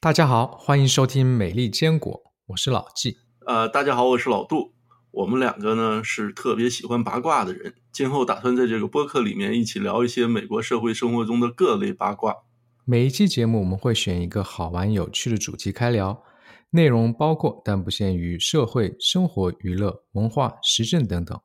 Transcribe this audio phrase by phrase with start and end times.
[0.00, 3.16] 大家好，欢迎收听美丽坚果，我是老纪。
[3.44, 4.72] 呃，大家好，我是老杜。
[5.10, 12.32] 我们两个呢是特别喜欢八卦的人，今后打算在这个播客里面一起聊一些美国社会生活中的各类八卦。
[12.84, 16.22] 每一期节目我们会选一个好玩有趣的主题开聊，
[16.70, 21.36] 内容包括但不限于社会、生活、娱乐、文化、时政等等。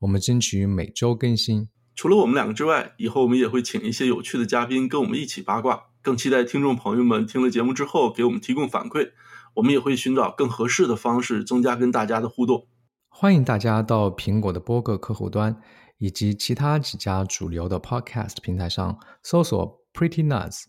[0.00, 1.70] 我们争取每周更新。
[1.94, 5.84] 除了我们两个之外，以后我们也会请一些有趣的嘉宾跟我们一起八卦。
[6.06, 9.10] 更期待听众朋友们听了节目之后给我们提供反馈，
[9.54, 12.68] 我们也会寻找更合适的方式增加跟大家的互动。
[13.08, 15.60] 欢迎大家到苹果的播客客户端
[15.98, 20.66] 以及其他几家主流的 Podcast 平台上搜索 Pretty Nuts。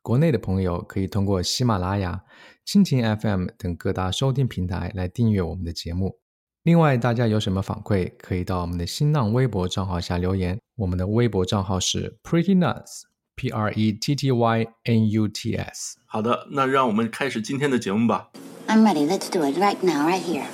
[0.00, 2.22] 国内的朋友可以通过喜马拉雅、
[2.64, 6.20] 蜻蜓 FM 等各大收听平台来订阅我们的节目。
[6.62, 10.56] 另外，大家有什么反馈，可以到我们的新浪微博账号下留言。
[10.76, 13.07] 我们的微博账号是 Pretty Nuts。
[13.37, 15.97] P R E T T Y N U T S。
[16.05, 18.29] 好的，那让我们开始今天的节目吧。
[18.67, 19.07] I'm ready.
[19.07, 20.47] Let's do it right now, right here.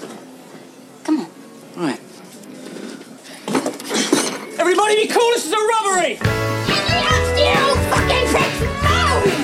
[1.04, 1.28] Come on.
[1.78, 2.00] All right.
[4.58, 6.20] Everybody be cool, this is a robbery!
[7.40, 8.60] You fucking pricks!
[8.84, 9.43] Move!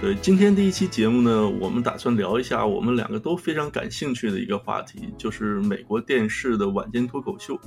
[0.00, 7.58] 对，今天第一期节目呢，我们打算聊一下我们两个都非常感兴趣的一个话题，就是美国电视的晚间脱口秀。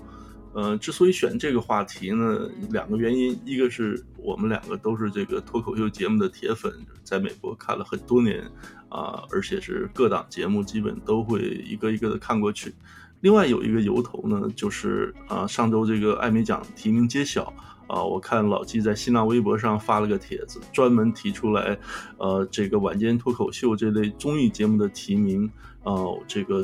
[0.54, 6.72] 呃，之所以选这个话题呢，两个原因，一个是我们两个都是这个脱口秀节目的铁粉，
[7.04, 8.42] 在美国看了很多年
[8.88, 12.74] 啊、而且是各档节目基本都会一个一个的看过去。
[13.20, 17.54] 另外有一个由头呢，就是啊、上周这个艾美奖提名揭晓。
[17.92, 21.78] 啊，我看老纪在新浪微博上发了个帖子，专门提出来，
[22.18, 25.52] 呃，这个晚间脱口秀这类综艺节目的提名，
[25.84, 26.64] 呃，这个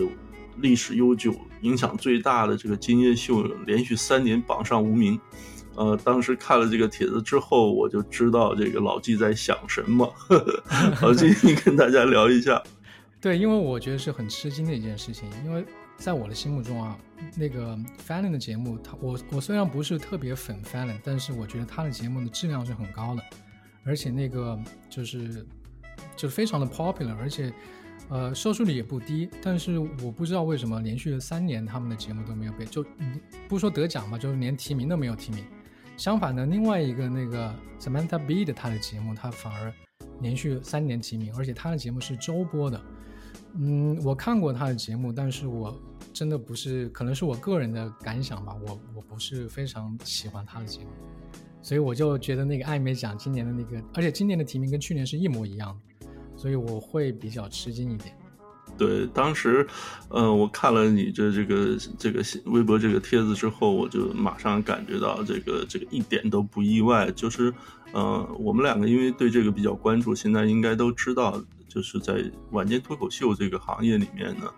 [0.61, 5.19] 历史悠久、影响最大的这个《今夜秀》连续三年榜上无名。
[5.75, 10.11] 呃，当时看了这个帖子之后，我就知道这个老纪在想什么。
[11.03, 12.63] 老纪，你跟大家聊一下。
[13.19, 15.65] 对，因为我觉得是很吃惊的一件事情，因为
[15.97, 16.97] 在我的心目中啊，
[17.35, 17.77] 那个
[18.07, 23.23] Fallon 的节目，他我我虽然不是特别粉 Fallon，但是我觉得他的节目的质量是很高的，
[23.83, 24.57] 而且那个
[24.89, 25.45] 就是
[26.15, 27.51] 就非常的 popular，而且
[28.09, 29.27] 呃收视率也不低。
[29.41, 32.85] 但是我不知道为什么连续三年他们的节目都没有被就
[33.49, 35.43] 不说得奖吧，就是连提名都没有提名。
[35.97, 39.73] 相反呢，另外一个那个 Samantha Bee 的他的节目，他反而
[40.21, 42.79] 连续三年提名，而且他的节目是周播的。
[43.55, 45.75] 嗯，我看过他的节目，但是我
[46.17, 50.87] 真的不是，可能是我个人的感想吧，我我不是非常喜欢他的节目，
[51.61, 58.15] 所以我就觉得那个艾美奖今年的那个，而且今年的提名跟去年是一模一样的，所以我会比较吃惊一点。
[58.79, 59.67] 对，当时，
[60.09, 67.53] 呃，我看了你这这个这个微博这个帖子之后，我就马上感觉到这个这个一点都不意外，就是，
[67.91, 74.51] 呃，我们两个因为对这个比较关注，现在应该都知道，就是在晚间脱口秀这个行业里面呢，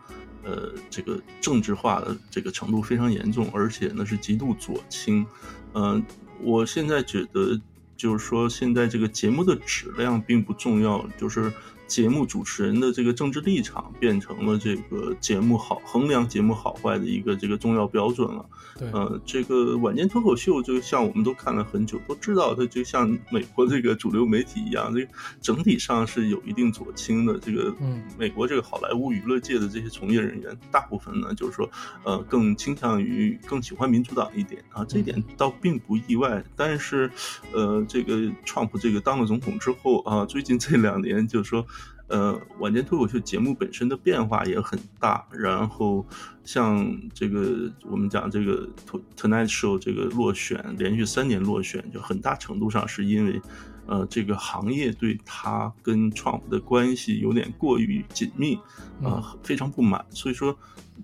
[0.43, 5.25] 呃，这个政治化的这个程度非常严重，而且呢是极度左倾，
[5.73, 6.03] 嗯、
[6.41, 7.59] 我现在觉得
[7.97, 11.51] 就是说，现在这个节目的质量并不重要，就是
[11.89, 18.45] 节目主持人的这个政治立场变成了这个节目好衡量节目好坏的一个这个重要标准了。
[18.77, 25.11] 对，呃，这个晚间脱口秀，就像我们都看了很久，都知道它就像美国这个主流媒体一样，这个
[25.41, 27.39] 整体上是有一定左倾的。
[27.39, 31.69] 这个，嗯美国这个好莱坞娱乐界的这些从业人员，大部分呢就是说，
[32.03, 36.43] 呃，更倾向于更喜欢民主党一点啊，这一点倒并不意外。
[36.55, 37.09] 但是，
[37.51, 41.65] 呃，这个川普这个当了总统之后啊，最近这两年就是说。
[42.09, 46.03] 呃，晚间脱口秀节目本身的变化也很大，然后
[46.43, 48.67] 像这个我们讲这个
[49.15, 53.39] Tonight Show 这个落选，连续三年落选，就很大程度上是因为，
[53.85, 58.55] 呃，这个行业对他跟 Trump 的关系有点过于紧密，
[59.03, 60.57] 啊、非常不满，所以说，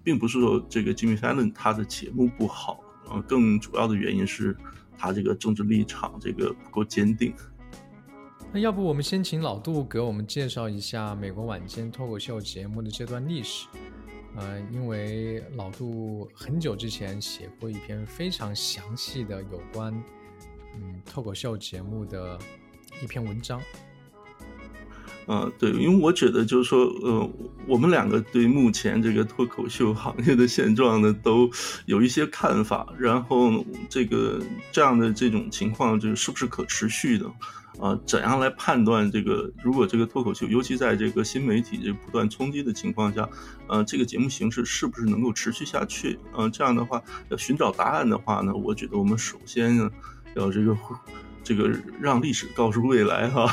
[0.03, 2.79] 并不是说这个 Jimmy Fallon 他的节目不好，
[3.11, 4.57] 呃，更主要的原因是
[4.97, 7.31] 他这个政治立场这个不够坚定。
[8.55, 13.67] 那要不我们先请老杜给我们介绍一下美国晚间脱口秀节目的这段历史。
[14.37, 19.93] 呃，因为老杜很久之前写过一篇非常详细的有关
[20.73, 22.39] 嗯脱口秀节目的
[23.03, 23.61] 一篇文章。
[25.25, 27.29] 啊，对，因为我觉得就是说，呃，
[27.67, 31.49] 我们两个对目前这个脱口秀行业的现状呢，都
[31.87, 32.87] 有一些看法。
[32.97, 34.41] 然后这个
[34.71, 37.29] 这样的这种情况，就是是不是可持续的？
[37.79, 39.51] 啊，怎样来判断这个？
[39.63, 43.27] 如果这个脱口秀，尤其在这个新媒体这不断冲击的情况下，
[43.67, 46.17] 呃，这个节目形式是不是能够持续下去？
[46.37, 49.89] 嗯，这样的话，要寻找答案的话呢，我觉得我们首先呢，
[50.35, 50.75] 要这个。
[51.45, 51.71] 这个
[52.01, 53.45] 让历史告诉未来哈，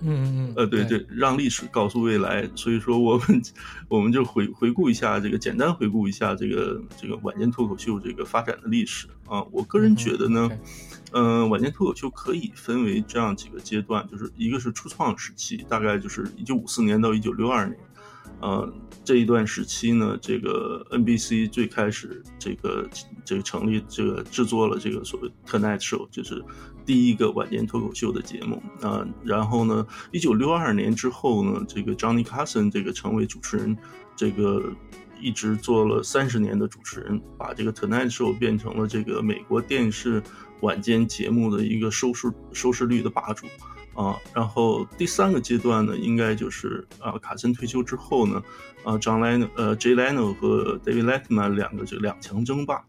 [0.00, 2.48] 嗯嗯 呃对对，让历史告诉未来。
[2.54, 3.42] 所以说我们
[3.88, 9.44] 我们就回回顾一下这个，简单回顾一下这个这个晚间脱口秀这个发展的历史啊。
[9.52, 10.50] 我个人觉得呢，
[11.12, 17.78] 嗯，晚间脱口秀可以分为这样几个阶段，就是一个是初创时期，大概就是一九五四年到一九六二年，
[18.40, 18.72] 呃，
[19.04, 22.88] 这一段时期呢，这个 NBC 最开始这个
[23.22, 26.42] 这个成立这个制作了这个所谓 Tonight Show，就是
[26.88, 29.06] 第一个晚间脱口秀的节目啊。
[29.22, 33.76] 然后呢，一九六二年之后呢，这个 Johnny Carson 这个成为主持人，
[34.16, 34.72] 这个
[35.20, 40.22] 一直做了三十年的主持人，把这个 Tonight Show 变成了这个美国电视
[40.62, 43.46] 晚间节目的一个收视收视率的霸主。
[43.94, 48.40] 啊，然后第三个阶段呢，应该就是啊，卡森退休之后呢，
[48.84, 52.82] 啊，John Leno 呃，Jay Leno 和 David Letterman 两个就两强争霸，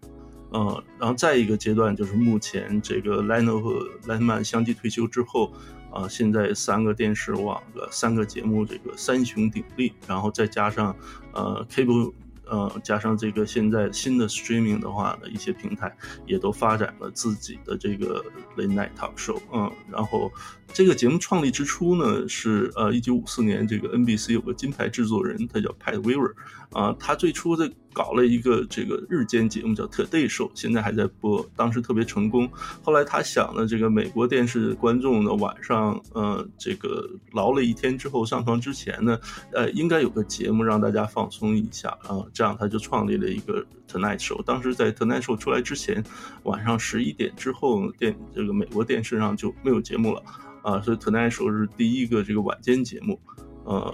[0.51, 5.54] 呃，然后再一个阶段就是目前这个 Leno 和 Letman 相继退休之后，
[5.92, 10.96] 啊，现在三个电视网的三个节目这个三雄鼎立，然后再加上
[11.34, 12.13] 呃 Cable。
[12.51, 18.25] 呃，加上这个现在新的 streaming 的话呢，一些平台也都发展了自己的这个
[18.57, 20.31] late night talk show，嗯，然后
[20.74, 26.34] 这个节目创立之初呢，是呃一九五四年，这个 NBC 有个金牌制作人，他叫 Pat Weaver，
[26.72, 32.50] 啊，他最初的搞了一个这个日间节目叫 Today Show，现在还在播，当时特别成功。
[32.84, 39.20] 后来他想呢，这个美国电视观众呢晚上呃这个劳了一天之后上床之前呢，
[39.54, 42.24] 呃应该有个节目让大家放松一下啊。
[42.34, 44.44] 这样他就创立了一个 Tonight Show。
[44.44, 46.04] 当时在 Tonight Show 出来之前，
[46.44, 50.24] 晚上十一点之后电这个美国电视上就没有节目了
[50.62, 53.20] 啊，所以 Tonight Show 是第一个这个晚间节目。
[53.66, 53.94] 呃，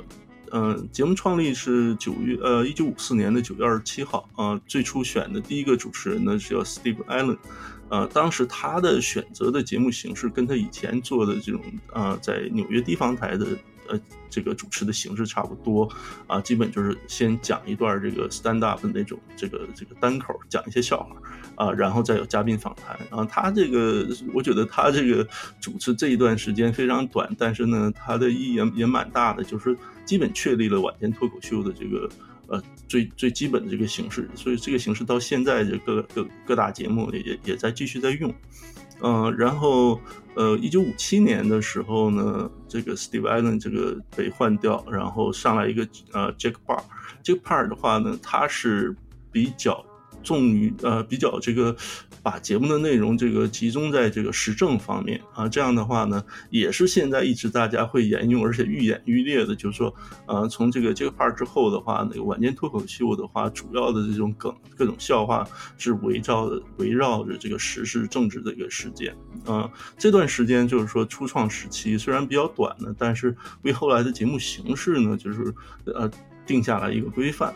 [0.51, 4.59] 嗯，节目创立是九月呃一九五四年的九月二十七号啊。
[4.67, 7.37] 最初选的第一个主持人呢是叫 Steve Allen，
[7.89, 11.61] 呃，当时他的选择的节目形式跟他以前做的这种
[11.93, 13.45] 呃在纽约地方台的。
[13.87, 13.99] 呃，
[14.31, 15.87] 这个主持的形式差不多
[16.25, 21.15] 啊，基本就是先讲一段这个 stand up 那种这个这个单口，讲一些笑话
[21.53, 23.23] 啊，然后再有嘉宾访谈啊。
[23.25, 25.27] 他这个，我觉得他这个
[25.61, 32.09] 主持这一段时间非常短，但是呢，他的意义也也蛮大的，就是基本确立了晚间脱口秀的这个
[32.47, 34.29] 呃最最基本的这个形式。
[34.35, 38.33] 所以这个形式到现在这各各各大节目也也也在继续在用。
[39.01, 39.99] 嗯，然后，
[40.35, 46.81] 呃，一九五七年的时候呢，这个 Steve Allen 这个被换掉，然后上来一个呃 Jack Barr。
[47.23, 48.95] Jack Barr 的话呢，他是
[49.31, 49.85] 比较。
[50.23, 51.75] 重于呃比较这个
[52.25, 59.93] 把节目的内容这个集中在这个时政方面啊，这样的话呢，也是现在一直大家会沿用而且愈演愈烈的，就是说
[60.25, 75.53] 呃从这个这个 part 之后的话，那个晚间脱口秀的话，主要的这种梗各种笑话是围绕的围绕着这个时事政治的一个事件啊，这段时间就是说初创时期虽然比较短呢，但是为后来的节目形式呢，就是
[75.85, 76.09] 呃
[76.43, 77.53] 定下来一个规范。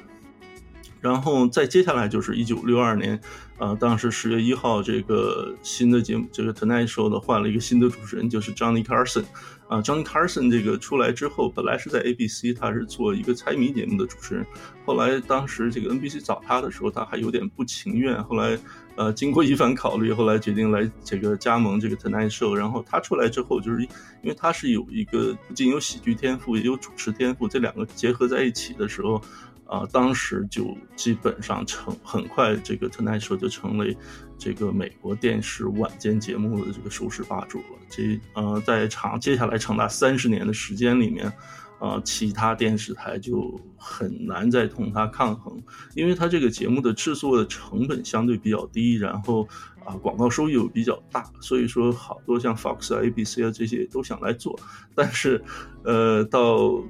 [1.02, 3.20] 然后再接下来就是一九六二年，
[3.58, 9.24] 呃，当时十月一号，这个新的节目，这个 Tonight Show 的换了一个新的主持人，就是 Johnny Carson，
[9.68, 14.46] 啊，Johnny Carson 这个出来之后，本来是在 ABC，他是做一个猜谜节目的主持人，
[14.86, 18.60] 后来当时这个 NBC 找他的时候，他还有点不情愿，后来，
[18.96, 23.90] 呃，经过一番考虑，后来决定来这个加盟这个 Tonight Show，然后他出来之后，就是因
[24.30, 29.22] 为他是有一个不仅有喜剧天赋，也有主持天赋，这两个结合在一起的时候。
[29.70, 33.96] 啊，当时就基本上成很快，这个 Tonight Show 就成为
[34.36, 37.66] 这个美国电视晚间节目的这个收视霸主了。
[37.88, 41.32] 这呃，在长接下来长达三十年的时间里面，
[41.80, 45.62] 呃，其他电视台就很难再同它抗衡，
[45.94, 49.48] 因为它这个节目的制作的成本相对比较低，然后
[49.86, 54.60] 啊，广告收益又比较大，所以说好多像 Fox 啊、ABC 啊这些都想来做，
[54.96, 55.44] 但是
[55.84, 56.84] 呃，到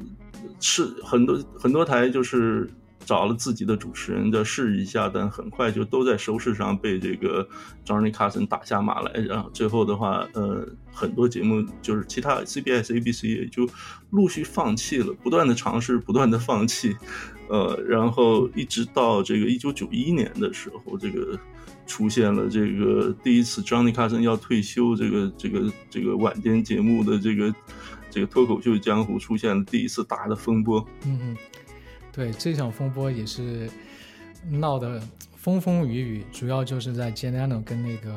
[0.60, 2.70] 是很多很多台就是
[3.06, 7.48] 找了自己的主持人的试一下，但很快就都在收视上被这个
[7.86, 13.68] Johnny Carson 打下马来，然后最后的话，呃，很多节目就是其他 CBS、ABC 也就
[14.12, 16.96] 陆续放弃了，不断的尝试，不断的放弃，
[17.48, 21.40] 呃，然后一直到这个一九九一年的时候，这个
[21.88, 27.52] 出现了这个第一次 Johnny Carson 要退休，这个这个这个晚间节目的这个。
[28.10, 30.86] 这个脱口秀江湖出现了第一次大的风波。
[31.06, 31.38] 嗯嗯，
[32.12, 33.70] 对，这场风波也是
[34.50, 35.02] 闹得
[35.36, 38.12] 风风雨雨，主要就是在 Jay Leno 跟那个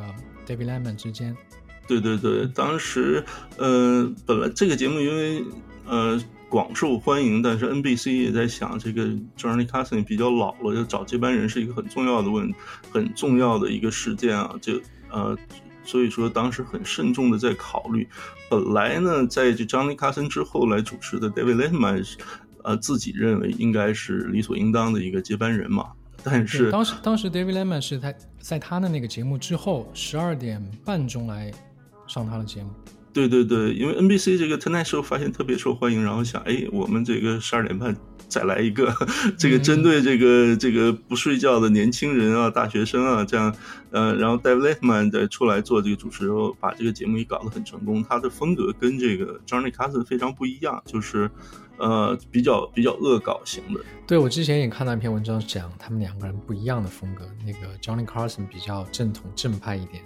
[0.47, 1.37] David Letterman 之间。
[1.87, 3.25] 对对对，当时
[3.59, 5.45] 呃，本来这个节目因为
[5.87, 6.19] 呃
[6.49, 9.07] 广受欢迎，但是 NBC 也在想，这个
[9.37, 12.55] Johnny Carson 比较老了，要找接班人是一个很重要的问，
[12.93, 14.81] 很重要的一个事件啊，就
[15.11, 15.37] 呃，
[15.85, 18.09] 所以说当时很慎重的在考虑。
[18.51, 22.17] 本来呢，在这 Johnny Carson 之后来主持的 David Letterman，
[22.62, 25.93] 呃，自己认为应该是理所应当的一个接班人嘛。
[26.23, 31.51] 但，是当时当时 David Letterman 是他在他的那个节目之后十二点半钟来
[32.07, 32.71] 上他的节目。
[33.12, 37.95] 对对对，因为 NBC 这个 Tonight Show 发现特别受欢迎，然后想，哎，我们这个十二点半
[38.33, 38.91] 再来一个，
[39.37, 43.55] 这个针对这个这个不睡觉的年轻人啊、大学生啊，这样，
[43.91, 48.03] 呃，然后 David Letterman 再出来做这个主持后，把这个节目也搞得很成功。
[48.03, 51.31] 他的风格跟这个 Johnny Carson 非常不一样，就是，
[51.77, 53.81] 呃，比较比较恶搞型的。
[54.07, 57.29] 对，我之前也看到一篇文章讲他们两个人不一样的风格。
[57.45, 60.03] 那个 Johnny Carson 比较正统正派一点，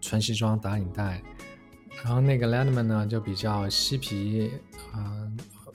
[0.00, 1.22] 穿西装打领带，
[2.02, 4.50] 然后那个 Letterman 呢就比较嬉皮
[4.92, 5.28] 啊、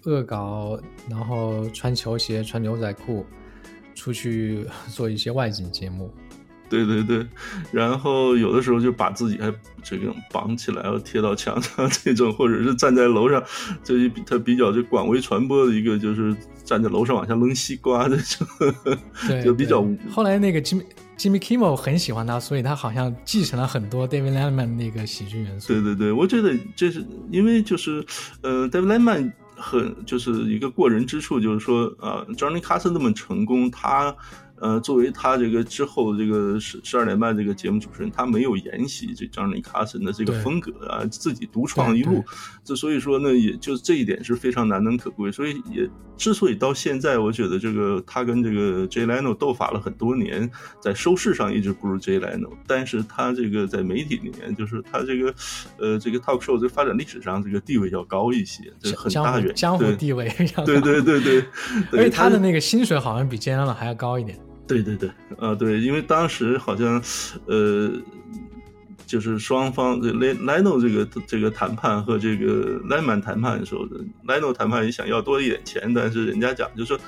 [0.07, 3.25] 恶搞，然后穿球鞋、穿牛仔裤，
[3.93, 6.11] 出去 做一些外景节目。
[6.69, 7.25] 对对对，
[7.71, 13.41] 然后有的时候就把自己还这个绑起来，贴到墙上 这种，或者是站在楼上，
[13.83, 16.35] 这一他比较就广为传播的一个，就是
[16.65, 18.47] 站在楼上往下扔西瓜这种，
[19.29, 20.83] 对，就比较后来那个 Jimmy
[21.17, 25.69] Jimmy Kimmel 很喜欢他，所以他好像继承了很多 David Letterman 那个喜剧元素。
[25.69, 28.05] 对对对，我觉得这是因为就是
[28.41, 34.15] 呃，David Letterman 很就是一个过人之处，就是说呃，Johnny Carson 那么成功，他。
[34.59, 42.23] 呃，作为他这个之后这个十十二点半这个节目主持人，他没有沿袭这 Johnny Carson 的这个风格啊，自己独创一路。
[42.63, 45.31] 这所以说呢，也就这一点是非常难能可贵。
[45.31, 45.87] 所以也
[46.17, 50.49] 之所以到现在，我觉得这个他跟这个 Jay Leno 斗法了很多年，
[50.81, 55.33] 在收视上一直不如 Jay Leno，但是他这个在媒体里面，就是他这个
[55.77, 59.53] 呃这个 talk show 这发展历史上这个地位要高一些，这很江湖大原。
[59.53, 60.27] 江湖对地位
[60.65, 61.45] 对对对对，
[61.91, 64.37] 对而且他的那个薪水好像比 Jay Leno 还要高一点。
[64.67, 65.09] 对对对，
[65.39, 67.01] 啊对，因为当时好像，
[67.45, 67.91] 呃，
[69.05, 73.87] 就是双方这 Leno 这个这个谈判和这个 Lemon 谈判的时候
[74.27, 76.99] ，Leno 谈判也想要多一点钱，但是人家讲就是说，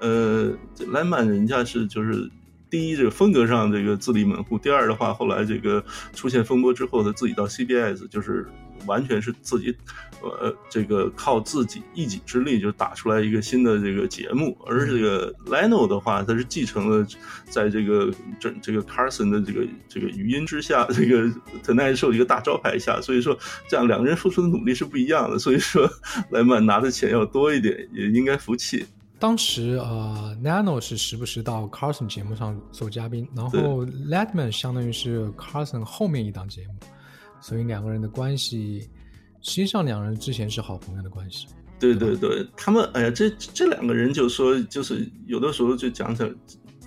[0.00, 2.30] 呃，Lemon 人家是就是。
[2.70, 8.48] 第一，这个风格上这个自立门户；第二的话，后来这个出现风波之后，他自己到 CBS，就是
[8.86, 9.74] 完全是自己，
[10.22, 14.56] 呃，这个靠自己一己之力就打出来一个新的这个节目。
[14.66, 17.06] 而这个 Leno 的话，他是继承了
[17.48, 21.24] 在这个这这个 Carson 的这个这个语音之下，这个
[21.62, 23.38] Tonight Show 一个大招牌下，所以说
[23.68, 25.38] 这样两个人付出的努力是不一样的。
[25.38, 25.88] 所以说，
[26.30, 28.86] 莱曼拿的钱要多一点，也应该服气。
[29.16, 36.74] 当时呃，Nano 是时不时到 Carson 节目上做嘉宾，然后 Letman 相当于是 Carson 后面一档节目，
[37.46, 38.88] 所以两个人的关系，
[39.42, 41.46] 实际上两人之前是好朋友的关系。
[41.78, 46.30] 对对对，他们哎呀，这这两个人就说，就是有的时候就讲起来。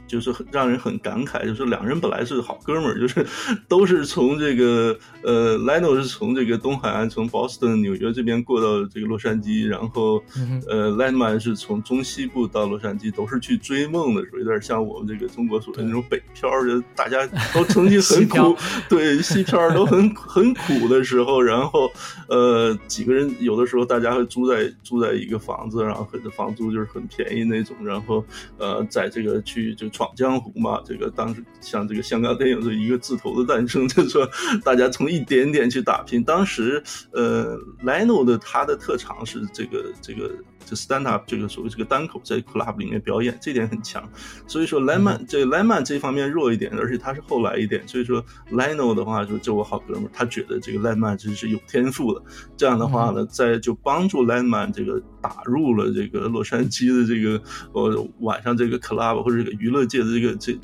[0.08, 3.26] 就是很让人很感慨，就是两人本来是好哥们儿，就是
[3.68, 18.56] 都是从这个呃，Leno 是从这个东海岸，从 Boston 纽约这边过到这个洛杉矶，然后、嗯、呃，Landman 是从中西部到洛杉矶，都是去追梦的时候，有点像我们这个中国所谓那种北漂，就大家都曾经 很苦，
[18.88, 21.92] 对西漂都很很苦的时候，然后
[22.30, 28.24] 呃几个人有的时候大家会租在租在一个房子，然后很房租就是很便宜那种，然后
[28.58, 29.86] 呃在这个去就。
[29.98, 34.30] 闯江湖嘛，这个当时像这个香港电影这一个字头的诞生，就是说
[34.64, 36.24] 大家从一点点去打拼。
[36.24, 40.32] 当时，呃莱诺的他的特长是这个这个
[40.68, 44.04] 这 stand up 这个所谓这个单口在 club 里面表演，这点很强。
[44.46, 47.88] 所以说 Lemon、嗯、这 Lemon 这方面弱一点，而且他是后来一点。
[47.88, 52.22] 所以说 Leno 的话说，就我好哥们儿，他觉得这个 Lemon 这是有天赋的。
[52.58, 60.60] 这样的话呢，在就帮助 Lemon 这个打入了这个洛杉矶的这个呃晚上这个 club 或者这个娱乐界的这个这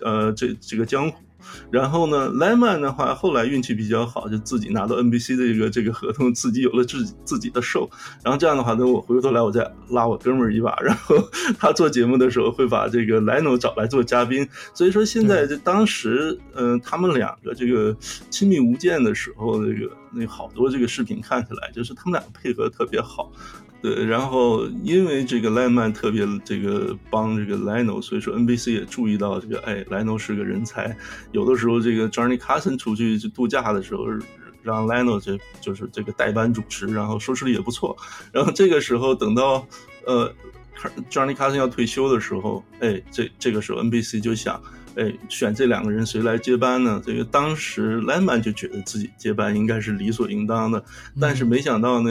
[0.00, 1.16] 呃这这个江湖，
[1.70, 7.88] 然后呢，Lemon 的话后来运气比较好，就自己拿到 NBC 的这个这个合同，自己有了自己自己的 show，
[8.22, 11.16] 然后这样的话呢，我回过头来我再拉我哥们儿一把，然后
[11.58, 17.96] 他做节目的时候会把这个 Leno 找来做嘉宾，所以说现在就当时嗯、呃、他们两个这个
[18.30, 23.30] 亲密无间的时候，这个那好多这个视频看起来就是他们两个配合特别好。
[23.80, 30.96] 对，然后因为这个莱曼特别这个帮这个 Leno，所以说 NBC 也注意到这个，哎，Leno 是个人才。
[31.32, 34.04] 有的时候这个 Johnny Carson 出去度假的时候，
[34.62, 37.96] 让 Leno 这就是这个代班主持，然后收视率也不错。
[38.32, 39.66] 然后这个时候等到
[40.04, 40.34] 呃
[41.08, 44.60] Johnny Carson 要退休的时候，哎，这这个时候 NBC 就想。
[44.96, 47.00] 哎，选这两个人谁来接班呢？
[47.06, 50.84] 这个当时莱曼就觉得自己接班应该是理所应当的，
[51.20, 52.10] 但是没想到呢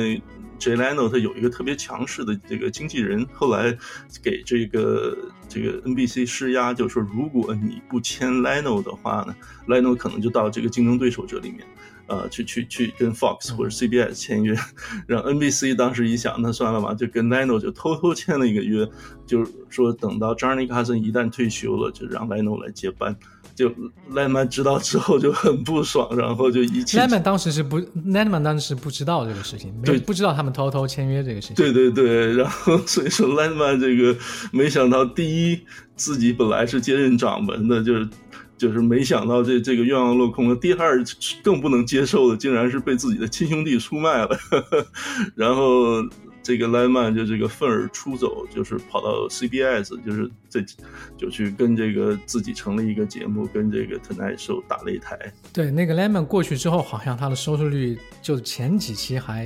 [0.60, 3.78] ，Jay Leno 他有一个特别强势的这个经纪人，后来
[4.22, 9.36] 给这个这个 NBC 施压，就说如果你不签 Leno 的话呢
[9.68, 11.62] ，Leno 可能就到这个竞争对手这里面。
[12.10, 14.56] 呃，去去去跟 Fox 或者 CBS 签约，
[15.06, 18.90] 让 NBC 当时一想，那算了吧，就跟 Leno 就偷偷签了一个约，
[19.26, 23.14] 就是说等到 Johnny Carson 一旦退休了，就让 Leno 来接班。
[23.58, 23.70] 就
[24.12, 26.98] Leno 知道之后就很不爽，然后就一气。
[26.98, 31.56] Leno 当时是不，Leno 当时不知道这个事情，对，不知道他们偷偷签约这个事情。
[31.56, 34.18] 对对对，然后所以说 Leno 这个
[34.52, 35.60] 没想到，第一
[35.96, 38.08] 自己本来是接任掌门的，就是。
[38.58, 40.56] 就是没想到这这个愿望落空了。
[40.56, 41.00] 第二
[41.44, 44.36] 更不能接受的，竟然是被自己的亲兄弟出卖了。
[45.38, 46.02] 然后
[46.48, 50.64] 这个莱曼就这个愤而出走，就是跑到 CBS，就是这
[51.18, 55.20] 就去跟这个自己成立一个节目，跟这个 Tonight Show 打擂台。
[55.52, 59.46] 对，那个莱曼过去之后，好像他的收视率就前几期还。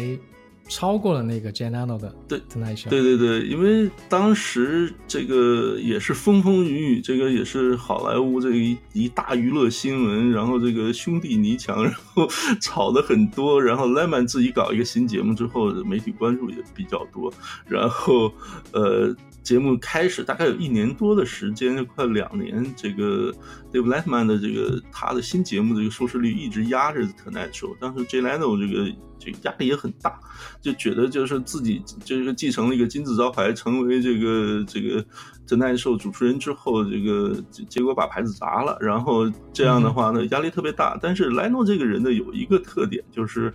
[0.71, 2.87] 超过了那个 Janano 的对，Tonight Show。
[2.87, 12.25] 对对对，因为当时这个也是风风雨雨，这个也是好莱坞这个一一大娱乐新闻，然后这个兄弟泥墙，然后
[12.61, 17.33] 吵的很多，然后 Lemon 自己搞一个新节目之后，媒体关注也比较多，
[17.67, 18.31] 然后
[18.71, 19.13] 呃。
[19.43, 22.63] 节目开始大概有一年多的时间，就快两年。
[22.77, 23.33] 这个
[23.73, 27.75] Dave Letterman 的这个他的新节目的这个收视率一直压着 Tonight Show。
[27.79, 30.19] 当时 Jay Leno 这个这压力也很大，
[30.59, 35.05] 就觉得就是自己就是继承了一个金字招牌，成为这个这个
[35.47, 38.75] Tonight Show 主持人之后，这个结果把牌子砸了。
[38.81, 40.97] 然后这样的话呢，压力特别大。
[40.99, 43.53] 但是 Leno 这个人呢，有一个特点就是，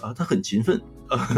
[0.00, 0.80] 啊，他很勤奋。
[1.08, 1.16] 啊，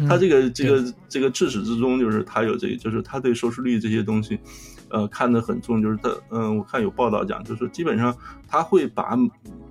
[0.00, 4.36] 他他这个这个这个至始至终就是他有这个，就是他对收视率这些东西，
[4.92, 5.82] 呃，看得很重。
[5.82, 9.18] 就是他，嗯，我看有报道讲，就是基本上他会把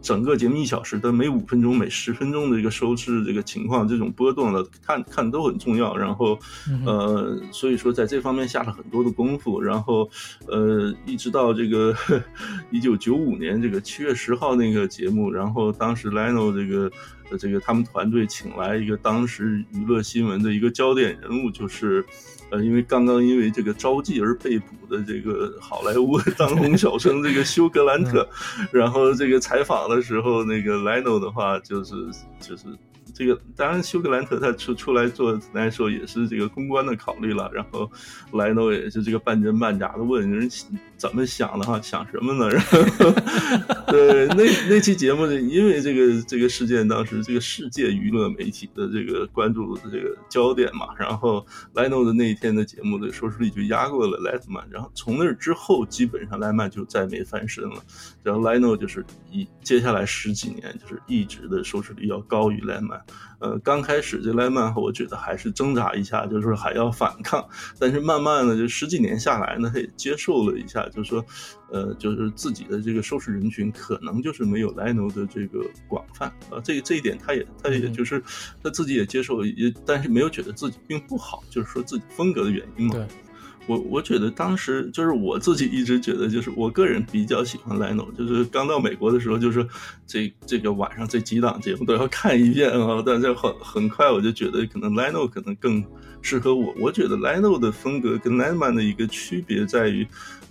[0.02, 5.96] 整个节目一小时的每五分钟、每十分钟的一个收视这个情况这种波动的看看都很重要。
[5.96, 6.38] 然后，
[6.86, 9.62] 呃，所以说在这方面下了很多的功夫。
[9.62, 10.10] 然后，
[10.48, 11.96] 呃，一直到这个
[12.72, 16.92] 一九九五年这个七月十号那个节目，然后当时 Leno 这个。
[17.40, 22.04] 这个他们团队请来一个当时娱乐新闻的一个焦点人物，就是，
[22.52, 28.28] 呃，因为刚刚因为这个招妓而被捕的这个好莱坞 当红小生这个休格兰特，
[28.72, 31.96] 然后这个采访的时候，那个莱诺的话就是
[32.40, 32.66] 就是。
[33.14, 37.52] 这个当然，休格兰特他出出来做来说也是这个公关的考虑了。
[37.54, 37.92] 然后
[38.32, 40.50] 莱诺也是这个半真半假的问人
[41.02, 42.48] 怎么想的哈，想什么呢？
[42.54, 43.12] 然后
[43.88, 50.90] 对那那期节目，因为这个这个事件，当时这个世界娱乐媒体的这个关注的这个焦点嘛。
[51.00, 54.64] 然后 Lino 的那一天的节目的收视率就压过了莱特曼。
[54.70, 57.84] 然后从那之后，基本上莱曼就再没翻身了。
[58.22, 63.02] 然后 Lino 就是一接下来十几年就是一直的收视率要高于莱曼。
[63.42, 67.44] 呃，刚开始这莱曼，我觉得还是挣扎一下，就是说还要反抗。
[67.80, 71.26] 但是慢慢的，就十几年下来呢，他也接受了一下，就是说，
[71.72, 76.62] 呃，就是自己的这个收视人群可能就是没有莱诺的这个广泛啊。
[76.64, 78.24] 这这一点，他也他也就是
[78.64, 82.94] 他自己也接受，也但是没有觉得自己并不好，就是说自己风格的原因嘛。
[82.94, 83.08] 对。
[83.68, 89.66] 我我觉得当时就是我自己一直觉得，就是我个人比较喜欢 Leno，就是刚到美国的时候，就是
[90.08, 93.02] 这这个晚上这几档节目都要看一遍啊。
[93.06, 95.84] 但是很很快我就觉得，可能 Leno 可能更
[96.22, 96.74] 适合我。
[96.80, 100.08] 我觉得 Leno 的风格跟 Lemman 的一个区别在于，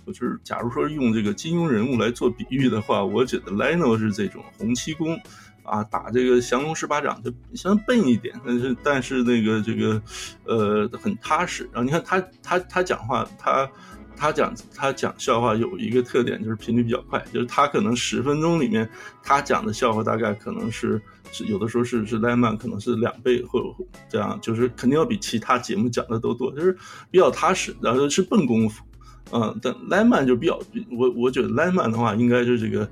[0.07, 5.19] 就是假如说用这个金庸人物来做比喻的话，我觉得 Leno 是这种洪七公。
[5.63, 10.01] 啊，打这个降龙十八掌就相对笨一点，但是但是那个这个，
[10.45, 11.69] 呃，很踏实。
[11.71, 13.69] 然后你看他他他讲话，他
[14.15, 18.89] 他讲他讲笑话有一个特点，就是频率比较快，就是他可能十分钟里面
[19.23, 23.65] 他讲的笑话大概可能是是有的时候是是莱曼可能是两倍或者
[24.09, 26.75] 这样，就是肯定要比其他节目讲的都多，就是
[27.09, 28.83] 比较踏实，然后是笨功夫。
[29.33, 30.59] 嗯，但莱曼就比较，
[30.91, 32.89] 我我觉得莱曼的话应该是这个。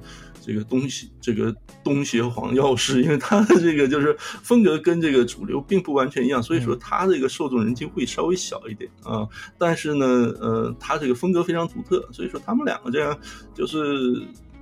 [0.50, 9.28] 这个东西，这个东邪黄药师，因为他的这个就是风格跟这个主流并不完全一样，所以说他这个受众人群会稍微小一点啊。
[9.60, 10.06] 但是呢，
[10.40, 13.16] 呃，他这个风格非常独特，所以说他们两个这样
[13.54, 13.78] 就是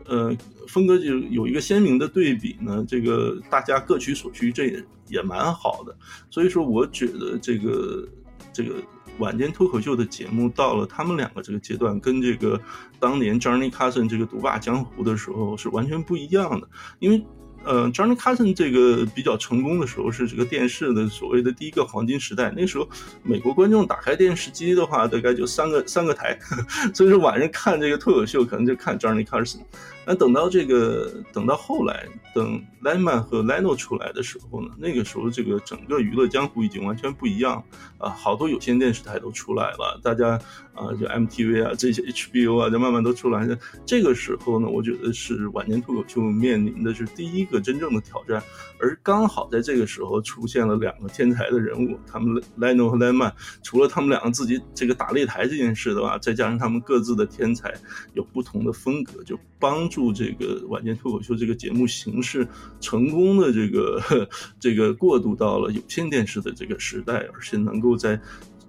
[0.06, 0.36] 呃
[0.68, 2.84] 风格就有一个鲜明的对比呢。
[2.86, 5.96] 这个大家各取所需，这也也蛮好的。
[6.30, 8.06] 所以说，我觉得这个
[8.52, 8.76] 这个。
[9.20, 12.60] 晚间脱口秀的节目到了他们两个这个阶段，跟这个
[13.00, 16.68] 当年 Johnny Carson 这个独霸江湖的时候是完全不一样的。
[17.00, 17.26] 因为，
[17.64, 22.54] 呃，Johnny Carson 这个比较成功的时候是这个电视的所谓的第一个黄金时代。
[22.56, 22.88] 那时候
[23.24, 26.38] 美国观众打开电视机的话，大概就三个三个台，
[26.94, 29.62] 所以说晚上看这个脱口秀可能就看 Johnny Carson。
[30.08, 37.62] 那等到这个等到后来，等莱曼和莱诺出来的时候呢，那个时候这个整个娱乐江湖已经完全不一样
[37.98, 40.40] 啊，好多有线电视台都出来了，大家
[40.74, 43.58] 啊就 MTV 啊这些 HBO 啊就慢慢都出来了。
[43.86, 48.42] 这个时候呢，我觉得是晚年脱口秀面临的是第一个真正的挑战，
[48.80, 53.32] 而刚好在这个时候出现了两个天才的人物，他们 Leno 和 Lemon，
[53.64, 57.74] 除了他们两个自己这个打擂台这件事的话，再加上他们各自的天才
[58.14, 62.48] 有不同的风格，就帮助这个晚间脱口秀这个节目形式
[62.80, 68.20] 成功的这个这个过渡到了有线电视的这个时代，而且能够在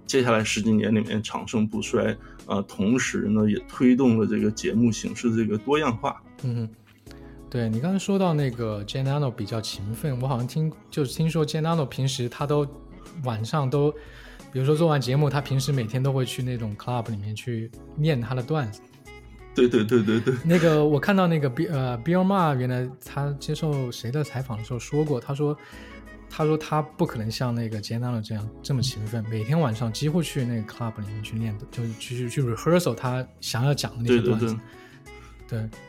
[0.06, 2.16] 接下来十几年里面长盛不衰。
[2.46, 6.18] 啊，同时呢，也推动了这个节目形式这个多样化。
[6.42, 6.66] 嗯，
[7.50, 12.66] 对你刚才说到那个 Janano 比较勤奋，我好像听就是听说 Janano 平时他都
[13.24, 13.90] 晚上都，
[14.52, 18.80] 比如说做完节目，他平时每天都会去那种 club 里面去念他的段子。
[19.54, 20.34] 对对对对对。
[20.44, 25.56] 那个我看到那个 Bill 呃 Bill Maher 原来他接受谁的采访的时候说过，他说。
[26.30, 34.44] 他说他不可能像那个 Janano 这样这么勤奋，每天晚上几乎去那个 club 里面去念，就是去去 rehearsal 他想要讲的那些段子。
[34.44, 34.60] 对对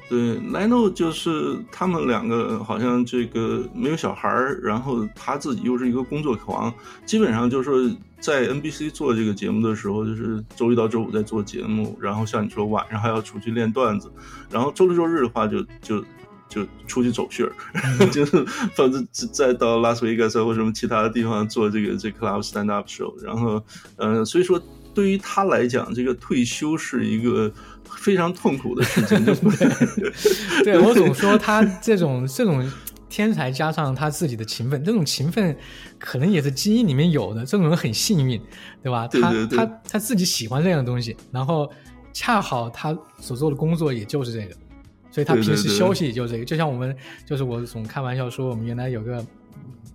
[0.10, 6.74] ，Leno 就是他们两个好像这个没有小孩儿，然后他自己又是一个工作狂，
[7.06, 14.10] 基本上就是说在 NBC 做这个节目的时候，就是周一到周五在做节目，然后像你说晚上还要出去练段子，
[14.50, 16.04] 然后周六周日的话就就。
[16.50, 17.54] 就出去走穴儿，
[18.10, 18.44] 就是
[18.76, 23.64] 反正再到拉斯维加斯或什么其他的地方做这个这 club stand up show，然后，
[23.98, 24.60] 呃，所以说
[24.92, 27.54] 对于他来讲，这个退休是一个
[27.98, 29.24] 非常痛苦的事情。
[29.26, 32.72] 对， 对我总说他这种这种
[33.10, 35.56] 天才加上他自己的勤奋，这种勤奋
[35.98, 38.40] 可能也是基因里面有的，这种人很幸运，
[38.84, 39.08] 对吧？
[39.08, 41.70] 他他他自己喜欢这样的东西，然后
[42.14, 44.56] 恰好他所做的工作也就是这个。
[45.20, 49.26] 所以他平时休息就这个，就像我们，就是我总开玩笑说，我们原来有个，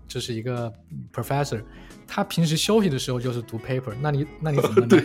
[0.06, 0.70] 就是一个
[1.14, 1.62] professor，
[2.06, 5.02] 他平时休息的时候就是读 paper，那你那你怎么 呢？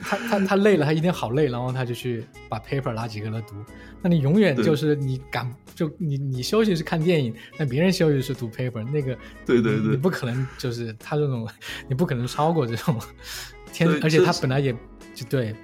[0.00, 3.56] 他他他累了，他一天好累，然后他就去把 paper 拿几个来读。
[4.00, 11.46] 那你永远就是你敢就你你休息是看电影，那别人休息是读 paper，那个对对对，你不可能就是他这种，
[11.88, 12.98] 你不可能超过这种
[13.70, 14.72] 天，而且他本来也
[15.14, 15.54] 就对。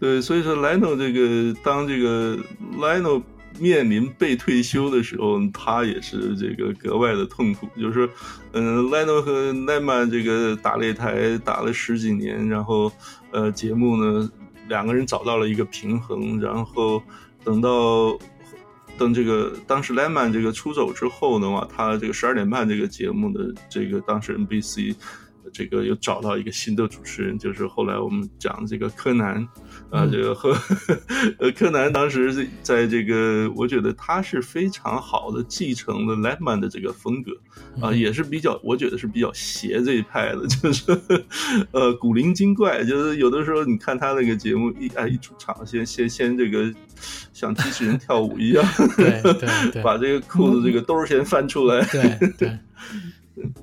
[0.00, 2.38] 对，所以说，Leno 这个当这个
[2.76, 3.20] Leno
[3.58, 7.68] 面临被退休的时候，他也是这个格外的痛苦。
[7.76, 8.08] 就是，
[8.52, 12.92] 嗯，Leno 和 Lemon 这个打擂台打了十几年，然后，
[13.32, 14.30] 呃，节目呢，
[14.68, 16.40] 两个人找到了一个平衡。
[16.40, 17.02] 然后
[17.42, 18.16] 等到
[18.96, 24.94] 等这个当时 Lemon 这个出走之后的话，他这个十二点半这个节目的这个当时 NBC
[25.52, 29.44] 这个又找到一个新的主持人，就是后来我们讲这个柯南。
[29.90, 30.54] 啊，这个和
[31.38, 37.32] 呃柯南当时在这个，我觉得他是非常好的继承了 Lemon 的这个风格
[37.80, 41.00] 啊，也是比较，我觉得是比较邪这一派的， 就是
[41.72, 46.70] 呃古灵精怪，就是有的时候你看他那个节目一啊一出场先先先这个
[47.32, 48.64] 像机器人跳舞一样，
[48.96, 52.58] 对对 对，把这个裤子这个兜先翻出来，对对，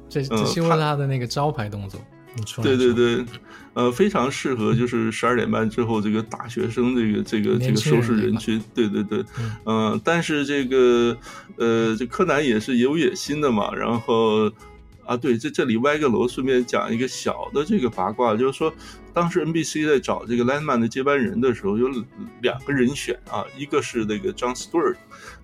[0.09, 2.01] 这这是他的那个招牌动作。
[2.62, 3.26] 对对对，
[3.74, 8.62] 呃，非常适合就是十二点半之后这个大学生这个这个这个收视人群。
[8.74, 9.24] 对对对，
[9.65, 11.17] 嗯，但是这个
[11.58, 13.74] 呃，这柯南也是有野心的嘛。
[13.74, 14.52] 然后
[15.06, 18.74] 啊，对，这这里歪个楼，顺便讲一个小的这个八卦，就是说
[19.13, 21.88] 当时 NBC 在找这个 Landman 的接班人的时候，有
[22.41, 24.95] 两个人选啊，一个是那个 John Stewart。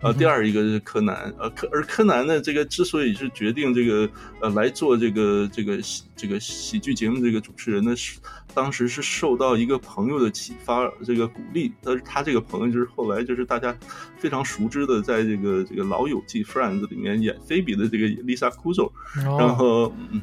[0.02, 4.10] 呃，第二一个是柯南，呃，柯而柯南呢，这个之所以是决定这个
[4.42, 8.20] 呃来做这个这个喜这个喜剧节目这个主持人呢，是
[8.56, 11.72] 当时是受到一个朋友的启发，这个鼓励。
[11.84, 13.78] 但是他这个朋友就是后来就是大家
[14.18, 20.20] 非常熟知的，在这个这个老友记 Friends 里面演菲比的这个 Lisa Kudrow，然后嗯，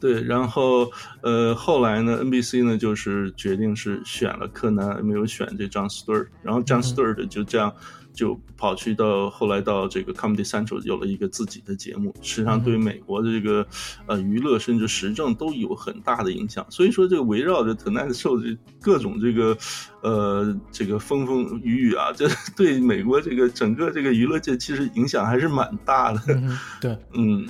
[0.00, 0.90] 对，然后
[1.22, 7.72] 呃后来呢，NBC 呢就是决定是选了柯南，没有选这张 Stewart，然后 John Stewart 就这样。
[8.18, 13.64] 就跑去到后来到这个 Comedy Central 有了一个自己的节目，实际上对美国的这个
[14.06, 16.66] 呃娱乐甚至时政都有很大的影响。
[16.68, 19.56] 所以说这个围绕着 Tonight Show 这各种这个
[20.02, 26.20] 呃这个风风雨雨啊， 这对美国这个整个这个娱乐界其实影响还是蛮大的。
[26.80, 27.46] 对，嗯。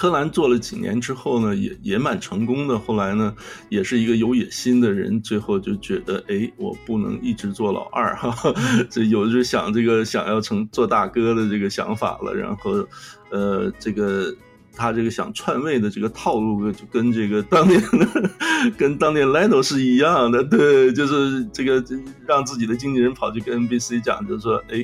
[0.00, 2.78] 柯南做了几年之后呢，也也蛮成功的。
[2.78, 3.34] 后来呢，
[3.68, 8.54] 也是一个有野心的人，最后就觉得，哎，我不能一直做老二哈哈，
[8.88, 12.32] 这有就想这个想要成做大哥的这个想法了。
[12.34, 12.82] 然后，
[13.30, 14.34] 呃，这个
[14.74, 21.84] 他这个想篡位的这个套路，就跟这个当年的跟当年 Leno 是一样的，对，就是这个
[22.26, 24.82] 让自己的经纪人跑去跟 NBC 讲，就是说，哎。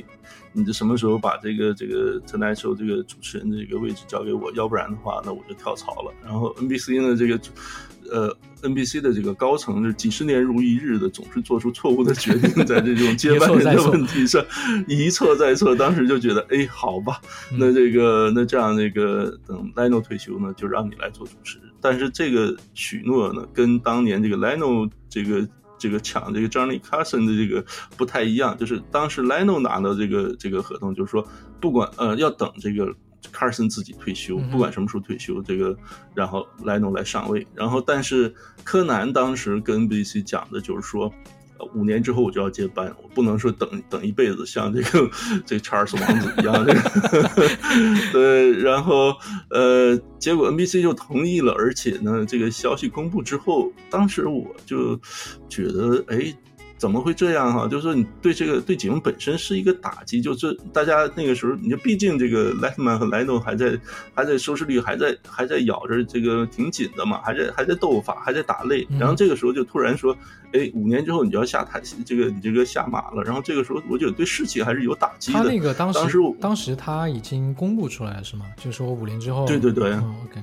[0.57, 4.51] 你这什么时候把这个这个 Tonight Show 这个主持人的这个位置交给我？
[4.53, 6.11] 要不然的话，那我就跳槽了。
[6.25, 7.39] 然后 NBC 呢，这个
[8.09, 14.43] 呃 NBC 的这个高层就几十年如一日的，总是做出错误的决定，在这种接班人的问题上
[14.87, 15.75] 一错再错。
[15.75, 17.21] 当时就觉得，哎，好吧，
[17.55, 21.59] 那这个那这样那个等 Leno 退休呢，就让你来做主持。
[21.79, 25.47] 但是这个许诺呢，跟当年这个 Leno 这个。
[25.77, 31.27] 这个抢这个 Johnny Carson 的这个不太一样，就是当时 Leno 拿到这个这个合同，就是说
[31.59, 32.93] 不管呃要等这个
[33.33, 35.77] Carson 自己退休，不管什么时候退休，这个
[36.13, 41.13] 然后 Leno 来上位，然后但是柯南当时跟 NBC 讲的就是说。
[41.73, 45.09] 五年之后我就要接班，我不能说等等一辈子，像这个
[45.45, 46.65] 这个查尔斯王子一样。
[46.65, 47.29] 这个
[48.11, 49.13] 对，然后
[49.49, 54.99] 呃，结果 NBC 就同意了，而且呢，这个消息公布之后，当时我就
[55.49, 56.33] 觉得，哎。
[56.77, 57.67] 怎么会这样哈？
[57.67, 60.21] 就是说，你对这个对节目本身是一个打击。
[60.21, 63.79] 就是大家那个时候，你就毕竟这个 Letterman 和 Leno 还在
[64.13, 68.85] 还在收视率还在还在咬着这个挺紧的嘛，还在还在斗法，还在打擂。
[68.99, 70.15] 然后这个时候就突然说，
[70.53, 73.23] 哎，五年之后你就要下台，这个你这个下马了。
[73.23, 75.39] 然后这个时候我觉得对士气还是有打击的。
[75.39, 78.45] 他那个当时当时他已经公布出来了是吗？
[78.57, 79.47] 就是说五年之后。
[79.47, 79.91] 对对对。
[79.93, 80.41] OK。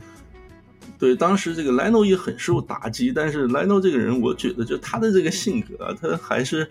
[1.05, 6.67] 对，当时这个莱诺也很受打击，但是莱诺这个人，我觉得就他的这个性格啊，他还是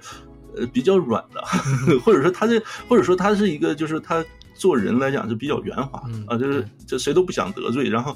[0.55, 1.39] 呃比较软的，
[2.03, 4.25] 或者说他这，或者说他是一个，就是他
[4.63, 8.15] 做人来讲是比较圆滑啊，就是就谁都不想得罪，然后。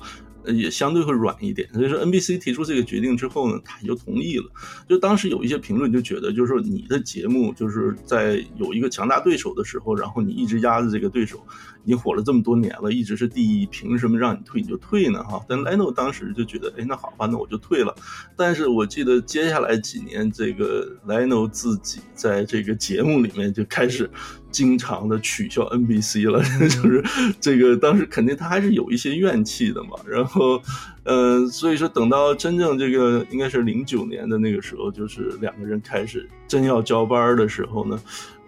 [0.56, 4.46] 也相对会软一点，所以说 NBC 提出这个决定之后呢，他就同意了。
[4.88, 11.46] 就当时有一些评论就觉得，就是说你的节目就是在有一个强大对手的时候，然后你一直压着这个对手，
[11.84, 15.22] 已经火了这么多年了，一直是第一，凭什么让你退你就退呢？
[15.22, 17.94] 哈，但 Leno 当时就觉得，哎，那好吧，那我就退了。
[18.38, 24.10] 但是我记得接下来几年，这个 Leno 自己在这个节目里面就开始。
[24.58, 27.04] 经常的取消 NBC 了， 就是
[27.40, 29.92] 这个当时肯定他还是有一些怨气的嘛。
[30.08, 30.60] 然后，
[31.04, 38.02] 呃，所以说等到真正这个应该是零九年的那个时候，就是两个人开始真要交班的时候呢，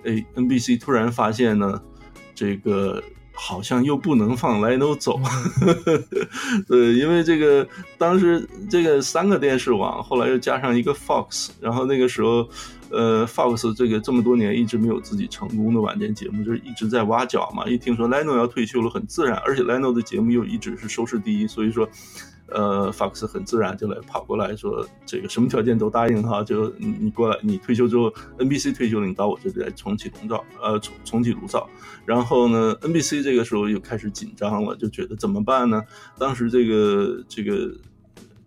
[0.04, 1.80] 哎，NBC 突然发现呢，
[2.34, 5.20] 这个好像又不能放 Leno 走，
[6.68, 7.68] 对，因为这个
[8.00, 12.50] 当时这个三个电视网后来又加上一个 Fox，然后那个时候。
[12.92, 17.66] 呃，Fox 这个这么多年一直没有自己成功的晚间节目，就是一直在挖角嘛。
[17.66, 21.88] 一听说 Leno 要退休了，很自然，而且 Leno 的节目又一直是收视第一，所以说，
[22.48, 31.70] 呃，Fox 很自然就来跑过来说，这个什么条件都答应哈，就你你过来，你退休之后，NBC 退休了，你到我这里来重启炉灶，呃，重重启炉灶。
[32.06, 35.84] 然后呢，NBC 这个时候又开始紧张了，就觉得怎么办呢？
[36.18, 37.72] 当时这个这个。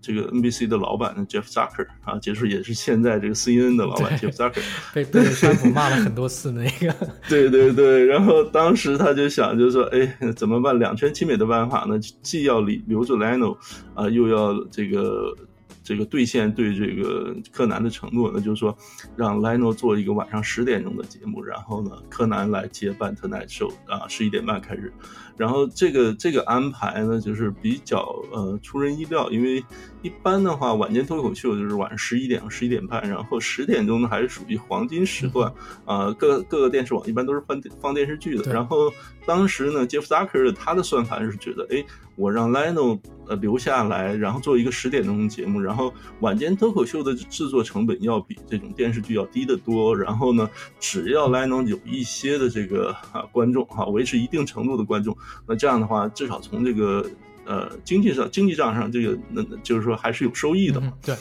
[0.02, 4.60] 这个 NBC 的老板 Jeff Zucker 啊，就是也是现在这个 CNN 的老板 Jeff Zucker，
[4.92, 6.94] 被被川普骂了很多次那个。
[7.30, 10.78] 对对对，然后当时他就想，就是说，哎，怎么办？
[10.78, 11.98] 两全其美的办法呢？
[12.20, 13.56] 既要留留住 Leno
[13.94, 15.34] 啊，又要这个。
[15.82, 18.76] 这个兑现对这个柯南的承诺，呢就是说，
[19.16, 24.92] 让 Leno 做一个晚上十点钟的节目，然后呢，柯南来接班 Tonight Show 啊，十一点半开始。
[25.36, 27.98] 然后这个这个安排呢，就是比较
[28.32, 29.64] 呃出人意料，因为
[30.02, 35.52] 一般的话，晚间脱口秀就是晚上十一点十一点半，然后十点钟呢还是属于黄金时段
[35.86, 36.12] 啊。
[36.12, 38.52] 各各个电视网一般都是放放电视剧的。
[38.52, 38.92] 然后
[39.24, 41.84] 当时呢，Jeff Zucker 他的算法是觉得，哎，
[42.16, 49.96] 我让 Leno 呃留下来，然后做一个十点钟的节目，然后晚间脱口秀的制作成本要比这种电视剧要低得多。
[49.96, 55.16] 然后呢，只要 Leno 有一些的这个啊观众哈，维持一定程度的观众。
[55.46, 57.08] 那这样的话，至少从这个
[57.44, 60.92] 呃经济上、经济账上，这个那就是说还是有收益的嘛。
[61.04, 61.14] 对。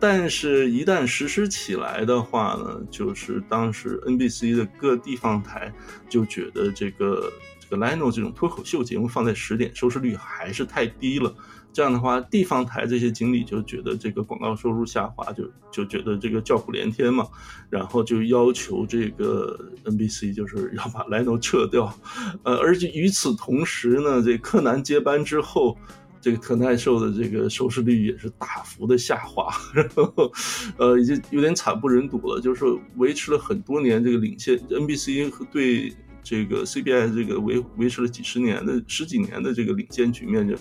[0.00, 5.72] 但是，一旦实施起来的话呢，就是当时 NBC 的各地方台
[6.08, 11.32] 就觉得这个这个 Leno 这种脱口秀节目放在十点，收视率还是太低了。
[11.72, 17.28] 这样的话，地方台这些经理就觉得这个广告收入下滑，就就觉得这个叫苦连天嘛，
[17.68, 21.96] 然后就要求这个 NBC 就是要把 Leno 撤掉，
[22.42, 25.78] 呃，而且与此同时呢，这柯南接班之后，
[26.20, 30.32] 这个特耐受的这个收视率也是大幅的下滑，然后
[30.76, 32.64] 呃，已经有点惨不忍睹了，就是
[32.96, 40.54] 维持了很多年这个领先 NBC 和对这个 CBS 这个维维持了几十年的十几年的这个领先局面就。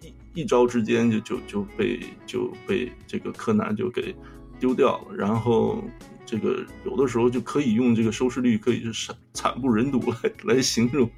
[0.00, 4.14] 一一招之间就就就被就被这个柯南就给
[4.58, 5.82] 丢掉了，然后。
[6.30, 11.10] 这个有的时候就可以用这个收视率可以是惨惨不忍睹来来形容，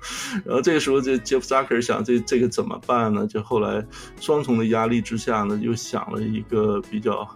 [0.45, 3.27] 然后这个时候这 Jeff Zucker 想这这个怎么办呢？
[3.27, 3.85] 就后来
[4.21, 7.29] 双重的压力之下呢，又想了一个比较。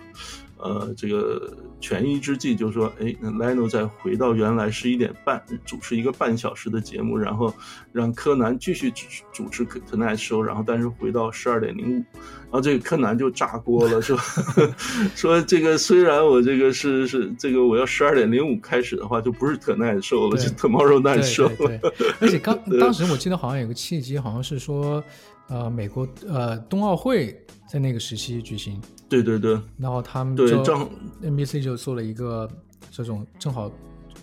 [0.56, 1.52] 呃，这个
[1.84, 7.52] 权宜之计就是说，哎，那 Lino 再回到原来十一点半主持一个半小时的节目，然后
[7.92, 14.16] 让柯南继续主主持 Tonight Show，然后但是回到十二点零五，然后这个柯南就炸锅了，说
[15.14, 21.92] 说这个虽然我这个是是这个我要十二点零五开始的话，就不是 Tonight Show 了，就 Tomorrow Night Show 了。
[22.18, 25.04] 而且刚当时我记得好像有个契机，好像是说，
[25.48, 27.38] 呃，美国呃冬奥会
[27.74, 28.80] 在那个时期举行。
[29.08, 30.88] 对对对，然后他们对就正
[31.24, 32.48] NBC 就做了一个
[32.88, 33.68] 这种正好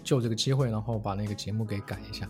[0.05, 2.29] 就这个机会，然后把那个节目给改一下。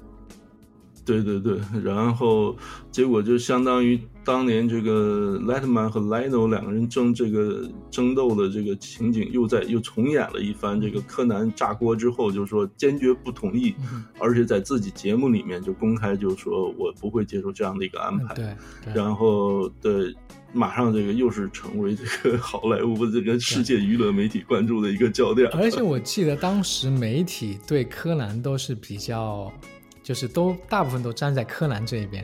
[1.05, 2.55] 对对对，然后
[2.89, 10.79] 结果就相当于当年这个 Letterman 和 Lino 两个人争这个争斗的这个情景，又在又重演了一番。
[10.79, 13.73] 这个柯南炸锅之后，就说坚决不同意，
[14.19, 18.35] 而且在自己节目里面就公开就说我不会接受这样的一个安排。
[18.35, 18.55] 对，
[18.85, 20.15] 对然后对，
[20.53, 25.49] 马上这个又是成为这个好莱坞这个世界娱乐媒体关注的一个焦点。
[25.53, 29.51] 而且我记得当时媒体对柯南都是比较，
[30.03, 32.23] 就是都大部分都站在柯南这一边。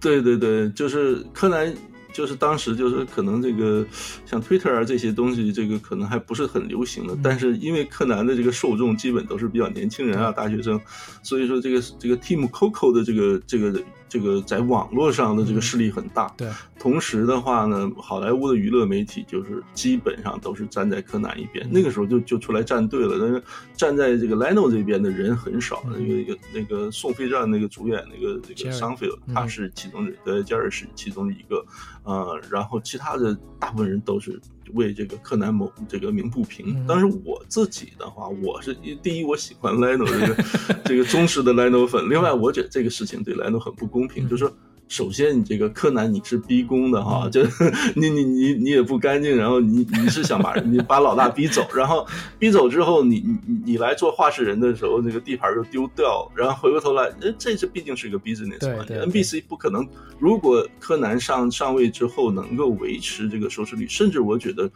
[0.00, 1.72] 对对对，就是柯南，
[2.12, 3.86] 就是当时就是可能这个
[4.24, 7.16] 像 Twitter 啊这些东西，这个可能还不是很流行的。
[7.22, 10.80] 但是因为柯南的这个受众基本都是比较年轻人啊，大学生，
[11.22, 16.26] 所以说这个这个 Team Coco 的这个这个这个在网络上的这个势力很大。
[16.36, 23.16] 对，同时的话呢，好莱坞的娱乐媒体就是基本上都是站在柯南一边，那个时候就就出来站队了。
[23.18, 23.42] 但是
[23.74, 25.82] 站在这个 Lino 这边的人很少。
[25.84, 31.64] 那个一个那个宋飞战那个主演那个那个 Jerry，桑菲尔，他是其中的，呃，加尔是其中的一个，
[32.02, 34.40] 呃，然后其他的大部分人都是
[34.74, 36.74] 为这个柯南谋这个鸣不平。
[36.76, 44.52] 嗯但是我自己的话，我是第一，我喜欢 Lino 这个 这个忠实的 Lino 粉，另外我觉得这个事情对 Lino 很不公平，就是说。
[44.90, 47.42] 首先，你这个柯南你是逼宫的哈，就
[47.94, 52.04] 你你你你也不干净，然后你你是想把你把老大逼走，然后
[52.40, 59.86] 逼走之后，你你你来做话事人的时候，那个地盘就丢掉，然后回过头来，呃，这是毕竟是一个 business 嘛，NBC 不可能，
[60.18, 64.68] 如果柯南上上位之后能够维持这个收视率，甚至我觉得。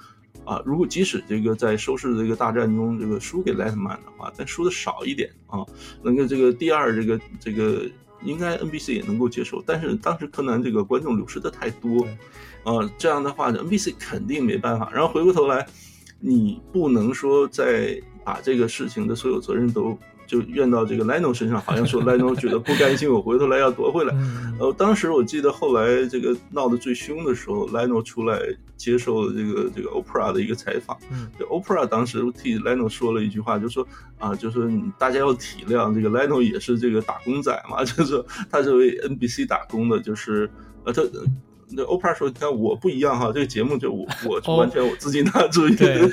[0.44, 5.64] 啊，如果即使这个在收视这个大战中这个输给 Letterman 的话，但输的少一点啊，
[6.02, 7.86] 能够这个第二这个这个
[8.24, 12.10] 应该 NBC 也能够接受，但是当时柯南这个观众流失的太多对，
[12.64, 14.90] 啊，这样的话 NBC 肯定没办法。
[14.92, 15.66] 然后回过头来，
[16.18, 19.98] 你不能说再把这个事情的所有责任都
[20.34, 24.12] 就怨到这个 Leno 身上，好像说 Leno 觉得不甘心，我回头来要夺回来。
[24.16, 28.40] 嗯，呃，当时我记得后来这个闹得最凶的时候，Leno 出来
[28.76, 30.98] 接受了这个这个 Oprah 的一个采访。
[31.12, 33.86] 嗯这 Oprah 当时替 Leno 说了一句话，就说
[34.18, 34.68] 啊，就是
[34.98, 40.50] 大家要体谅这个 Leno 也是这个打工仔嘛， 就是说他是为 NBC 打工的，就是
[40.84, 41.02] 呃他。
[41.76, 46.06] 那 Oprah 说：“你看我不一样哈，这个节目就我我哦完全我自己拿主意，对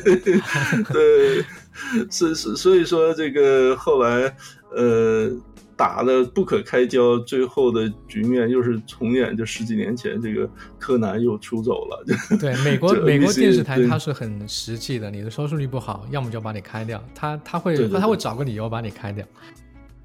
[0.91, 1.45] 对，
[2.11, 4.35] 是是，所以说这个后来
[4.75, 5.31] 呃
[5.75, 12.05] 打的不可开交，最后的局面又是重演，就十几年前这个柯南又出走了，
[12.39, 19.25] 对，美国这美国电视台它是很实际的，你的收视率不好，要么就把你开掉，他他会对对对他会找个理由把你开掉。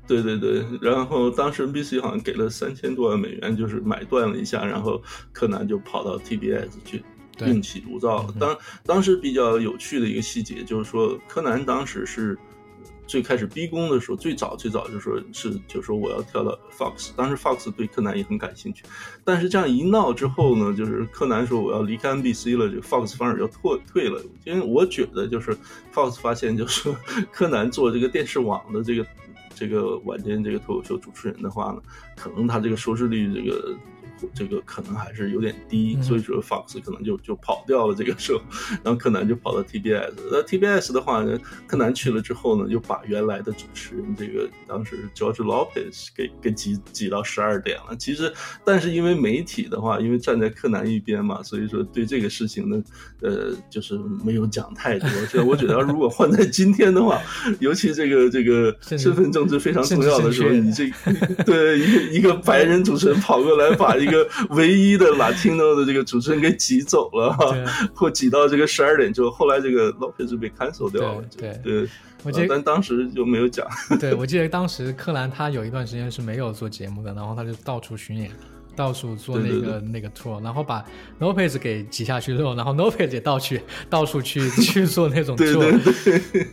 [0.08, 5.02] 对对对，然后当时 NBC 好像给了三千多万美元，就是买断了一下，然后
[5.32, 7.04] 柯南就跑到 TBS 去对
[7.38, 8.26] 另起炉灶。
[8.38, 12.38] 当当时比较有趣的一个细节就是说，柯南当时是
[13.06, 18.84] 最开始逼宫的时候，最早最早就说是就说我要跳到 Fox，当时 Fox 对柯南也很感兴趣，
[19.24, 25.56] 但是这样一闹之后呢，就是柯南说我要离开 NBC 了，这个 Fox 反而就退退了，因为我觉得就是
[25.94, 26.96] Fox 发现就是说
[27.30, 29.06] 柯南做这个电视网的这个。
[29.58, 31.80] 这个晚间这个脱口秀主持人的话呢，
[32.14, 33.74] 可能他这个收视率这个
[34.34, 38.40] 这个可能还是有点低，嗯所以说 Fox 可能就就跑掉了这个时候，
[38.84, 40.12] 然后柯南就跑到 TBS。
[40.30, 47.96] 那 TBS 的话呢，柯南去了之后呢，就把原来的主持人这个当时 George Lopez 给给挤挤到十二点了。
[47.96, 48.32] 其实，
[48.64, 52.82] 但是因为媒体的话，因为站在柯南一边嘛，所以说对这个事情呢，
[53.22, 55.08] 呃，就是没有讲太多。
[55.30, 57.20] 这我觉得，如果换在今天的话，
[57.60, 60.90] 尤其这个这个身份政治非常重要的时候，你这
[61.44, 67.36] 对一个一个白人主持人跑过来，把一 个唯一的 Latino 的这个主持人给挤走了
[67.94, 71.60] 或挤到这个十二点之后，后来这个 Lopez 被 cancel 掉了，对。
[71.62, 71.88] 对，
[72.22, 73.66] 我记得呃但当时就没有讲，
[74.00, 78.30] 对，我记得当时柯南他有一段时间是没有做节目的，然后他就到处巡演。
[78.76, 80.84] 到处做那个那个 tour，然后把
[81.18, 86.46] Lopez 给挤下去之后，然后 Lopez 也到去到处去去做那种对 tour，对对，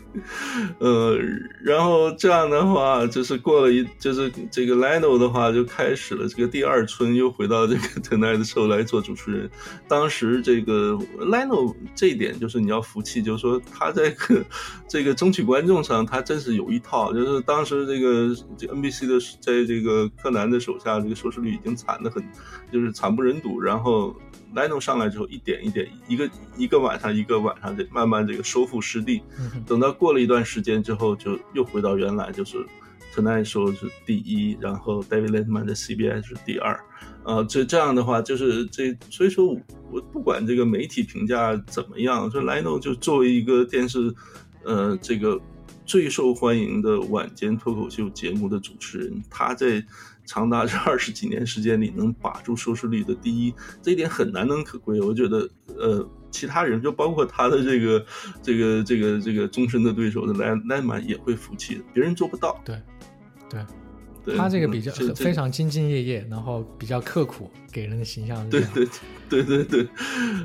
[0.80, 1.18] 呃，
[1.62, 9.50] 然后这样的话，就是过了一，就是这个 Lino 的话就开始了这个第二春，又回到这个 Tonight Show 来做主持人。
[9.88, 14.44] 当时这个 Lino 这一点就是你要服气，就是说他在个
[14.88, 17.12] 这个争取观众上，他真是有一套。
[17.14, 22.24] 就是当时这个这 NBC 的在这个柯南的手下，这个收视率已经惨得很，
[22.72, 23.60] 就是惨不忍睹。
[23.60, 24.16] 然后
[24.56, 29.22] Lino 上来之后，一点一点，一个一个晚上一个晚上，这慢慢这个收复失地。
[29.66, 32.58] 等到过了一段时间之后，就又回到原来，就是
[33.16, 36.80] Tonight Show 是第一，然后 David Letterman 的 CBS 是第二。
[37.26, 39.58] 呃，这这样的话，就是这，所以说我
[39.92, 44.14] 我不管这个媒体评价怎么样，说 Lino 就作为一个电视，
[44.66, 45.40] 呃，这个
[45.86, 49.82] 最受欢迎的晚间脱口秀节目的主持人，他在
[50.26, 55.00] 长达这二十几年时间里能把住收视率的第一，这一点很难能可贵。
[55.02, 58.06] 我觉得，呃，其他人就包括他的这个
[58.42, 62.60] 这个这个这个终身的对手的莱莱曼也会服气的，别人做不到。
[62.66, 62.80] 对
[64.26, 68.50] 对，他这个比较非常兢兢业业，然后比较刻苦，给人的形象是。
[68.50, 68.88] 对对
[69.30, 69.88] 对对对，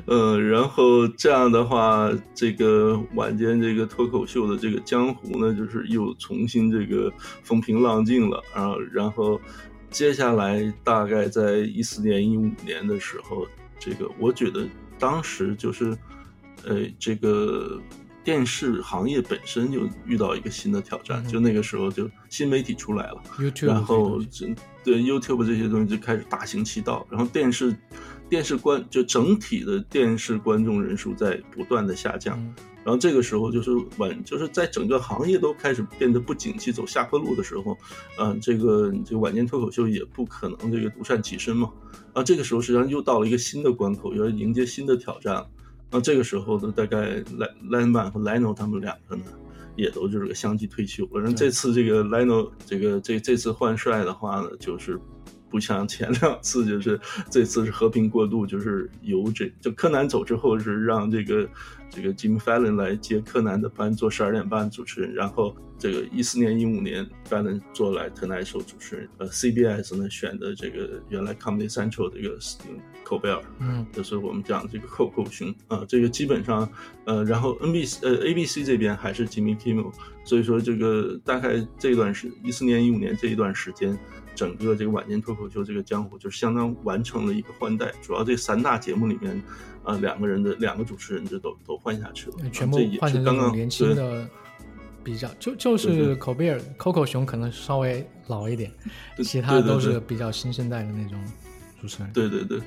[0.05, 7.09] 呃，然后这样的话，这个晚间这个脱口秀的这个江湖呢，就是又重新这个
[7.41, 8.73] 风平浪静了啊。
[8.91, 9.39] 然后
[9.89, 13.47] 接下来大概在一四年、一五年的时候，
[13.79, 14.67] 这个我觉得
[14.97, 15.97] 当时就是，
[16.65, 17.81] 呃，这个。
[18.21, 27.73] 电视行业本身就遇到一个新的挑战，嗯就那个时候就新媒体出来了，YouTube，然后这这对 YouTube 这些东西就开始大行其道，然后电视
[28.27, 37.77] 电视观就整体的电视观众人数在不断的下降，嗯然后这个时候就是晚就是在整个行业都开始变得不景气、走下坡路的时候，
[38.17, 41.71] 嗯、这个这个晚间脱口秀也不可能这个独善其身嘛，
[42.13, 45.47] 啊，这个时候实际上又到了一个新的关口，要迎接新的挑战了。
[45.91, 49.23] 那这个时候呢，大概莱莱曼和莱诺他们两个呢，
[49.75, 51.19] 也都就是个相继退休了。
[51.19, 54.99] 然后这次这个莱诺这个这这次换帅的话呢，就是
[55.49, 61.49] 不像前两次，就是这次是和平过渡，就是由这就柯南走之后是让这个
[61.89, 72.37] 这个 Jimmy Fallon 来接柯南的班，做十二点半主持人，然后这个一四年、一五年 Fallon 做来 Tonight Show 主持人，呃，CBS 呢选的这个原来 Comedy Central 这个
[73.03, 73.85] 寇贝尔，嗯。
[73.91, 76.69] 就是我们讲的这个扣扣熊啊，这个基本上
[77.05, 79.91] 呃，然后 NBC 呃 ABC 这边还是 Jimmy Kimmel，
[80.23, 83.97] 所以说这个大概这段时一四年一五年这一段时间，
[84.39, 89.43] 整个这个晚间脱口秀这个江湖就相当完成了一个换代，主要这三大节目里面，
[89.83, 94.25] 啊、两个人的两个主持人就都都换下去了，全部换是刚刚年轻的，
[95.03, 98.71] 比较就就是口贝尔、Coco 熊可能稍微老一点，
[99.25, 101.21] 其他都是比较新生代的那种
[101.81, 102.09] 主持人。
[102.13, 102.61] 对对对，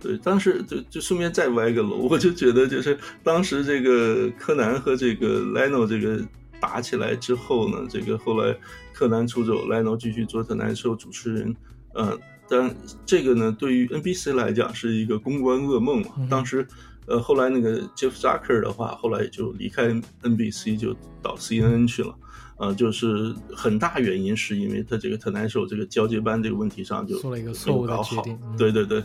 [0.00, 6.20] 对，当时就就顺便再歪个楼，我就觉得就是当时这个柯南和这个 Leno 这个
[6.64, 8.56] 打起来之后呢，这个后来
[8.94, 11.54] 柯南出走，Leno 继续做 Tonight Show 主持人，
[11.92, 16.66] 呃，但这个呢对于 NBC 来讲是一个公关噩梦嘛，嗯当时。
[17.06, 19.88] 呃，后来那个 Jeff Zucker 的话，后来就离开
[20.22, 22.14] NBC，就到 CNN 去了。
[22.56, 29.04] 呃，就是很大原因是因为他这个 Tonight Show 这个交接班这个问题上就做了一个没错误的有搞好决定嗯对对对，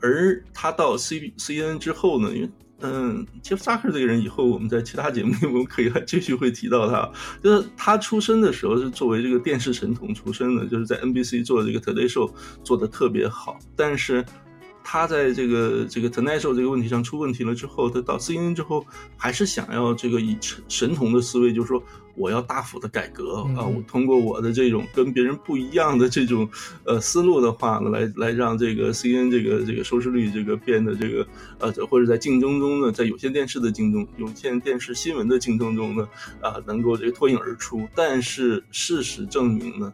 [0.00, 2.48] 而他到 C C N 之后呢，因为
[2.80, 7.10] 嗯杰夫扎克这个人以后我们在其他节目里我们可以还继续会提到他，
[7.42, 14.24] 就是他出生的时候是作为这个电视神童出生的，就是在 NBC 做这个 Today Show 做的特别好，但是。
[14.90, 18.86] 他在这个这个 Tonight Show 这个问题上出问题了之后，他到 CNN 之后，
[19.18, 21.82] 还是想要这个以神童的思维，就是说
[22.18, 26.48] 我要大幅的改革嗯啊，我通过我的这种跟别人不一样的这种
[26.84, 31.26] 呃思路的话呢，来来让这个 CNN 这个这个收视率这个变得这个
[31.60, 36.08] 呃或者在竞争中呢，在有线电视的竞争、有线电视新闻的竞争中呢
[36.40, 37.86] 啊、能够这个脱颖而出。
[37.94, 39.92] 但是事实证明呢，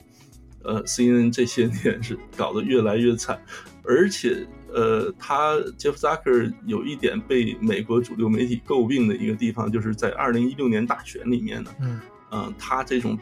[0.63, 3.39] 呃，CNN 这些年是搞得越来越惨，
[3.83, 12.01] 而且呃，他 Jeff Zucker 有一点被美国主流媒体诟病的一个地方，就是在二零一六年大选里面呢，嗯
[12.35, 13.17] 嗯、他这种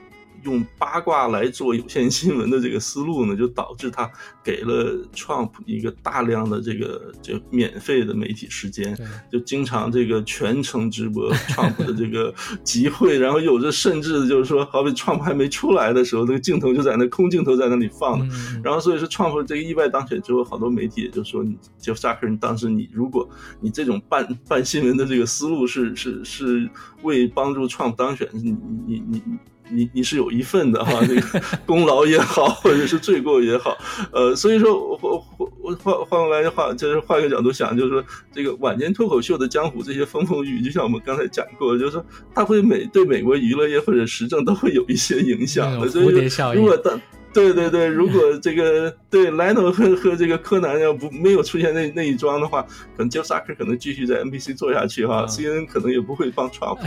[0.44, 4.10] 用八卦来做有线新闻的这个思路呢，就导致他
[4.42, 8.96] 给了 Trump 一个大量的这个就免费的媒体时间，
[9.30, 12.34] 就经常这个全程直播 Trump 的这个
[12.64, 18.24] 集会， 然后有的甚至就是说，好比 Trump 还没出来的时候，那个镜头就在那空镜头在那里放的。
[18.26, 23.28] 嗯，然后所以说，Trump 这个意外当选之后，好多媒体也就说，你 Jeff Zucker，你当时你如果
[23.60, 26.68] 你这种办办新闻的这个思路是是是
[27.02, 29.38] 为帮助 Trump 当选，你你你你
[29.70, 33.76] 你你是有一份的哈， 这个功劳也好，或者是罪过也好，
[34.12, 42.04] 呃，所以说我我我我换换过来的话，就是换一个角度想，就是说这个晚间脱口秀的江湖这些风风雨雨，就像我们刚才讲过，就是说
[42.34, 47.00] 它会美对美国娱乐业或者时政都会有一些影响的，所以如果当
[47.32, 52.62] 对对对，如果这个对莱诺和和这个柯南要不没有出现那那一桩的话，
[52.96, 56.78] 可能 Jeff Zucker 可能继续在 NBC 做下去哈、嗯 c n n 可能也不会帮 Trump，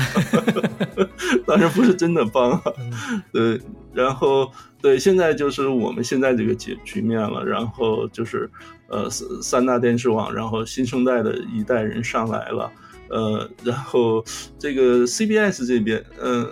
[1.48, 2.62] 当然不是真的帮
[3.34, 3.60] 对，
[3.94, 8.50] 然后对，现在就是我们现在这个局局面了，然后就是
[8.88, 12.72] 呃三三大电视网，然后新生代的一代人上来了，
[13.10, 14.24] 呃，然后
[14.60, 16.48] 这个 CBS 这边，呃。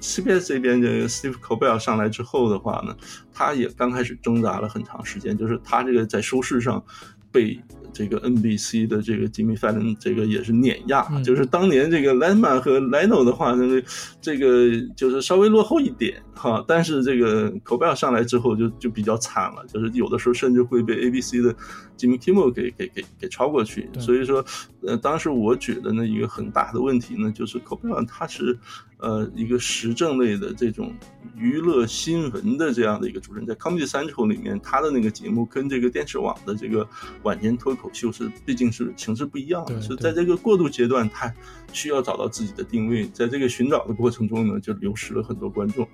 [0.00, 2.96] CBS 这边这个 Steve Colbert 上来之后的话呢，
[3.32, 6.82] 他也刚开始挣扎了很长时间，就是他这个在收视上
[7.30, 7.60] 被
[7.92, 11.22] 这个 NBC 的这个 Jimmy Fallon 这个也是碾压，嗯。
[11.24, 13.82] 就是当年这个 Letterman 和 Leno 的话，那个
[14.20, 21.54] 这个就是稍微落后一点哈，但是这个 Colbert 上来之后就就比较惨了，就是有的时候甚至会被 ABC 的
[21.98, 24.44] Jimmy Kimmel 给给给给超过去，所以说，
[24.82, 28.58] 呃，当时我觉得呢一个很大的问题呢，就是 Colbert 他是
[28.98, 30.92] 呃一个时政类的这种
[31.40, 36.86] 娱乐新闻的这样的一个主持人，在 Comedy Central 里面，他的那个节目跟这个电视网的这个
[37.22, 41.32] 晚间脱口秀是毕竟是形式不一样的，是在这个过渡阶段，他
[41.72, 45.88] 需要找到自己的定位，在这个寻找的过程中呢，就流失了很多观众，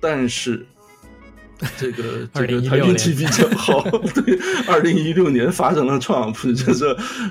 [0.00, 0.66] 但是。
[1.78, 3.80] 这个这个他运气比较好，
[4.12, 6.84] 对，二零一六年发生了 Trump， 就是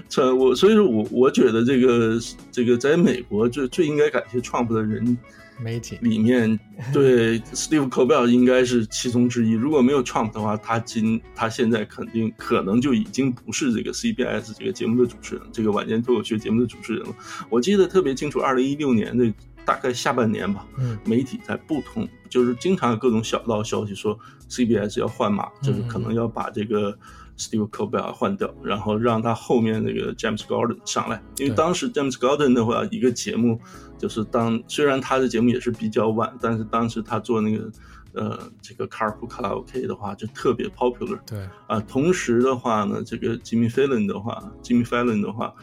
[0.07, 2.17] 这我所以说我我觉得这个
[2.49, 5.17] 这个在美国最最应该感谢 Trump 的人
[5.59, 6.59] 媒体里面，
[6.93, 9.51] 对 Steve Colbert 应该是其中之一。
[9.51, 17.15] 如果没有 Trump 的话，他今他现在肯定可能就已经不是这个 CBS 这个节目的主持人，这个晚间脱口秀节目的主持人了。
[17.49, 19.31] 我记得特别清楚，二零一六年的
[19.65, 24.17] 大概下半年吧，嗯媒体在不同，就是经常有各种小道消息说
[24.49, 26.97] CBS 要换马，就是可能要把这个
[27.37, 33.59] Steve Colbert 换掉，然后让他后面那个 James Gordon 上来，因为当时 James Gordon 的话，一个节目
[34.03, 37.71] 就是当虽然他的节目也是比较晚，但是当时他做那个
[38.11, 45.53] 呃这个 Carpool Karaoke 的话就特别 popular，对啊，同时的话呢，这个 Jimmy Fallon 的话，Jimmy Fallon 的话，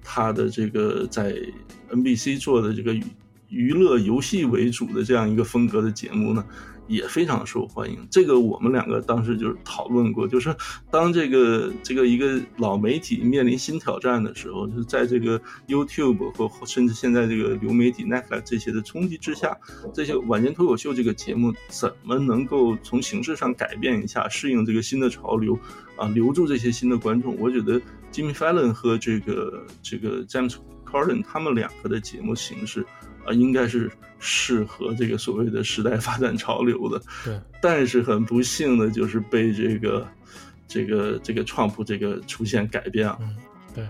[0.00, 1.34] 他的这个在
[1.90, 3.04] NBC 做的这个娱
[3.48, 6.44] 娱乐游戏为主的这样一个风格的节目呢，
[6.88, 8.04] 也非常受欢迎。
[8.10, 10.54] 这个我们两个当时就是讨论过，就是
[10.90, 19.56] 当这个这个一个老媒体面临新挑战的时候，就是在这个 YouTube 或甚至现在这个流媒体 Netflix 这些的冲击之下，
[19.94, 25.58] 这些晚间脱口秀这个节目怎么能够从形式上改变一下，适应这个新的潮流
[25.96, 27.36] 啊，留住这些新的观众？
[27.38, 27.80] 我觉得
[28.10, 32.86] Jimmy Fallon 和这个这个 James Corden 他们两个的节目形式
[33.26, 37.02] 啊，应该是适合这个所谓的时代发展潮流的。
[37.24, 40.08] 对但是很不幸的就是被这个
[40.66, 43.18] 这个这个创普这个出现改变了。
[43.74, 43.86] 对，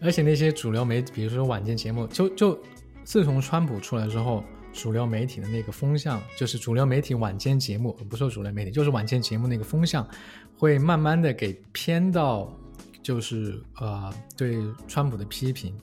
[0.00, 2.58] 而且那些主流媒体，比如说晚间节目，就就
[3.04, 10.06] 自从川普出来之后，主流媒体的那个风向，就是主流媒体晚间节目，不说主流媒体，就是晚间节目那个风向，
[10.56, 12.54] 会慢慢的给偏到，
[13.02, 15.74] 就是呃对川普的批评，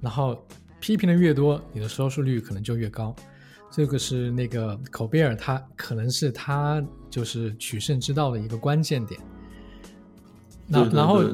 [0.00, 0.46] 然后
[0.80, 3.14] 批评的越多，你的收视率可能就越高。
[3.70, 9.20] 这个是那个口贝尔，他可能是他就是取胜之道的一个关键点。
[10.66, 11.24] 那然后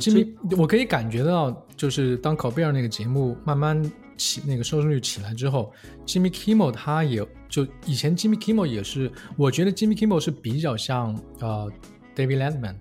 [0.56, 3.80] 我可以感觉到，就是当口贝尔那个节目慢慢
[4.16, 5.72] 起那个收视率起来之后
[6.06, 11.70] ，Jimmy Kimmel 他也就以前 Jimmy Kimmel 也是，我觉得 Jimmy Kimmel 是比较像呃
[12.14, 12.76] David Letterman，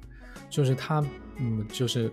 [0.50, 1.04] 就是他
[1.38, 2.12] 嗯就是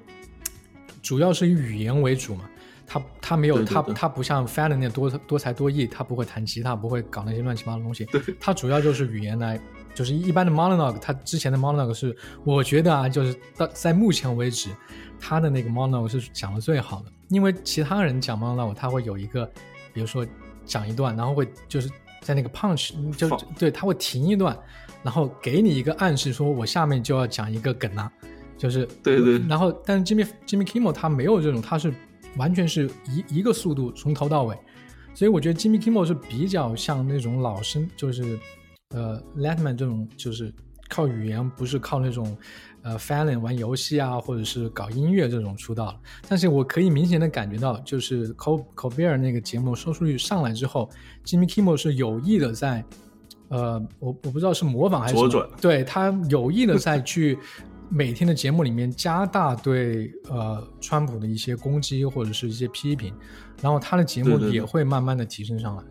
[1.02, 2.48] 主要是以语言为主嘛，
[2.92, 8.04] 他他没有他对对对他不像 Fallon 那样多多才多艺，他不会弹吉他，不会搞那些乱七八糟的东西，
[8.40, 9.60] 他主要就是语言来。
[9.92, 14.70] 就是一般的 monologue，他之前的 monologue 是，我觉得啊，就是到在目前为止，
[15.18, 17.06] 他的那个 monologue 是讲的最好的。
[17.28, 19.44] 因为其他人讲 monologue，他会有一个，
[19.92, 20.24] 比如说
[20.64, 21.90] 讲一段，然后会就是
[22.22, 24.56] 在那个 punch，就放对，他会停一段，
[25.02, 28.10] 然后给你一个暗示，说我下面就要讲一个梗了，
[28.56, 31.92] 就是对对然后，但是 Jimmy Jimmy Kimmel 他没有这种，他是
[32.36, 34.56] 完全是一一个速度从头到尾，
[35.14, 38.38] 所以我觉得 Jimmy Kimmel 是比较像那种老生，就是
[38.94, 40.52] 呃 Letterman 这种，就是
[40.88, 42.36] 靠语言，不是靠那种
[42.82, 46.00] 呃 Fallon 玩游戏啊，或者是搞音乐这种出道了。
[46.28, 50.88] 但是我可以明显的感觉到，就是 Col Colbert 那个节目收视率上来之后
[51.24, 52.84] ，Jimmy Kimmel 是有意的在。
[53.48, 57.36] 呃，我我不知道是模仿还是左转对他有意的在去
[57.92, 63.12] 每天的节目里面加大对呃川普的一些攻击或者是一些批评，
[63.60, 65.82] 然后他的节目也会慢慢的提升上来。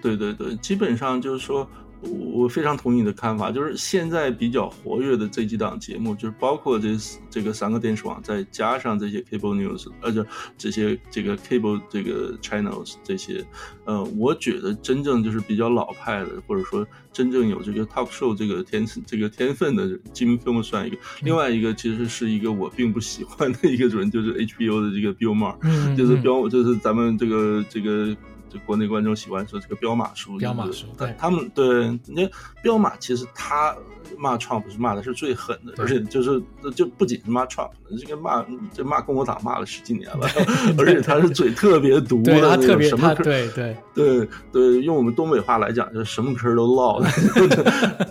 [0.00, 1.68] 对对对，基本上就是说，
[2.04, 6.96] 我我非常同意你的看法，就是现在比较活跃的这几档节目，就是包括这
[7.30, 10.24] 这个三个电视网，再加上这些 cable news，而且
[10.56, 13.44] 这些这个 cable 这个 channels 这些，
[13.84, 28.16] 呃，我觉得真正就是比较老派的，或者说真正有这个 talk show 这个天这个天分的 Jimmy Kimmel 算一个，另外一个其实是一个我并不喜欢的一个人，就是 HBO 的这个 Bill Maher，嗯就是标就是咱们这个这个。
[28.54, 32.30] 就国内观众喜欢说这个彪马叔，彪马就是叔对他们对你看
[32.62, 33.76] 彪马其实他
[34.16, 36.40] 骂 Trump 是骂的是最狠的，而且就是
[36.76, 40.28] 就不仅是骂 Trump，这个骂这骂共和党骂了十几年了，
[40.78, 47.10] 而且他是嘴特别毒的对他，特别他什么嗑对对对对，用我们东北话来讲，就是什么嗑都唠的。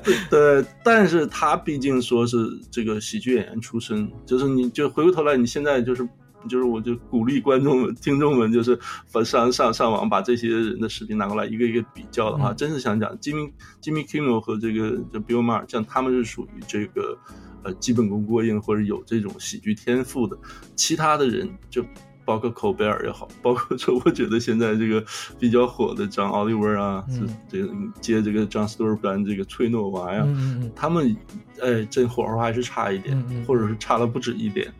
[0.03, 0.15] 对
[0.61, 2.37] 对，但是他毕竟说是
[2.69, 6.05] 这个喜剧演员出身，就是你就回过头来，你现在就是。
[6.47, 8.77] 就是，我就鼓励观众们、听众们，就是
[9.23, 12.55] 上上上网把这些人的视频拿过来，一个一个比较的话，嗯。
[12.55, 17.17] 真是想讲，Jimmy Jimmy Kimmel 和这个这 Bill Maher，像他们是属于这个
[17.63, 20.37] 呃基本功过硬或者有这种喜剧天赋的，
[20.75, 21.83] 其他的人就
[22.25, 25.03] 包括口贝尔也好，包括说我觉得现在这个
[25.37, 27.27] 比较火的张奥利维啊，嗯。
[27.27, 30.71] 是这个接这个 John Stewart 班这个崔诺娃呀，嗯嗯嗯。
[30.75, 31.15] 他们
[31.61, 34.73] 哎这火候还是差一点，或者是差了不止一点。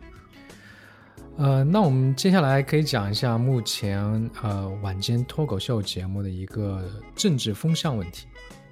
[1.36, 8.26] 呃，那我们接下来可以讲一下目前呃晚间脱口秀节目的一个政治风向问题。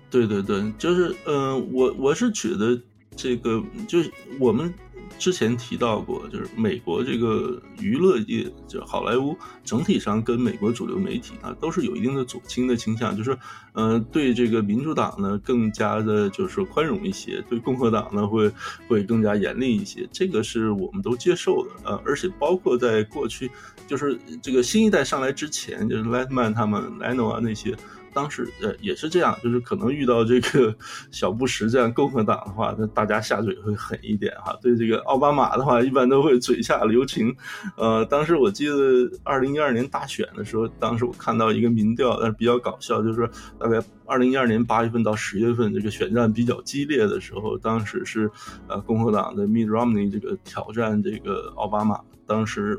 [0.08, 2.80] 对对对，就是嗯、呃我我是觉得
[3.16, 4.72] 这个就是我们
[5.18, 13.36] 之前提到过，就是美国这个娱乐业，就好莱坞整体上跟美国主流媒体啊都是有一定的左倾的倾向，就是
[13.72, 18.50] 呃对这个民主党呢更加的就是宽容一些，对共和党呢会
[18.88, 23.50] 会更加严厉一些，这个是我们都接受的呃，而且包括在过去
[23.86, 27.76] 就是这个新一代上来之前，就是 Letman 他们 Leno 啊那些。
[28.12, 30.74] 当时呃也是这样，就是可能遇到这个
[31.10, 34.56] 小布什这样共和党的话，那大家下嘴会狠一点哈。
[34.60, 37.34] 对这个奥巴马的话，一般都会嘴下留情。
[37.76, 38.74] 呃，当时我记得
[39.22, 48.30] 二零一二年大选的时候，当时我看到一个民调，但是比较搞笑，就是说大概二零一二年八月份到十月份这个选战比较激烈的时候，当时是
[48.68, 52.78] 呃共和党的 Mitt Romney 这个挑战这个奥巴马，当时。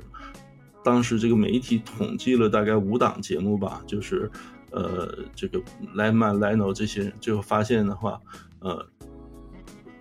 [0.86, 4.30] 当时这个媒体统计了大概五档节目吧，就是，
[4.74, 5.62] 呃，这个
[5.94, 8.20] 莱曼、莱诺这些人，最后发现的话，
[8.60, 8.86] 呃，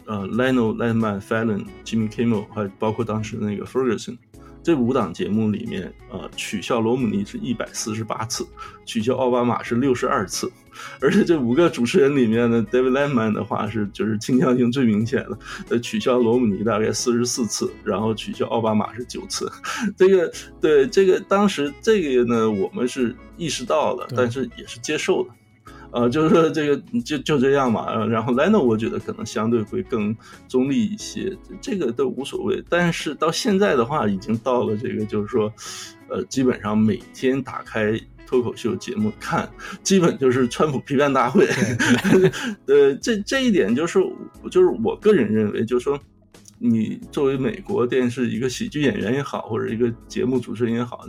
[0.07, 4.17] 呃，莱诺、莱曼、Fallon、Jimmy Kimmel，还包括当时那个 Ferguson，
[4.63, 8.47] 这五档节目里面，呃，取笑罗姆尼是一百四十八次，
[8.85, 10.51] 取笑奥巴马是六十二次，
[11.01, 15.39] 而且这五个主持人里面呢，David Letterman 的话是就是倾向性最明显的，
[15.71, 19.51] 呃，取消罗姆尼大概四十四次，然后取消奥巴马是九次，
[19.97, 25.31] 这个对这个当时这个呢，我们是意识到了，但是也是接受的。
[25.95, 30.17] 呃，就是说这个就就这样嘛，呃然后 Leno 我觉得可能相对会更
[30.49, 32.65] 中立一些，这个都无所谓。
[32.67, 35.53] 但是到现在的话，已经到了这个就是说，
[36.09, 38.01] 呃，基本上每天打开
[38.33, 39.49] 脱口秀节目看，
[39.85, 41.47] 基本就是川普批判大会。
[42.67, 44.01] 呃， 这这一点就是
[44.51, 46.01] 就是我个人认为，就是说。
[46.65, 51.05] 你作为美国电视一个喜剧演员也好，或者一个节目主持人也好，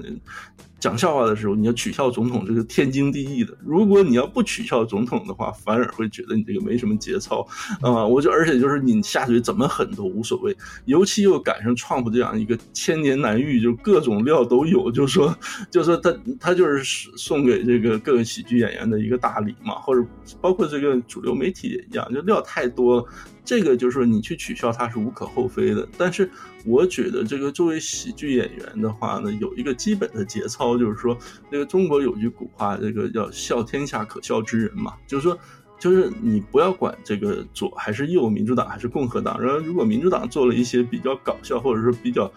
[0.83, 3.57] 讲笑话的时候，你要取笑总统，这是天经地义的。
[3.63, 7.47] 如果你要不取笑总统的话，反而会觉得你这个没什么节操
[7.79, 10.53] 啊、我就而且就是你下嘴怎么狠都无所谓，
[10.83, 15.33] 尤其又赶上 Trump 这样一个千年难遇，就各种料都有，就说
[15.71, 20.05] 就说他他就是送给这个各个喜剧演员的一个大礼嘛，或者
[20.41, 23.05] 包括这个主流媒体也一样，就料太多了。
[23.45, 26.29] 这个就是说你去取笑他是无可厚非的，但是
[26.65, 31.17] 我觉得这个作为喜剧演员的话呢，有一个基本的节操，就是说，
[31.49, 35.37] 那个中国有句古话，这个叫“笑天下可笑之人”嘛，就是说。
[35.79, 39.37] 就是你不要管这个左还是右，民主党还是共和党。
[39.41, 42.31] 然后，如果民主党做了一些比较搞笑或者说比较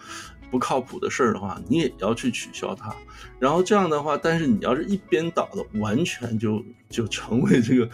[0.51, 2.93] 不靠谱的事儿的话，你也要去取笑他。
[3.39, 7.89] 然后这样的话，但是你要是一边倒的，完全就就成为这个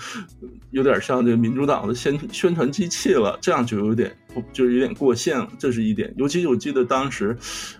[0.72, 6.14] 有点像这个民主党的宣宣传机器了，这样就有点不就有点过线了，这是一点。
[6.18, 7.36] 尤其我记得当时，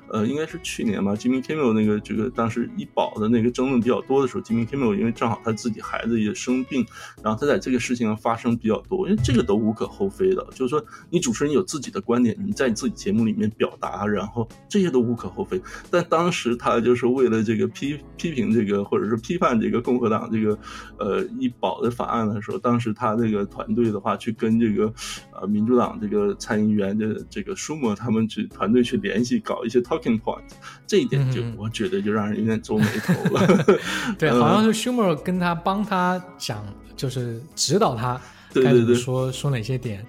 [0.10, 6.86] 呃，应该是去年吧，Jimmy Kimmel 那个这个当时医保的那个争论比较多的时候，Jimmy Kimmel 因为正好他自己孩子也生病，
[7.24, 15.62] 然后他在这个事情上发生比较多，因为这个都无可厚非的，就是说你主持人有自己的观点，你在你自己节目里面表达，然后这些都无可厚非。
[15.90, 20.58] 但当时他就是为了这个批批评这个或者是批判这个共和党这个
[20.98, 24.94] 呃医保的法案的时候，当时他这个团队的话去跟这个
[25.40, 30.42] 呃民主党这个参议员的这个舒默他们去团队去联系搞一些 talking point，
[30.88, 33.66] 这一点就嗯我觉得就让人有点皱眉头了。
[34.18, 38.20] 对， 呃好像是 Schumer 跟他帮他讲，就是指导他
[38.54, 40.06] 对对对说说哪些点。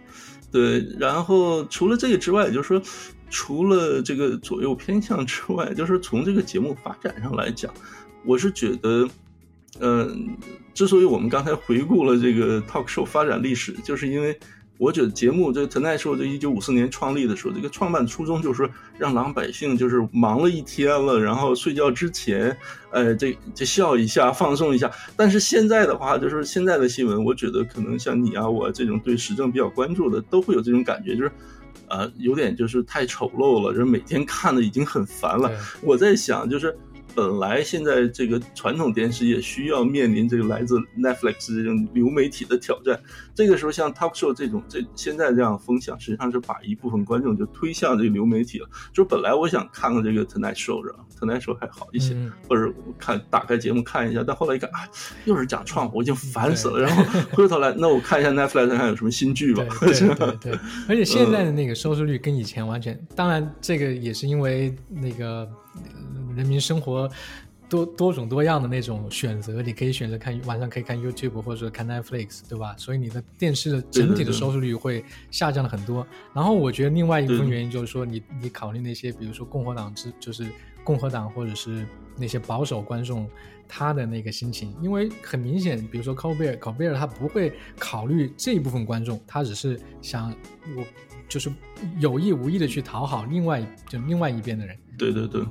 [0.53, 2.80] 对，然后除了这个之外，也就是说，
[3.37, 7.74] 除了这个左右偏向之外，就是从这个节目发展上来讲，
[8.24, 9.09] 我是觉得，
[9.80, 10.37] 嗯、
[10.72, 14.39] 之所以我们刚才回顾了这个 talk show 发展历史，就是因为
[14.78, 22.57] 我觉得节目这个 Tonight Show 这一九五四年创立的时候，这个创办初衷就是说让老百姓就是忙了一天了，然后睡觉之前，
[22.93, 24.89] 呃，这这笑一下，放松一下。
[25.16, 31.32] 但是现在的话，就是现在的新闻，我觉得可能像你啊，我这种对时政比较关注的，都会有这种感觉，就是。
[31.89, 35.51] 呃，有点就是太丑陋了，就是每天看的已经很烦了。
[35.82, 36.76] 我在想，就是
[37.15, 43.01] 本来现在这个传统电视也需要面临这个来自 Netflix 这种流媒体的挑战。
[43.35, 48.69] 这个时候，像 talk show 这种这现在这样的风向，实际上是把一部分观众就推向这个流媒体了。
[48.93, 54.89] 就本来我想看看这个 Tonight Show 的，Tonight Show 还好一些，嗯或者看打开节目看一下，但后来一看啊，
[55.25, 56.81] 又是讲创，我已经烦死了。
[56.81, 59.65] 然后回过头来，那我看一下 Netflix 看看有什么新剧吧。
[59.81, 60.59] 对对对对，
[60.89, 65.81] 而且现嗯在的那个收视率跟以前完全，当然这个也是因为那个呃
[66.35, 67.11] 人民生活
[67.68, 72.74] 多多种多样的那种选择，你可以选择看晚上可以看 YouTube 或者说看 Netflix，对吧？
[72.76, 76.07] 所以你的电视的整体的收视率会下降了很多。
[76.32, 80.47] 然后我觉得另外一部分原因就是说你，你考虑那些比如说共和党之就是
[80.82, 83.28] 共和党或者是那些保守观众。
[83.66, 90.30] 他的那个心情，因为很明显，比如说 c o b e r c o b e r 他不会考虑这一部分观众，他只是想
[90.76, 90.85] 我
[91.26, 91.51] 就是
[91.99, 94.76] 有意无意的去讨好另外就另外一边的人。
[94.99, 95.43] 对对对，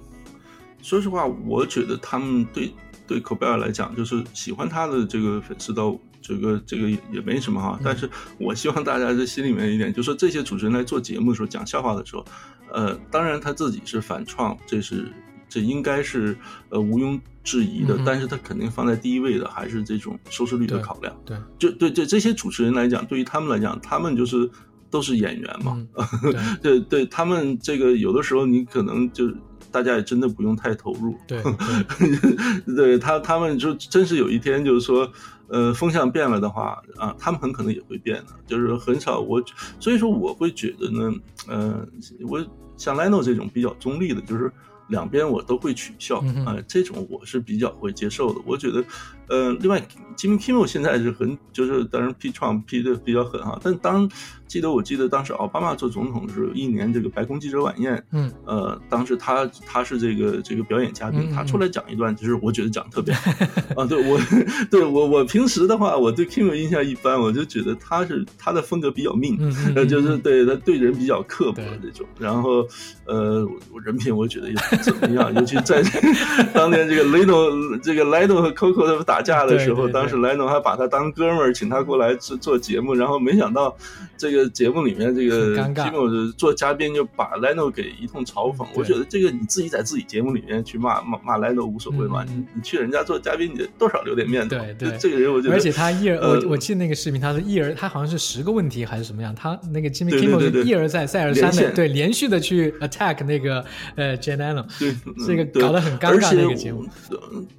[0.83, 2.71] 说实话，我觉得他们对
[3.07, 7.79] 对科贝尔来讲，就是喜欢他的这个粉丝到这个这个也也没什么哈。
[7.81, 8.07] 但是
[8.37, 12.25] 我希望大家在心里面一点，就是说这些主持人来做节目的时候讲笑话的时候，
[12.69, 15.09] 呃，当然他自己是反创，这是
[15.47, 16.37] 这应该是
[16.69, 21.15] 呃毋庸置疑的，嗯但是他肯定放在第一位的还是这种收视率的考量。
[21.25, 24.49] 对，就对这这些主持人来讲，对于他们来讲，他们就是
[24.89, 25.81] 都是演员嘛，
[26.61, 29.31] 对对，他们这个有的时候你可能就
[29.73, 35.11] 大家也真的不用太投入， 对对对他他们就真是有一天就是说，
[35.47, 39.43] 呃，风向变了的话啊，他们很可能也会变的，就是很少我，
[39.79, 41.13] 所以说我会觉得呢，
[41.47, 41.87] 呃，
[42.29, 42.45] 我
[42.77, 44.51] 像 Leno 这种比较中立的，就是。
[44.89, 48.41] 两边我都会取笑，啊呃，这种我是比较会接受的。
[48.45, 48.83] 我觉得，
[49.27, 49.81] 呃，另外
[50.17, 54.09] ，Jimmy Kimmel 现在是很，就是当然批创批的比较狠哈，但当
[54.47, 63.31] 记得我记得当时奥巴马做总统的时候，一年这个白宫记者晚宴，嗯呃，当时他他是这个这个表演嘉宾，他出来讲一段，就是我觉得讲得特别好
[63.81, 63.85] 啊。
[63.85, 64.19] 对我
[64.69, 69.39] 对我我平时的话，我对 Kim 印象一般，我就觉得他是他的风格比较命，
[69.89, 72.05] 就是对他对人比较刻薄对这种。
[72.19, 72.67] 然后
[73.05, 75.81] 呃，我我人品我觉得也不怎么样，尤其在
[76.53, 83.75] 当年这个 Leno 这个 Leno 和 Coco 他们打架的时候，当时 Leno 还把他当哥们儿，请他过来做做节目，然后没想到
[84.17, 85.91] 这个节目里面这个很尴尬。
[85.91, 88.65] Kim 做嘉宾就把 Leno 给一通嘲讽。
[88.73, 94.55] 我觉得这个你自己在自己节目里面去骂骂骂 Leno 无所谓嘛，你你去人家做嘉宾，你多少留点面子。
[94.57, 94.91] 对对。
[94.91, 103.63] 这这个人我觉得，而且他一而呃我我记得那个视频，他是一而他好像是十个问题还是什么样，他那个 Kimmel 对对是一而再再而三的连对连续的去 attack 那个
[103.95, 106.85] 呃 Jan Allen，对，搞得很尴尬而且那个节目。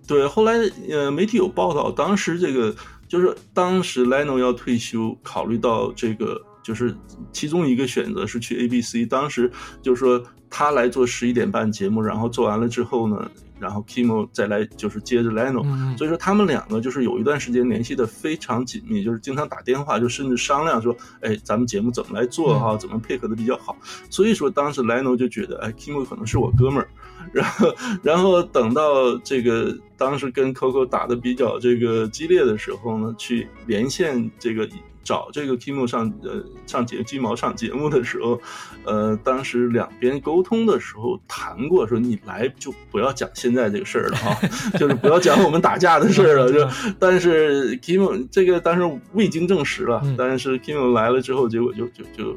[0.07, 0.55] 对，后来
[0.91, 2.75] 呃，媒体有报道，当时这个
[3.07, 6.95] 就是当时 Leno 要退休，考虑到这个就是
[7.33, 9.51] 其中一个选择是去 ABC，当时
[9.83, 13.31] 就是说他来做十一点半节目，然后做完了之后呢，
[13.61, 23.77] 然后 Kimo 再来就是接着 Leno，、嗯所以说他们两个就是有一段时间联系的非常紧密，就是经常打电话，就甚至商量说，哎，咱们节目怎么来做哈，怎么配合的比较好。
[24.11, 26.89] 所以说当时 Leno 就觉得，哎，Kimo 可能是我哥们儿。
[27.33, 34.69] 然后，然后等到这个当时跟 Coco 打的比较这个激烈的时候呢，去连线这个
[35.03, 38.41] 找这个 Kimo 上呃上节鸡毛上节目的时候，
[38.85, 44.37] 呃，当时两边沟通的时候谈过，说你来就不要讲现在这个事儿了啊，
[44.79, 46.51] 就是不要讲我们打架的事儿了。
[46.53, 46.67] 就
[46.99, 52.37] 但是 Kimo 这个当时未经证实了，嗯但是 Kimo 来了之后，结果就就就。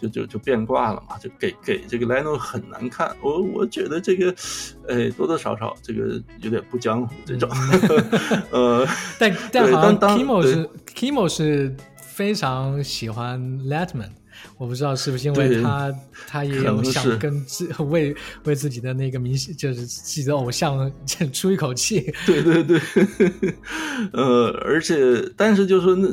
[0.00, 3.14] 就就就变卦了嘛，就给给这个 Leno 很难看。
[3.20, 4.34] 我我觉得这个，
[4.88, 7.50] 哎，多多少少这个有点不江湖这种。
[8.50, 8.86] 呃，
[9.18, 14.10] 但但好像 Kimo 是 Kimo 是非常喜欢 Letman，
[14.58, 15.92] 我不知道是不是因为他
[16.26, 18.14] 他也有想跟自 为
[18.44, 20.90] 为自己的那个明星，就是自己的偶像
[21.32, 22.12] 出一口气。
[22.26, 22.80] 对对对，
[24.12, 26.08] 呃，而且但是就是说那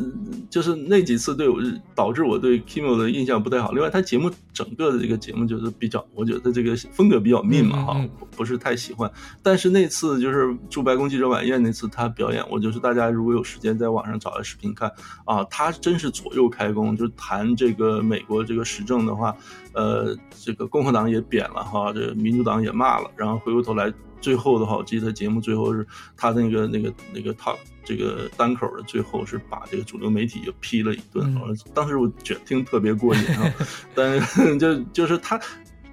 [0.50, 1.62] 就是那几次对我
[1.94, 3.72] 导致我对 Kimo 的印象不太好。
[3.72, 9.12] 另外，他节目整个的这个节目就是比较，我觉得这个风格比较密嘛哈，嗯嗯不是太喜欢。
[9.44, 14.92] 但是那次就是驻白宫记者晚宴那次他表演，我就是大家如果有时间在网上找来视频看
[15.26, 19.36] 啊，他真是左右开弓，就是谈这个美国这个时政的话，
[19.74, 23.94] 呃，这个共和党也贬了哈，这个民主党也骂了，然后回过头来。
[24.20, 27.56] 最后的话，我记得节目最后是他那个那个那个 talk
[27.86, 33.54] 这个单口的最后是把这个主流媒体就批了一顿，嗯当时我觉得听特别过瘾啊，
[33.94, 35.40] 但是就就是他。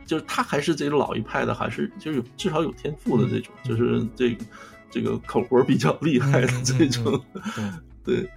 [0.06, 4.44] 就是他还是这种老一派的，还是就是有至少有天赋的这种，就是这个
[4.90, 7.18] 这个口活比较厉害的这种，
[8.04, 8.28] 对，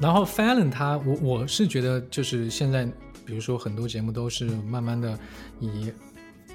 [0.00, 2.84] 然后 Fallon 他，我我是觉得就是现在，
[3.24, 5.18] 比如说很多节目都是慢慢的
[5.58, 5.92] 以，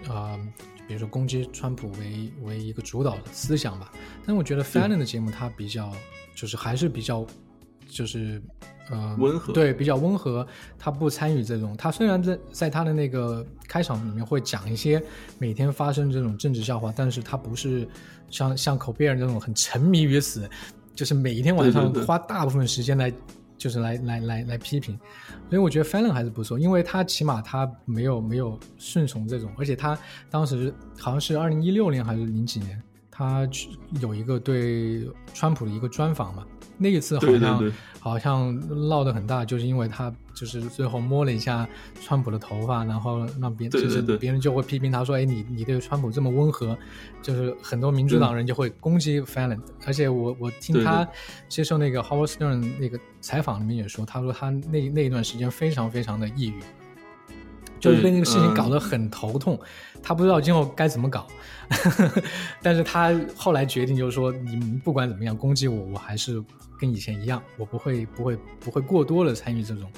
[0.09, 0.39] 呃，
[0.87, 3.91] 比如说攻击川普为为一个主导的思想吧。
[4.25, 5.91] 但我觉得 Fallon 的节目他比较
[6.33, 7.25] 就是还是比较
[7.87, 8.41] 就是
[8.89, 10.45] 呃温和对，比较温和。
[10.77, 15.01] 他不参与这种，他虽然在在他的那个开场里面会讲一些
[15.37, 17.87] 每天发生这种政治笑话，但是他不是
[18.29, 20.49] 像像口贝尔那种很沉迷于此，
[20.95, 23.13] 就是每一天晚上花大部分时间来。
[23.57, 24.99] 就是来来来来批评，
[25.49, 29.97] 所以我觉得 Fallon 还是不错，因为他起码他没有没有顺从这种，而且他
[30.29, 32.79] 当时好像是二零一六年还是零几年，
[33.09, 33.69] 他去
[34.01, 36.45] 有一个对川普的一个专访嘛，
[36.77, 41.67] 那一次好像好像闹得很大，就是因为他就是最后摸了一下
[42.01, 46.77] 川普的头发，然后让别就是别人就会批评他说，哎，你你对川普这么温和，
[47.21, 51.07] 就是很多民主党人就会攻击 Fallon，、而且我我听他
[51.47, 56.59] 接受那个 Howard Stern 那个采访里面也说，他说他那那一段时间非常非常的抑郁。
[57.77, 59.59] 就是被那个事情搞得很头痛，
[60.01, 61.27] 他不知道今后该怎么搞，
[62.63, 66.41] 但是他后来决定就是说，你们不管怎么样攻击我，我还是
[66.79, 69.89] 跟以前一样，我不会不会不会过多的参与这种。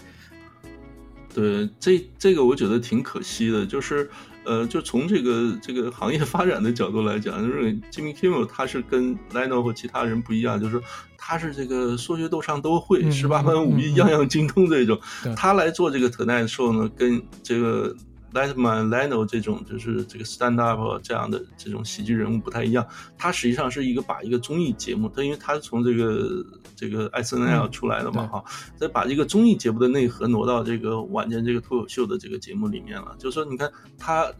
[1.34, 4.09] 对，这这个我觉得挺可惜的，就是
[4.43, 10.82] 呃，就从这个这个行业发展的角度来讲，就是 Jimmy Kimmel 他是跟 Leno 和其他人不一样，就是
[11.15, 15.36] 他是这个说学逗唱都会，嗯十八般武艺样样精通这种对。
[15.36, 17.95] 他来做这个 Tonight Show 呢，跟这个
[18.34, 22.86] Letterman、Leno 这种就是这个 stand up 这样的这种喜剧人物不太一样。
[23.17, 28.43] 他实际上是一个把一个综艺节目，他因为他是从这个这个 SNL 嗯出来的嘛，对哈、
[28.75, 33.15] 再把这个综艺节目的内核挪到这个晚间这个脱口秀的这个节目里面了。
[33.17, 34.32] 就是说，你看他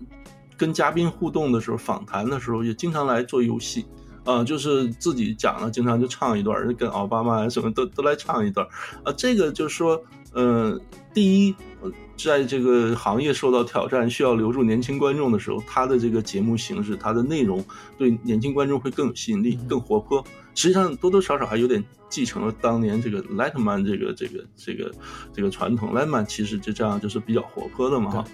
[0.58, 3.86] 跟嘉宾互动的时候，访谈的时候，也经常来做游戏。
[4.26, 8.70] 啊、就是自己讲了，经常就唱一段，跟奥巴马啊什么都都来唱一段儿。
[9.06, 10.78] 啊，这个就是说，呃，
[11.14, 11.77] 第一，呃
[12.18, 17.64] 在这个行业受到挑战，需要留住年轻观众的时候，他的这个节目形式、他的内容
[17.98, 20.24] 对年轻观众会更有吸引力、更活泼。
[20.56, 24.92] 实际上，多多少少还有点继承了当年这个 Letterman 这个这个这个
[25.32, 25.94] 这个传统。
[25.94, 28.26] Letterman 其实就这样，就是比较活泼的嘛哈。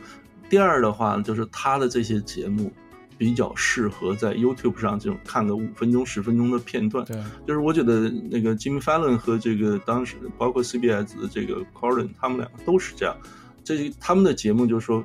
[0.49, 2.71] 第二的话，就是他的这些节目。
[3.15, 7.15] 比较适合在 YouTube 上这种看个五分钟、十分钟的片段，对，
[7.47, 13.15] 就是我觉得那个 Jimmy Fallon 和这个当时包括 CBS 的这个 Corin，他们两个都是这样。
[13.64, 15.03] 这他们的节目就是说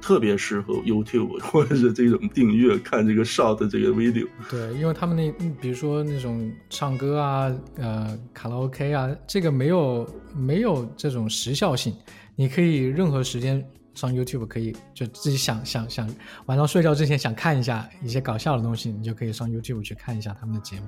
[0.00, 4.26] 特别适合 YouTube 或者是这种订阅看这个 short 这个 video。
[4.48, 11.94] 对，因为他们那嗯比如说那种唱歌啊，呃，卡拉 OK 啊，这个没有没有这种时效性，
[12.36, 13.64] 你可以任何时间
[13.94, 16.08] 上 YouTube 可以就自己想想想
[16.46, 20.86] 晚上睡觉之前想看一下一些搞笑的东西，你就可以上 YouTube 去看一下他们的节目。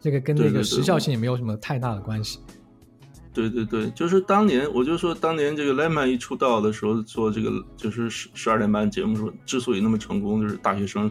[0.00, 2.38] 这个跟那个时效性也没有什么太大的关系。
[2.38, 2.57] 对对对，
[3.38, 11.08] 对对对就是当年，我就说当年这个赖漫一出道的时候做这个就是十十二点半节目的时候，之所以那么成功，就是大学生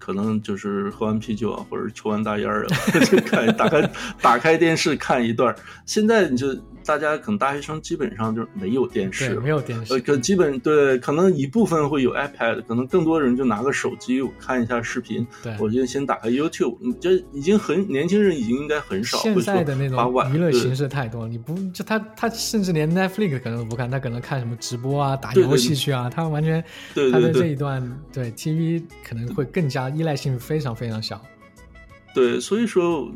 [0.00, 2.76] 可能就是喝完啤酒啊，或者抽完大烟儿啊，
[3.06, 3.90] 就看打开
[4.20, 5.54] 打开电视看一段。
[5.86, 6.52] 现在你就
[6.84, 9.50] 大家可能大学生基本上就没有电视没。
[9.50, 15.26] 有电视呃，可基本对，可能一部分会有 iPad，可能更多人就拿个手机我看一下视频。
[15.42, 31.20] 对，我觉得先打开 YouTube，你这已经很年轻人已经应该很少现在的那种娱乐形式太多了，你不就他他甚至连 Netflix 可能都不看，他可能看什么直播啊、打游戏去啊，他完全他的这对对对一段对 TV 可能会更加依赖性非常非常小。
[32.14, 33.08] 对，所以说，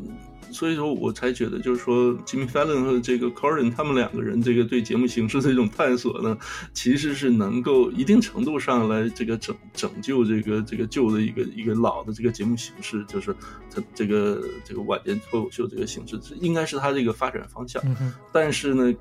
[0.55, 6.37] 所以说我才觉得，就是说，Jimmy Fallon 和这个 Corin 他们两个人这个对节目形式的一种探索呢，
[6.73, 13.35] 其实是能够一定程度上来这个拯拯救这个这个旧的一个一个老的这个节目形式，就是
[13.69, 17.83] 它这个这个晚间脱口秀这个形式，这应该是它这个发展方向。
[17.85, 18.93] 嗯，但是呢，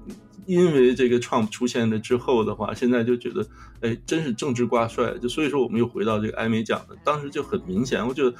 [0.47, 3.47] 因为这个 Trump 出现了之后的话，现在就觉得，
[3.81, 5.15] 哎，真是政治挂帅。
[5.23, 8.35] 就所以说，我们又回到这个艾美奖的，当时就很明显，我觉得。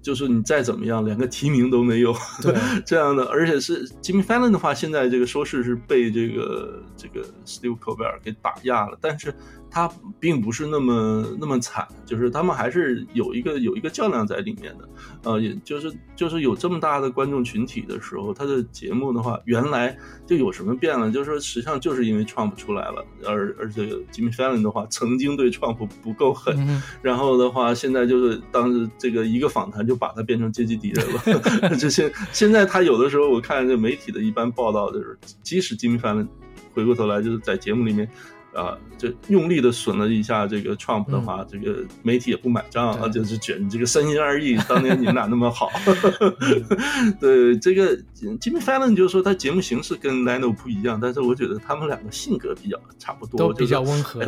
[0.00, 2.54] 就是你再怎么样，连个提名都没有，对。
[2.86, 9.34] 这样的，而且是 Jimmy Fallon 的话，现在这个收视是被这个这个 Steve Colbert 给打压了，但是
[9.70, 14.88] 他并不是那么那么惨，就是他们还是有一个有一个较量在里面的，
[15.24, 19.96] 呃，也就是就是有这么大的观众群体的时候，他的节目的话，原来
[20.26, 31.76] 就有什么变了，就是说实际上就是因为 Trump 出来了，而而且 Jimmy Fallon 的话，曾经对 Trump 不够狠，嗯 然后的话，现在就是当时这个一个访谈就把他变成阶级敌人了。
[31.78, 36.26] 这些现在他有的时候我看这媒体的一般报道，就是即使 Jimmy Fallon
[36.72, 38.08] 回过头来就是在节目里面。
[38.54, 45.70] 啊，就用力的损了一下这个 Trump 的话，这个媒体也不买账啊，就是觉得你这个三心二意，当年你们俩那么好。
[47.20, 47.96] 对这个
[48.40, 54.24] Jimmy Fallon 就是说他节目形式跟 Leno 不一样，但是我觉得他们两个性格比较差不多，都比较温和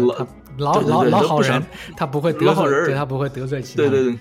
[0.58, 1.62] 老老老好人，
[1.96, 3.90] 他不会得罪，人对他不会得罪其他人。
[3.90, 4.20] 对对对，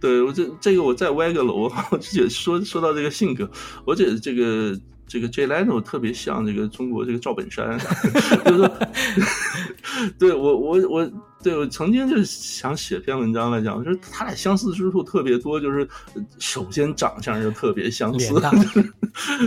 [0.00, 3.48] 对我这这个我再歪个楼， 我就觉得说说到这个性格，
[3.84, 4.76] 我觉得这个
[5.10, 7.76] 这个 Jay Leno 特别像这个中国这个赵本山，
[8.46, 8.70] 就是，
[10.16, 11.10] 对我我我
[11.42, 15.88] 对我曾经就想写篇文章来讲，就是他俩相似之处特别多，就是
[16.38, 18.52] 首先长相就特别相似脸大，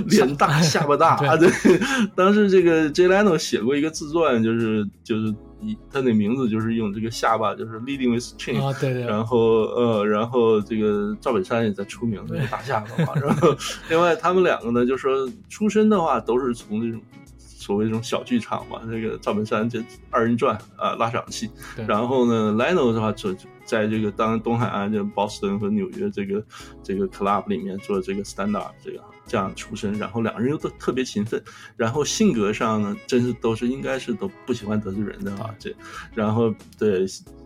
[0.08, 1.80] 脸大下巴大，对对，
[2.14, 5.34] 当时这个 Jay Leno 写过一个自传，就是就是
[5.64, 13.56] 以他那名字就是用这个下巴就是 leading with chin，啊，对对，然后呃，然后这个赵本山也在出名这个大下巴嘛，然后
[13.90, 17.02] 另外他们两个呢，就说出身的话都是从这种
[17.38, 21.50] 所谓这种小剧场嘛，这个赵本山这二人转啊拉场戏，
[21.88, 23.34] 然后呢，Leno 的话就
[23.64, 26.44] 在这个当东海岸就 Boston 和纽约这个
[26.84, 31.44] 这个 club 里面做这个 stand up 这个这样出身，然后两个人又都特别勤奋，
[31.78, 35.76] 然后性格上呢，真是都是应该是都不喜欢得罪人的啊，这
[36.14, 37.06] 然后对。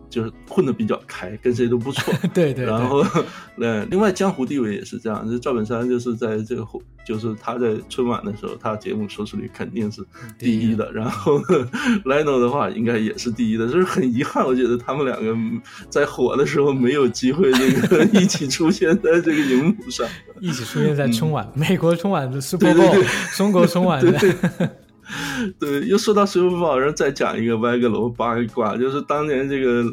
[0.09, 2.13] 就是混得比较开，跟谁都不错。
[2.33, 3.03] 对对，然后，
[3.59, 10.01] 呃，另外江湖地位也是这样，就赵本山就是在这个后，就是他在春晚的时候，他节目收视率肯定是
[10.37, 10.91] 第一的。
[10.91, 11.39] 然后，
[12.05, 15.35] Lino 的话应该也是第一的，就是很遗憾，我觉得他们两个
[15.89, 20.07] 在火的时候没有机会这个一起出现在这个荧幕上。
[20.39, 24.69] 一起出现在春晚，美国春晚的 Super 嗯对对 Bowl，中国春晚对的，对对，
[25.59, 29.83] 对又说到 Super Bowl，然后再讲一个歪个楼八卦，就是当年这个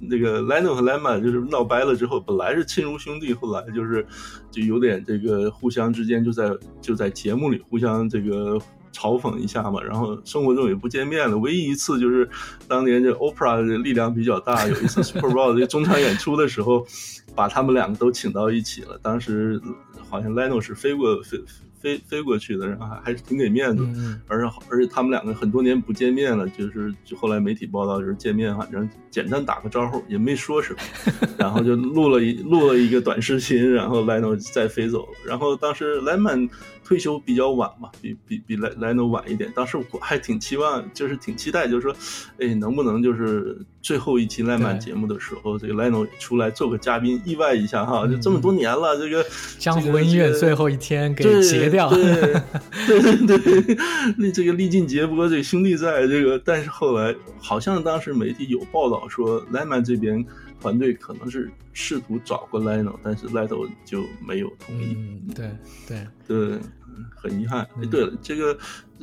[0.00, 4.06] 那个 Leno 和 Lema 就是闹掰了之后，本来是亲如兄弟，后来就是
[4.50, 6.50] 就有点这个互相之间就在
[6.80, 8.58] 就在节目里互相这个。
[8.94, 11.36] 嘲讽一下嘛，然后生活中也不见面了。
[11.38, 12.28] 唯一一次就是
[12.68, 16.86] 当年这 Opera 的力量比较大，有一次 Super Bowl 这中场演出的时候，
[17.34, 19.00] 把他们两个都请到一起了。
[19.02, 19.58] 当时
[20.10, 21.38] 好像 Leno 是飞过飞
[21.82, 23.84] 飞飞过去的，然后还还是挺给面子。
[23.96, 35.12] 嗯而且而且他们两个很多年不见面了，就是就后来媒体报道就是见面，反正简单打个招呼，也没说什么， 然后就录了一录了一个短视频，然后 Leno 再飞走了。
[35.26, 36.48] 然后当时 Lemon
[36.84, 39.52] 退休比较晚嘛，比比比 Leno 晚一点。
[39.54, 41.94] 当时我还挺期望，就是挺期待，就是说，
[42.38, 49.26] 哎，能不能就是最后一期 Lemon 对节目的时候，这个 Leno 出来做个嘉宾，意外一下哈，就嗯这么多年了，这个
[49.58, 52.40] 江湖恩怨最后一天给对结掉，对
[52.86, 53.76] 对对对，
[54.16, 60.24] 那这个历尽劫波，这个兄弟在这个，但是后来好像当时媒体有报道说，Lema 这边
[60.60, 64.96] 团队可能是试图找过 Leno，但是 Leno 就没有同意。
[64.96, 65.50] 嗯，对
[65.88, 66.36] 对，对，
[66.86, 67.62] 嗯很遗憾。
[67.62, 68.56] 哎嗯，对了，这个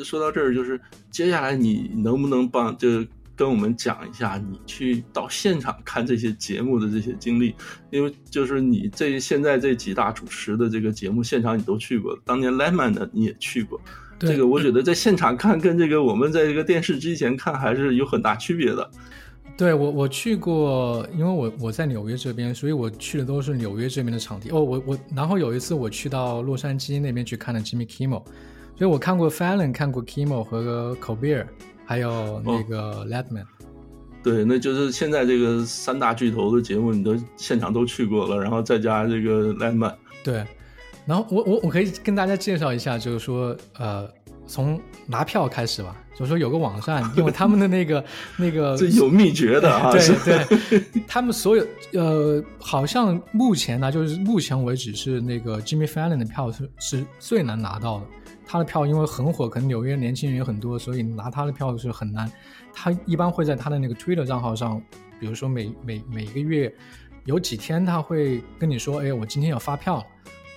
[0.04, 0.80] 说到这儿，就是
[1.12, 3.04] 接下来你能不能帮就
[3.40, 7.56] 跟我们讲一下你去到现场看这些节目的这些经历？
[7.90, 13.80] 因为就是你这现在这几大主持的这个节目现场你都去过，当年 Lemon 的你也去过。
[14.18, 18.92] 对这个我觉得在现场看跟这个我们在这个电视机前看还是有很大区别的。
[19.56, 24.50] 对我我去过，因为我我在纽约这边，所以我去的都是纽约这边的场地。
[24.50, 28.22] 哦，我我然后有一次我去到洛杉矶那边去看了 Jimmy Kimmel，
[28.76, 31.48] 所以我看过 Fallon，看过 Kimmel 和 Colbert，
[31.90, 33.46] 还有那个 Letman。
[34.22, 39.96] 对，那就是现在这个三大巨头的节目，你都现场都去过了，然后再加这个 Lemon。
[40.24, 40.46] 对，
[41.08, 44.08] 然后我我我可以跟大家介绍一下，就是说，呃
[44.46, 48.06] 从拿票开始吧，就是说有个网站，因为他们的那个
[48.38, 49.90] 那个这有秘诀的啊，
[50.24, 58.06] 对对，他们所有呃，好像目前呢，就是目前为止是那个 Jimmy Fallon 的票是是最难拿到的。
[58.52, 62.28] 他的票因为很火，可能纽约年轻人也很多，所以拿他的票是很难。
[62.74, 64.82] 他一般会在他的那个 Twitter 账号上，
[65.20, 66.74] 比如说每每每个月
[67.26, 70.04] 有几天他会跟你说，哎，我今天要发票，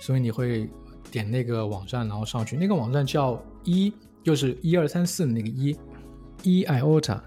[0.01, 0.67] 所以你会
[1.11, 2.57] 点那个网站，然后上去。
[2.57, 5.77] 那个网站叫一，就是一二三四的那个一
[6.41, 7.19] ，E iota。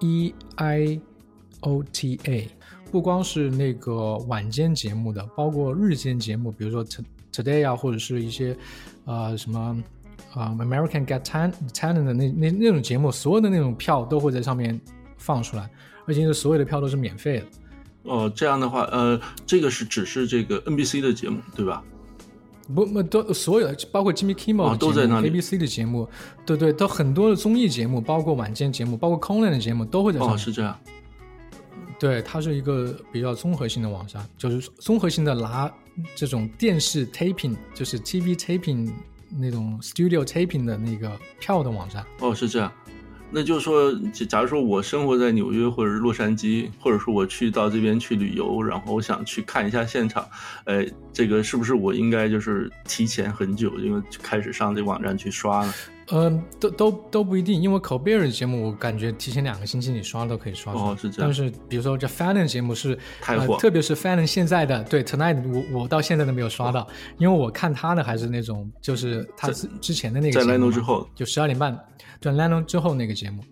[0.00, 1.00] E I
[1.60, 2.48] O T A，
[2.90, 7.02] 不光是那个晚间节目的，包括日间节目，比如说 T
[7.34, 8.56] Today 啊，或者是一些
[9.06, 9.58] 呃什么
[10.32, 14.80] 啊、呃 American Get Talent 的那那那种节目，所有的那种票都会在上面
[15.18, 15.68] 放出来，
[16.06, 17.46] 而且是所有的票都是免费的。
[18.04, 21.82] 哦，这样的话，呃，这个是只是这个 NBC 的节目，对吧？
[22.74, 26.08] 不不都所有的，包括 Jimmy Kimmel 哦的节目、都在那里 ABC 的节目，
[26.46, 30.78] 对对，都很多的综艺节目，包括晚间节目，包括 Conan 的节目都会在上哦，是这样。
[31.98, 35.72] 对，它是一个比较综合性的网站，就是综合性的拿
[36.14, 38.92] 这种电视 taping，就是 TV taping
[39.30, 42.04] 那种 studio taping 的那个票的网站。
[42.20, 42.72] 哦，是这样。
[43.30, 50.24] 那就是说，假假如说我生活在纽约或者洛杉矶，或者说我去到这边去旅游，然后我想去看一下现场，
[50.66, 55.74] 呃，这个是不是我应该就是提前很久，因为开始上这网站去刷呢？
[56.10, 60.84] 嗯，都都都不一定，因为 Colbert 的节目，我感觉提前两个星期你刷都可以刷出来。
[60.84, 61.30] 哦是这样。
[61.30, 63.54] 但是比如说这 Fallon 节目是太火。
[63.54, 65.42] 呃，特别是 Fallon 现在的对 Tonight，
[65.72, 66.86] 我我到现在都没有刷到，
[67.18, 71.08] 因为我看他的还是那种就是他之之前的那个节目 Leno 之后。
[71.14, 71.78] 就十二点半，
[72.20, 73.42] 对 Leno 之后那个节目。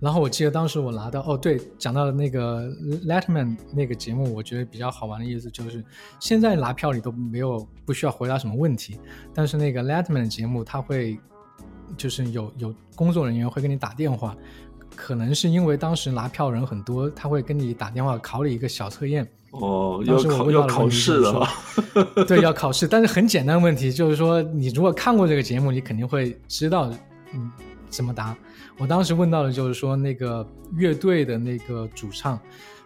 [0.00, 2.68] 然后我记得当时我拿到哦，对，讲到那个
[3.04, 5.84] Letterman 那个节目，我觉得比较好玩的意思就是，
[6.20, 8.96] 现在拿票你都没有不需要回答什么问题，
[9.34, 11.18] 但是那个 Letterman 的节目他会
[11.96, 14.36] 就是有有工作人员会给你打电话，
[14.94, 21.46] 可能是因为当时拿票人很多，他会跟你打电话考你一个小测验，哦，要考要考试的。
[22.26, 26.90] 对，要考试，但是很简单的问题，就是说你如果看过这个节目，你肯定会知道，
[27.32, 27.50] 嗯，
[27.88, 28.36] 怎么答。
[28.78, 32.38] 我当时问到的就是说，那个乐队的那个主唱，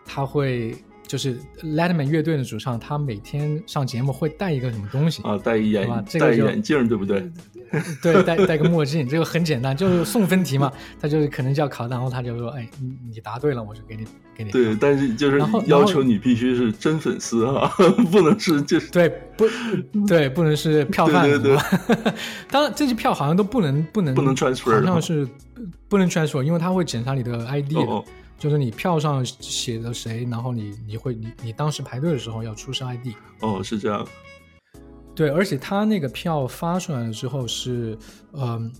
[0.06, 0.74] 他会
[1.06, 5.22] 就是 Letterman 乐队的主唱，他每天上节目会带一个什么东西？
[5.22, 7.30] 啊，戴一眼戴这个就眼镜，对不对？
[8.02, 10.70] 对，戴戴个墨镜，这个很简单，就是送分题嘛。
[11.00, 14.04] 他就是可能就要考，然后他就说，哎，你你答对了，我就给你
[14.36, 14.50] 给你。
[14.50, 17.66] 对，但是就是要求你必须是真粉丝啊，
[18.10, 19.46] 不能是就是对，不，
[20.06, 21.38] 对，不能是票贩子。
[21.38, 22.12] 对对对
[22.50, 25.26] 当然，这些票好像都不能不能不能 transfer 好像是
[25.88, 28.04] 不能 transfer，因为他会检查你的 ID 的，哦哦
[28.38, 33.14] 就是你票上写的谁，然后你你会你你当时排队的时候要出示 ID。
[33.40, 34.04] 哦，是这样。
[35.14, 37.96] 对，而且他那个票发出来了之后是，
[38.32, 38.72] 嗯、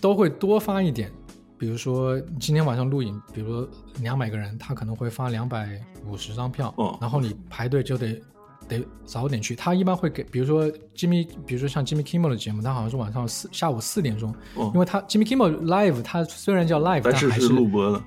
[0.00, 1.10] 都会多发一点。
[1.58, 3.66] 比如说今天晚上录影，比如
[4.00, 8.20] 两百个人，他可能会发两百五十张票，哦然后你排队就得
[8.68, 9.56] 得早点去。
[9.56, 18.02] 他一般会给，比如说 Jimmy，比如说像 Jimmy Kimmel 的节目，他好像是晚上四下午四点钟，哦因为他 Jimmy Kimmel Live，他虽然叫 Live，但是还是录播的。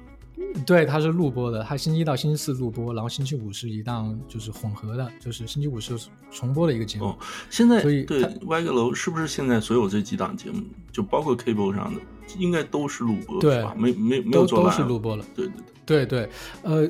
[0.65, 5.97] 对，它是录播的，它星期一到星期四录播，然后星期五是一档就是混合的，就是星期五是
[6.31, 7.05] 重播的一个节目。
[7.05, 7.17] 哦，
[7.49, 12.01] 现在所以对它歪个楼是不是现在所有这几档节目，就包括 cable 上的，
[12.37, 13.75] 应该都是录播对是吧？
[13.77, 15.25] 没没没有都都是录播了。
[15.35, 15.53] 对对
[15.85, 16.29] 对，对对，
[16.63, 16.87] 呃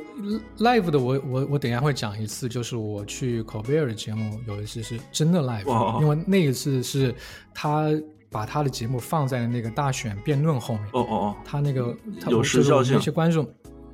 [0.58, 7.14] ，live 的我我我等一下会讲一次，就是我去 Colbert 的节目有一次是真的 live，因为那一次是
[7.54, 7.89] 他
[8.32, 12.94] 把他的节目放在了那个大选辩论后面，哦哦哦，他那个他有时效性。
[12.94, 13.48] 那些观众，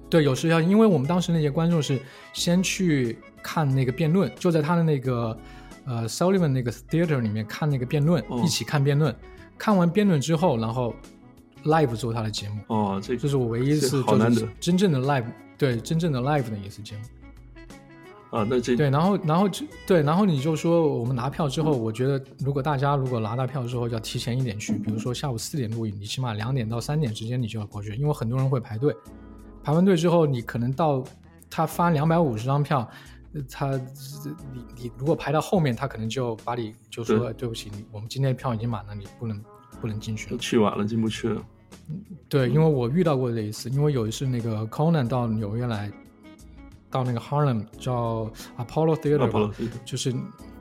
[0.09, 1.99] 对，有时效性，因为我们当时那些观众是
[2.33, 5.37] 先去看那个辩论，就在他的那个
[5.85, 8.41] 呃 Sullivan 那个 theater 里面看那个辩论，哦。
[8.43, 9.15] 一起看辩论，
[9.57, 10.93] 看完辩论之后，然后
[11.63, 15.25] live 做他的节目，哦，这这是我唯一一次就是真正的 live，
[15.57, 17.03] 对，真正的 live 的一次节目。
[18.31, 28.93] 啊，那这对，然后然后就对，然后你就说我们拿票之后，我觉得如果大家如果拿到票之后要提前一点去，比如说下午四点录影，你起码两点到三点之间你就要过去，因为很多人会排队。
[29.63, 31.03] 排完队之后，你可能到
[31.49, 32.87] 他发两百五十张票，
[33.33, 33.71] 呃他
[34.53, 39.41] 你你如果排到后面，他可能就把你就说对对不起，你我们今天的票已经满了，你不能
[39.79, 40.37] 不能进去了。
[40.37, 41.41] 去晚了进不去了。
[42.27, 45.91] 对，因为我遇到过这一次，因为有一次那个 Conan 到纽约来，
[46.95, 49.51] 到那个 Harlem 叫 Apollo Theater
[49.83, 50.15] 就是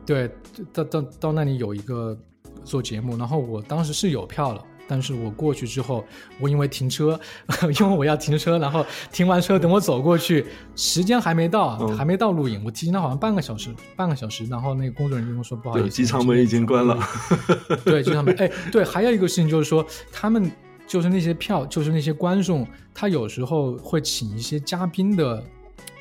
[0.04, 0.28] 对
[0.72, 2.18] 到到到那里有一个
[2.64, 6.04] 做节目，然后我当时是有票了，但是我过去之后，
[6.40, 7.20] 我因为停车，
[7.78, 16.98] 因为我要停车，然后停完车等我走过去，时间还没到，嗯还没到录影，我提前了好像半个小时，半个小时，然后那个工作人员就跟我说不好意对，思，机场门已经关了。
[17.86, 18.34] 对，机场门。
[18.40, 20.50] 哎，对，还有一个事情就是说，他们
[20.84, 25.40] 就是那些票，就是那些观众，他有时候会请一些嘉宾的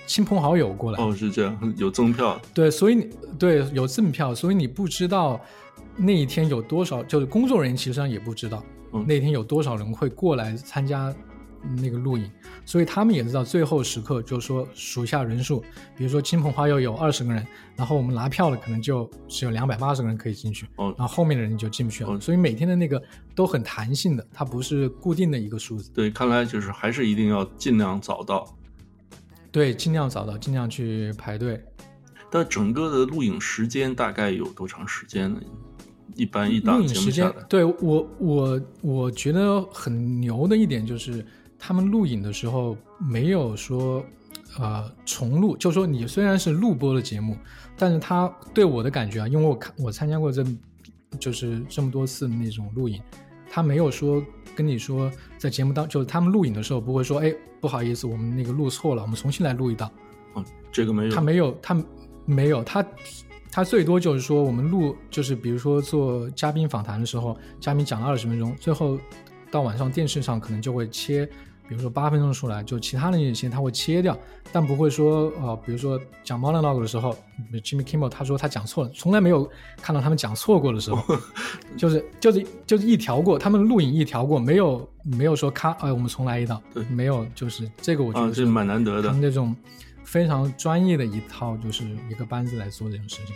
[0.06, 1.04] 亲朋好友过来。
[1.04, 2.40] 哦，是这样，有赠票。
[2.54, 3.10] 对，所以你
[3.40, 5.40] 对有赠票，所以你不知道
[5.96, 11.12] 那一天有多少，就是工作人员其实上也不知道、嗯那天有多少人会过来参加
[11.82, 12.30] 那个录影，
[12.64, 15.64] 所以他们也知道最后时刻就是说数一下人数，
[15.98, 17.44] 比如说亲朋好友有二十个人，
[17.76, 23.02] 然后我们拿票的可能就只有两百八十个人可以进去，哦然后后面的人就进不去了，哦所以每天的那个
[23.34, 25.90] 都很弹性的，它不是固定的一个数字。
[25.92, 28.46] 对，看来就是还是一定要尽量早到。
[29.54, 31.64] 对，尽量早到，尽量去排队。
[32.32, 35.40] 但整个的录影时间大概有多长时间呢？
[36.16, 41.24] 一般一录档影时间对我我我觉得很牛的一点就是，
[41.60, 44.04] 他们录影的时候没有说
[44.58, 47.38] 呃重录，就说你虽然是录播的节目，
[47.78, 50.44] 但是他对我的感觉啊，因为我看我参加过这
[51.20, 53.00] 就是这么多次那种录影，
[53.56, 54.20] 他没有说
[54.56, 57.32] 跟你说在节目当就是他们录影的时候不会说哎
[57.62, 59.92] 不好意思我们那个录错了，我们重新来录一道。
[60.34, 61.12] 嗯，这个没有。
[61.12, 61.86] 他没有，他
[62.26, 62.84] 没有，他
[63.52, 68.98] 他最多就是说，我们录就是比如说做嘉宾访谈的时候，嘉宾讲了二十分钟，最后
[69.52, 71.30] 到晚上电视上可能就会切，
[71.68, 74.18] 比如说八分钟出来，就其他的那些他会切掉，
[74.52, 77.16] 但不会说呃，比如说讲 monologue 的时候
[77.64, 79.50] ，Jimmy Kimmel 他说他讲错了，从来没有
[79.82, 81.18] 看到他们讲错过的时候，
[81.78, 89.22] 就是就是就是一条过，他们录影一条过，没有没有说咔，哎，我们重来一道，对没有，就是这个我觉啊，得是这蛮难得的他们。
[89.22, 89.56] 这种
[90.04, 93.36] 非常专业的一套，就是一个班子来做这种事情。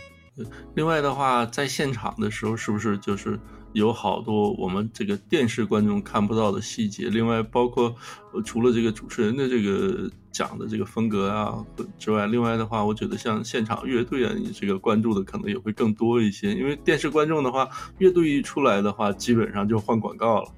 [0.76, 3.40] 另外的话，在现场的时候，是不是就是
[3.74, 7.10] 有好多我们这个电视观众看不到的细节？
[7.10, 7.94] 另外，包括
[8.44, 11.64] 除了这个主持人的这个讲的这个风格啊
[12.00, 16.54] 之外，另外的话，我觉得像现场乐队啊，你这个关注的可能也会更多一些。
[16.54, 17.70] 因为电视观众的话，
[18.00, 20.50] 乐队一出来的话，基本上就换广告了。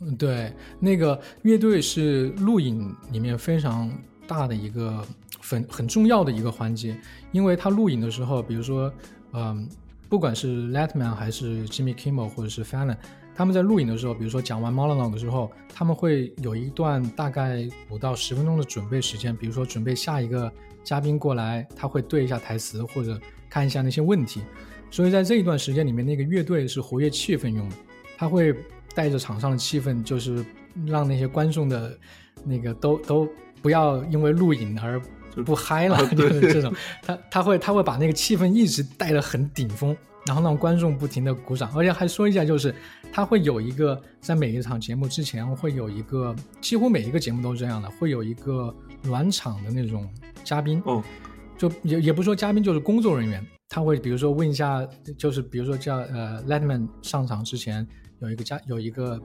[0.00, 3.90] 嗯，对，那个乐队是录影里面非常
[4.26, 5.02] 大的一个
[5.40, 6.98] 很很重要的一个环节，
[7.32, 8.92] 因为他录影的时候，比如说，
[9.32, 9.66] 嗯，
[10.16, 12.96] 不管是 Letman 还是 Jimmy Kimmel 或者是 Fallon，
[13.34, 20.50] 他们在录影的时候，比如说讲完 monologue 的时候，他们会有一段大概五到十分钟的准备时间，比如说准备下一个
[20.82, 23.20] 嘉宾过来，他会对一下台词或者
[23.50, 24.40] 看一下那些问题，
[24.90, 27.76] 所以在这一段时间里面，那个乐队是活跃气氛用的，
[28.16, 28.54] 他会
[28.94, 30.42] 带着场上的气氛，就是
[30.86, 31.94] 让那些观众的
[32.42, 33.28] 那个都都
[33.60, 34.98] 不要因为录影而
[35.44, 36.72] 不嗨了， 就是这种，
[37.02, 39.96] 他他会他会把那个气氛一直带得很顶峰，
[40.26, 42.74] 然后让观众不停的鼓掌，而且还说一下，就是
[43.12, 50.08] 他会有一个在每一场节目之前会有一个，几乎每一个节目都是这样的，会有一个暖场的那种
[50.42, 51.02] 嘉宾，哦，
[51.56, 54.86] 就也也不是说嘉宾，就是工作人员，他会比如说问一下，
[55.18, 57.86] 就是比如说叫呃 Letman 上场之前
[58.20, 59.20] 有一个嘉有一个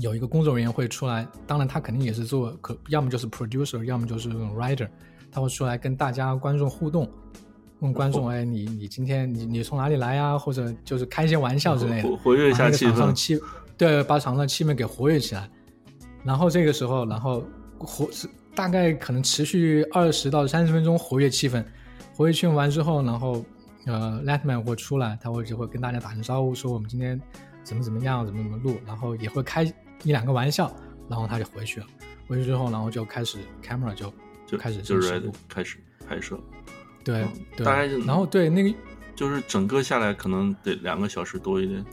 [0.00, 4.88] 有一个工作人员会出来，当然他肯定也是做可要么就是 producer，要么就是 writer，
[5.30, 7.08] 他会出来跟大家观众互动，
[7.80, 13.40] 问观众哎你你今天你你从哪里来呀、或者就是开一些玩笑之类的活，跃一下气氛。
[13.76, 15.48] 对，把场上的气氛给活跃起来。
[16.24, 17.44] 然后这个时候，然后
[17.78, 21.64] 活是大概可能持续二十到三十分钟活跃气氛，
[22.14, 23.44] 活跃气氛完之后，然后
[23.86, 27.20] 呃，Letman 会出来，他会就会跟大家打声招呼，说我们今天
[27.62, 29.64] 怎么怎么样，怎么怎么录，然后也会开
[30.04, 30.74] 一两个玩笑，
[31.08, 31.86] 然后他就回去了。
[32.26, 34.12] 回去之后，然后就开始 camera 就
[34.46, 36.38] 就开始就正式 ready 录，开始拍摄，
[37.02, 38.74] 对嗯对，大概就然后对那个
[39.16, 41.84] 就是整个下来可能得两个小时多一点。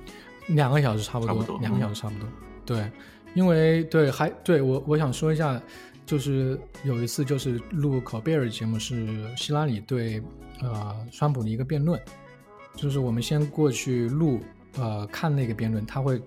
[0.47, 2.27] 两个小时差不多，差不多两个嗯小时差不多。
[2.65, 2.91] 对，
[3.33, 5.59] 因为对还对我我想说一下，
[6.05, 9.07] 就是有一次就是录考贝尔节目是
[9.37, 10.21] 希拉里对
[10.61, 11.99] 呃川普的一个辩论，
[12.75, 14.39] 就是我们先过去录
[14.77, 16.21] 呃看那个辩论，他会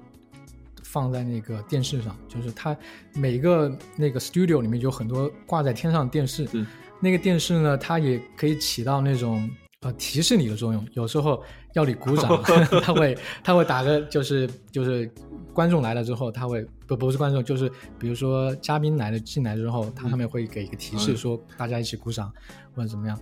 [0.90, 2.77] 放在那个电视上，就是它
[3.15, 6.66] 每个那个 studio 里面有很多挂在天上的电视，嗯
[7.01, 9.48] 那个电视呢，它也可以起到那种
[9.82, 10.85] 呃提示你的作用。
[10.94, 11.43] 有时候
[11.74, 12.43] 要你鼓掌，
[12.82, 15.09] 它会它会打个就是就是
[15.52, 22.32] 观众来了之后，他会不不是观众，就是比如说嘉宾来了进来之后，他上面会给一个提示嗯说大家一起鼓掌
[22.74, 23.19] 或者怎么样。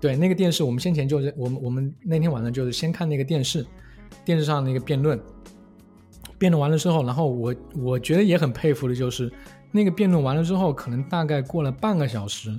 [0.00, 3.66] 对，那个电视我们先前就是我们我们那天晚上就是先看那个电视，
[4.24, 5.20] 电视上那个辩论，
[6.38, 9.30] 辩论完了之后，然后我我觉得也很佩服的就是
[9.72, 12.58] 那个辩论完了之后，可能大概过了半个小时，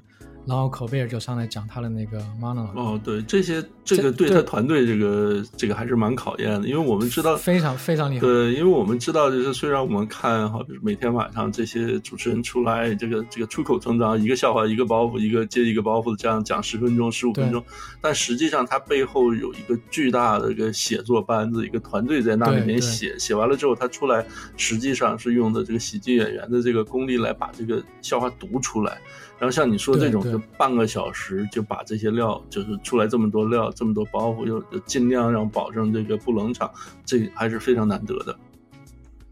[0.49, 8.21] 然后口贝尔就上来讲他的那个 monologue，、哦，对，这些这个对对他团队这个这个还是蛮考验的，因为我们知道非常非常厉害。
[8.21, 17.63] 对，因为我们知道，就是虽然我们看，好比如每天晚上这些主持人出来，这个这个出口成章，一个笑话一个包袱，一个接一个包袱的这样讲十分钟、十五分钟，
[18.01, 24.25] 但实际上他背后有一个巨大的一个写作班子，一个团队在那里面写，写完了之后他出来，
[24.57, 28.97] 实际上是用的这个喜剧演员的这个功力来把这个笑话读出来。
[29.39, 36.69] 然后像你说这种，就半个小时就把这些料，就是出来这么多料，这么多包袱，又又尽量让保证这个不冷场，
[37.05, 38.37] 这还是非常难得的。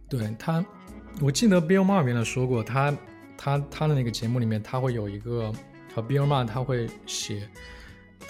[0.08, 0.66] 对他，
[1.22, 2.98] 我记得 Bill Maher 原来说过，他
[3.38, 5.52] 他他的那个节目里面，他会有一个
[5.94, 7.46] 和 Bill Maher 他会写，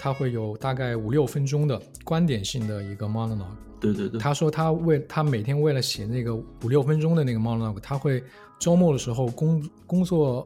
[0.00, 3.46] 他会有大概五六分钟的观点性的一个 monologue。
[3.80, 8.20] 对对对，他说他为他每天为了写那个五六分钟的那个 monologue，他会
[8.58, 10.44] 周末的时候工工作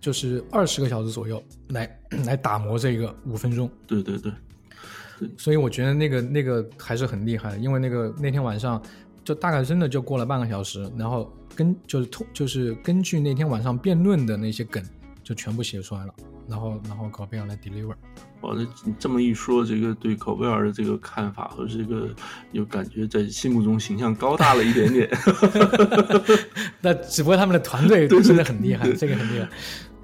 [0.00, 3.70] 就是二十个小时左右来来打磨这个五分钟。
[3.86, 4.32] 对对对，
[5.36, 8.82] 所以我觉得那个那个还是很厉害的，因为那个那天晚上
[9.24, 14.82] 就大概真的就过了半个小时，然后根就是通就是根据那天晚上辩论的那些梗
[15.22, 16.14] 就全部写出来了，
[16.48, 17.94] 然后然后搞贝尔来 deliver。
[18.40, 22.08] 我这你这么一说，这个对考贝尔的这个看法和这个
[22.52, 25.10] 有感觉在心目中形象高大了一点点。
[26.80, 29.48] 那只不过他们的团队真的很厉害，对这个很厉害。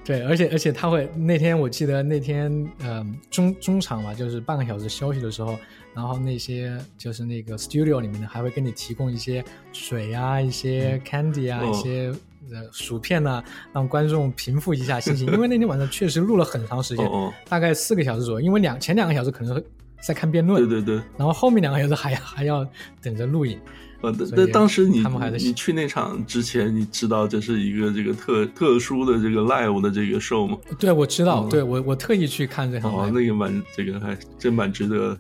[0.05, 5.57] 对，而且而且他会那天我记得那天呃中中场嘛，就是半个小时休息的时候，
[5.95, 12.13] 然后那些就是那个 studio 里面的还会给你提供一些水啊、一些 candy 啊、哦一些
[12.53, 15.27] 呃薯片呐、让观众平复一下心情。
[15.33, 19.65] 因为那天晚上确实录了很长时间，哦哦，大概四个小时左右，因为两前两个小时可能是
[20.03, 22.69] 在看辩论，对对对，然后后面两个小时还还要
[23.01, 23.59] 等着录影。
[24.05, 30.59] 呃，所以那当时你他们还在你去那场之前，你知道这是一个这个特特殊的这个 live 的这个 show 吗？
[30.79, 32.93] 对，我知道，嗯对我我特意去看这场。
[32.93, 35.19] 哦，那个蛮这个还真蛮值得。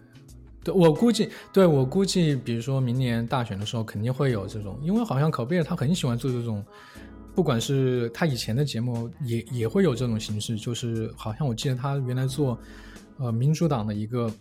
[0.62, 6.64] 对我估计，对我估计，比如说明年大选的时候，肯定会有这种，因为好像考贝尔他很喜欢做这种，
[7.34, 12.58] 不管是他以前的节目也也会有这种形式，就是好像我记得他原来做
[13.18, 14.32] 呃民主党的一个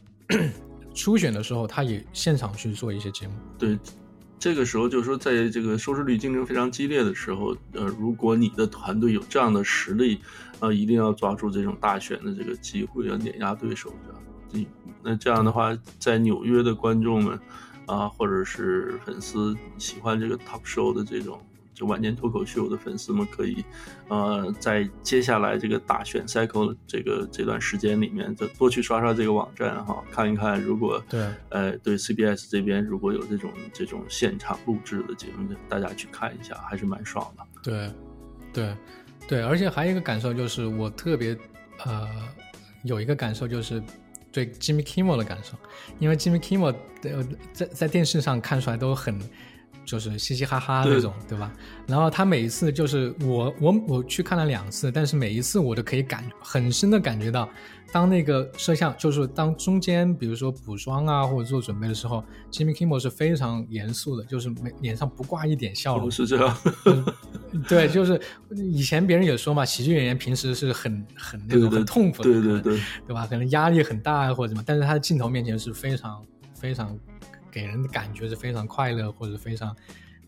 [0.95, 3.33] 初选的时候，他也现场去做一些节目。
[3.59, 3.77] 对，
[4.43, 10.19] 这个时候就是说，在这个收视率竞争非常激烈的时候，呃，如果你的团队有这样的实力，
[10.59, 14.13] 啊，一定要抓住这种大选的这个机会，要碾压对手的。
[14.51, 14.67] 你
[15.01, 17.39] 那这样的话，在纽约的观众们
[17.85, 21.39] 啊、或者是粉丝喜欢这个 Top show 的这种。
[21.73, 23.63] 就晚间脱口秀的粉丝们可以，
[24.07, 37.43] 呃，在接下来这个大选 cycle 的这个这段时间里面，就多去刷刷这个网站哈，看一看，如果对呃，对 CBS 这边如果有这种这种现场录制的节目，大家去看一下，还是蛮爽的。
[37.63, 37.91] 对，
[38.53, 38.77] 对，
[39.27, 41.37] 对，而且还有一个感受就是，我特别
[41.85, 42.07] 呃
[42.83, 43.81] 有一个感受就是
[44.31, 45.57] 对 Jimmy Kimmel 的感受，
[45.99, 49.19] 因为 Jimmy Kimmel 呃在在电视上看出来都很
[49.85, 51.51] 就是嘻嘻哈哈那种，对吧？
[51.87, 57.49] 然后他每一次就是我我我去看了两次，但是每一次我都可以感很深的感觉到，
[57.91, 66.57] 当那个摄像就是当中间比如说补妆啊或者做准备的时候，Jimmy Kimmel 是非常严肃的，就是没脸上不挂一点笑容哦，， 是这样，
[67.67, 68.19] 对，就是
[68.55, 73.27] 以前别人也说嘛，喜剧演员平时是很很那种很痛苦的，对对对，对吧？
[73.27, 76.97] 可能压力很大啊或者什么，但是他的镜头面前是非常非常
[77.53, 79.75] 给人的感觉是非常快乐或者非常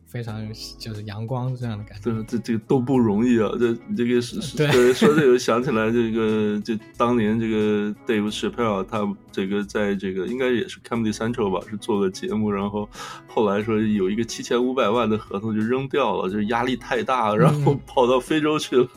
[0.06, 0.48] 非常
[0.78, 2.12] 就是阳光这样的感觉。
[2.12, 3.50] 对，这这个都不容易啊！
[3.60, 12.88] 这这个是是对对说这个 想起来，这个就当年这个 Dave Chappelle 他这个在这个应该也是 Comedy Central 吧，是做个节目，然后
[13.28, 18.88] 后来说有一个七千五百万的合同就扔掉了，就压力太大，然后嗯跑到非洲去了。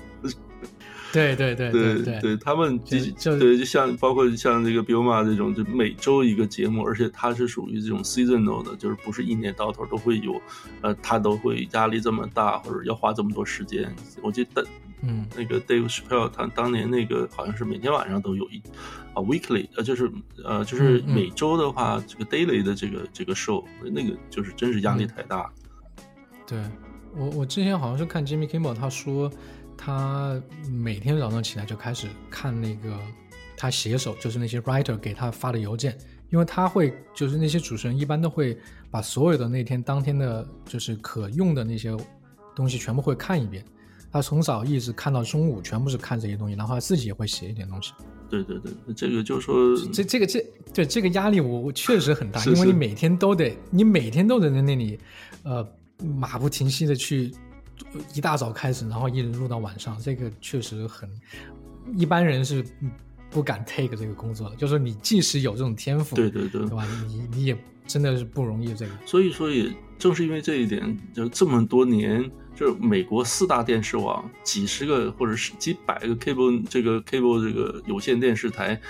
[1.12, 2.98] 对对对对对他们就
[3.39, 10.40] 对，就像包括像这个 Bill Ma 这种，就每周一个节目，而且它是属于这种 seasonal 的，就是不是一年到头都会有，
[10.82, 13.90] 呃，他都会压力这么大，或者要花这么多时间。
[14.22, 14.64] 我记得
[15.02, 18.60] 嗯那个 Dave Chappelle 他当年那个好像是每天晚上都有一
[19.14, 20.10] 啊 weekly，呃，就是
[20.44, 25.51] 呃就是每周的话，这个 daily 的这个这个 show，那个就是真是压力嗯太大。
[26.47, 26.59] 对
[27.16, 29.30] 我我之前好像是看 Jimmy Kimmel，他说
[29.78, 30.38] 他
[30.68, 32.98] 每天早上起来就开始看那个
[33.56, 35.96] 他写手，就是那些 writer 给他发的邮件，
[36.30, 38.59] 因为他会就是那些主持人一般都会
[38.90, 41.96] 把所有的那天当天的就是可用的那些
[42.55, 43.64] 东西全部会看一遍。
[44.10, 47.92] 他从早一直看到中午，全部是看这些东西，然后他自己也会写一点东西。
[48.30, 54.98] 对对对，这个就说这这个这对这个压力我我确实很大，是是因为你每天都得你每天都得在那里，
[55.42, 55.66] 呃，
[56.18, 57.32] 马不停蹄的去，
[58.15, 61.09] 一大早开始，然后一直录到晚上，这个确实很，
[61.97, 62.65] 一般人是
[63.31, 64.56] 不敢 take 这个工作的。
[64.56, 66.86] 就是你即使有这种天赋，对对对对吧？
[67.06, 67.56] 你你也
[67.86, 68.93] 真的是不容易这个。
[69.06, 78.81] 所以说，也正是因为这一点，就这么多年，就是美国四大电视网几十个或者是几百个 cable 这个 cable 这个有线电视台，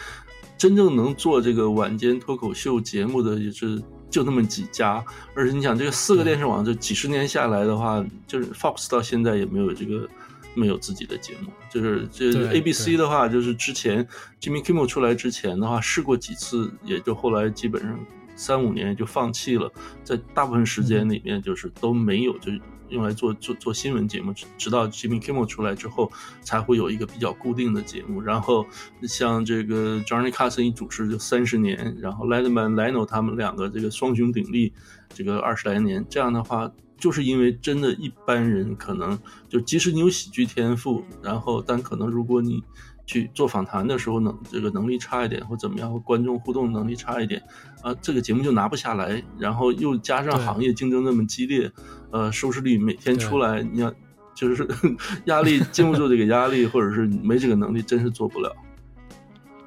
[0.56, 5.04] 真正能做这个晚间脱口秀节目的也是就那么几家。
[5.34, 10.08] 而且你想，这个四个电视网就几十年下来的话，就是 Fox 到现在也没有这个。
[10.54, 14.04] 没有自己的节目，就是这 A B C 的话，就是之前
[14.40, 17.96] Jimmy Kimmel 出来之前的话，试过几次，也就后来基本上
[18.34, 19.70] 三五年就放弃了，
[20.02, 22.60] 在大部分时间里面就是都没有，就是
[22.90, 26.10] 用来做做做新闻节目，直直到 Jimmy Kimmel 出来之后，
[26.40, 28.20] 才会有一个比较固定的节目。
[28.20, 28.66] 然后
[29.02, 34.72] 像这个 Johnny Carson 一主持就三十年，然后 Letterman、Leno 他们两个这个双雄鼎立，
[35.14, 36.70] 这个二十来年，这样的话。
[37.00, 39.16] 就是因为真的，一般人可能
[39.48, 42.60] 就即使你有喜剧天赋，然后但可能如果你
[43.06, 47.40] 去做访谈的时候能这个能力差一点或怎么样，和观众互动能力差一点，
[47.82, 49.22] 啊，这个节目就拿不下来。
[49.38, 51.70] 然后又加上行业竞争那么激烈，
[52.10, 53.92] 呃，收视率每天出来，你要
[54.34, 54.66] 就是
[55.26, 58.54] 压力经不住这个压力，或者是没这个能力，真是做不了。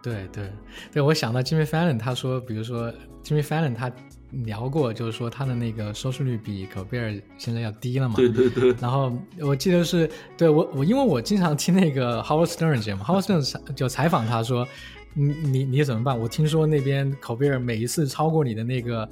[0.01, 0.51] 对对
[0.91, 2.91] 对，我想到 Jimmy Fallon，他说，比如说
[3.23, 3.91] Jimmy Fallon 他
[4.45, 8.15] 聊过，就是说他的那个收视率比可贝尔现在要低了嘛。
[8.15, 14.68] 对对对，然后我记得是对我我因为我经常听那个 Howard Stern 节目，Howard Stern 采就采访他说，
[15.13, 16.18] 你你你怎么办？
[16.18, 19.07] 我听说那边口贝尔每一次超过你的那个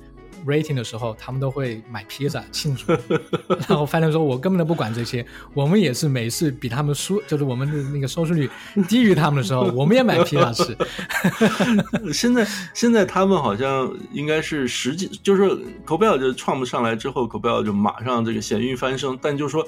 [0.46, 2.92] rating 的时候，他们都会买披萨庆祝。
[3.68, 8.50] 然后范登说，我根本都不管这些，我们也是每次比他们输，就是我们的那个收视率
[8.88, 10.78] 低于他们的时候，我们也买披萨吃。
[12.14, 19.68] 现在现在他们好像应该是实际就是口贝尔就创不上来之后，口贝尔就马上这个咸鱼翻身，但就是说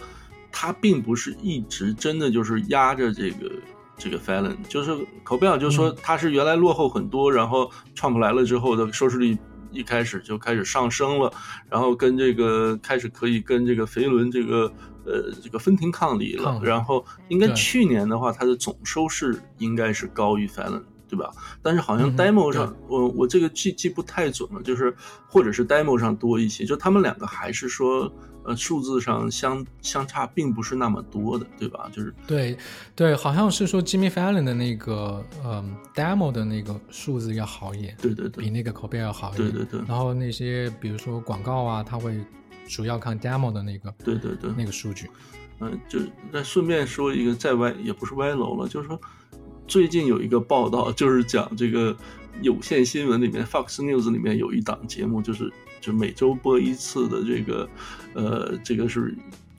[0.52, 3.52] 他并不是一直真的就是压着这个
[3.98, 9.38] 这个 Fallon，就是口贝尔就说他是原来落后很多，然后 Trump 来了之后的收视率。
[9.72, 11.32] 一开始就开始上升了，
[11.70, 14.72] 然后跟这个开始可以跟这个肥伦这个
[15.06, 21.32] 呃这个分庭抗礼了，然后应该去年的话，它的总收视应该是高于 Fallon，对吧？
[21.62, 24.96] 但是好像 demo 上，对我我这个记记不太准了，就是
[25.28, 28.12] 或者是 demo 上多一些，就他们两个还是说
[28.44, 31.90] 呃数字上相相差并不是那么多的，对吧？
[31.94, 32.58] 就是对
[32.96, 39.52] 对，好像是说 Jimmy Fallon 的那个嗯 demo 的那个数字要好一点，对对对比那个口碑要好一点。
[39.52, 42.20] 对对对然后那些比如说广告啊，它会
[42.68, 45.10] 主要看 demo 的那个对对对，那个数据。
[45.60, 46.00] 嗯，就
[46.34, 49.00] 再顺便说一个再歪也不是歪楼了，就是说
[49.68, 51.96] 最近有一个报道，就是讲这个
[52.42, 57.70] 有线新闻里面 Fox News 里面有一档节目，就是就每周播一次的这个，
[58.14, 59.14] 呃，这个是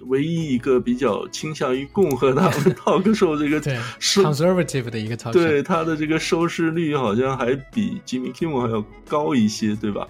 [0.07, 5.33] 唯一一个比较倾向于共和党的 talk show，这个对，conservative 的一个 talk show。
[5.33, 10.09] 对它的这个收视率好像还比 Jimmy Kimmel 还要高一些，对吧？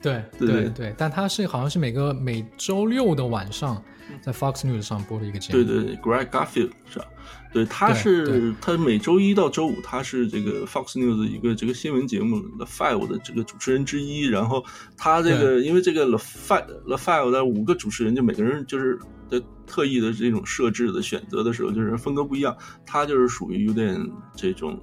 [0.00, 3.82] 对对对对对，但它是好像是每个每周六的晚上
[4.22, 5.64] 在 Fox News 上播的一个节目。
[5.64, 7.04] 对对，Greg Garfield 是吧？
[7.52, 14.26] 对，他是他每周一到周五，他是这个 Fox News 的一个这个新闻节目 The Five 的这个主持人之一。
[14.26, 14.64] 然后
[14.96, 18.98] 他这个因为这个 The Five The Five 的五个主持人，就每个人就是
[19.30, 22.56] 的特意的这种设置的选择的时候，就是风格不一样。
[22.84, 23.98] 他就是属于有点
[24.36, 24.78] 这种。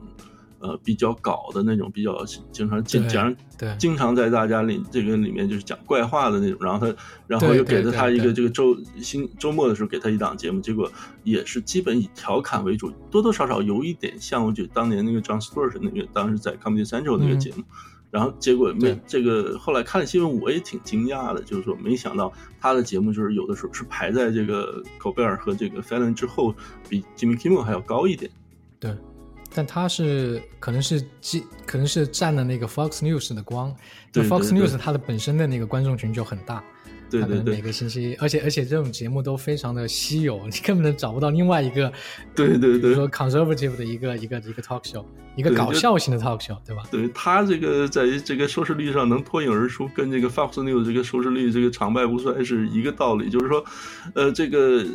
[0.65, 3.75] 呃，比较搞的那种，比较经常经对讲，对。
[3.77, 6.95] 经常在大家里这个里面就是讲怪话的那种，然后他，
[7.27, 10.91] 然后又给了他一个这个周星周末的时候给他一档节目，结果
[11.23, 17.39] 也是基本以调侃为主，多多少少有一点像我觉得当年那个 John Stewart 那个当时在 Comedy Central 那个嗯。
[17.39, 17.63] 节目，
[18.09, 26.55] 然后结果没这个后来看了新闻，我也挺惊讶的，就是说没想到他的节目就是有的时候是排在这个口贝尔和这个 Fallon 之后，
[26.89, 28.31] 比 Jimmy Kimmel 还要高一点。
[28.79, 28.95] 对，
[29.55, 33.73] 但他是可能是基可能是占了那个 Fox News 的光，
[34.13, 36.61] 那对 Fox News 它的本身的那个观众群就很大，
[37.09, 41.91] 对对对它可能每个星期，而且而且这种节目都非常的稀有，你根本找不到另外一个，
[42.35, 45.05] 对对对比如说 conservative 的一个一个一个 talk show，
[45.35, 46.83] 一个搞笑型的 talk show，对吧？
[46.91, 53.29] 对他这个在这个收视率上能脱颖而出，跟这个 Fox News 这个收视率这个长败不衰是一个道理。
[53.29, 53.63] 就是说，
[54.13, 54.85] 呃，这个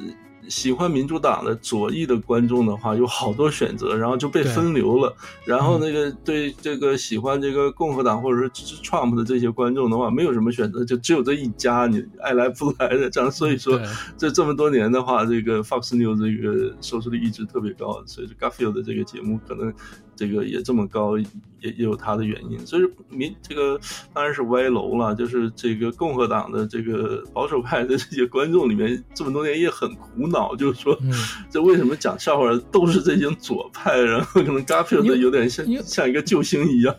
[0.50, 5.14] 喜欢民主党的左翼的观众的话，有好多选择，然后就被分流了。
[5.46, 13.30] 然后那个对这个喜欢这个共和党或者是支持 Trump 的这些观众的话，没有什么选择，就只有这一家，你爱来不来的这样。
[13.30, 13.80] 所以说，
[14.18, 19.72] 这这么多年的话，这个 Fox News 这个收视率一直特别高，所以 Garfield 的这个节目可能
[20.20, 21.24] 这个也这么高，也
[21.62, 22.58] 也有它的原因。
[22.66, 23.80] 所以说民这个
[24.12, 31.10] 当然是歪楼了，就是这个共和党的这个保守派的这些观众里面，这么多年也很苦恼，就是说，嗯
[31.48, 36.94] 这为什么讲笑话都是这些左派，然后可能 Garfield 有点像像一个救星一样。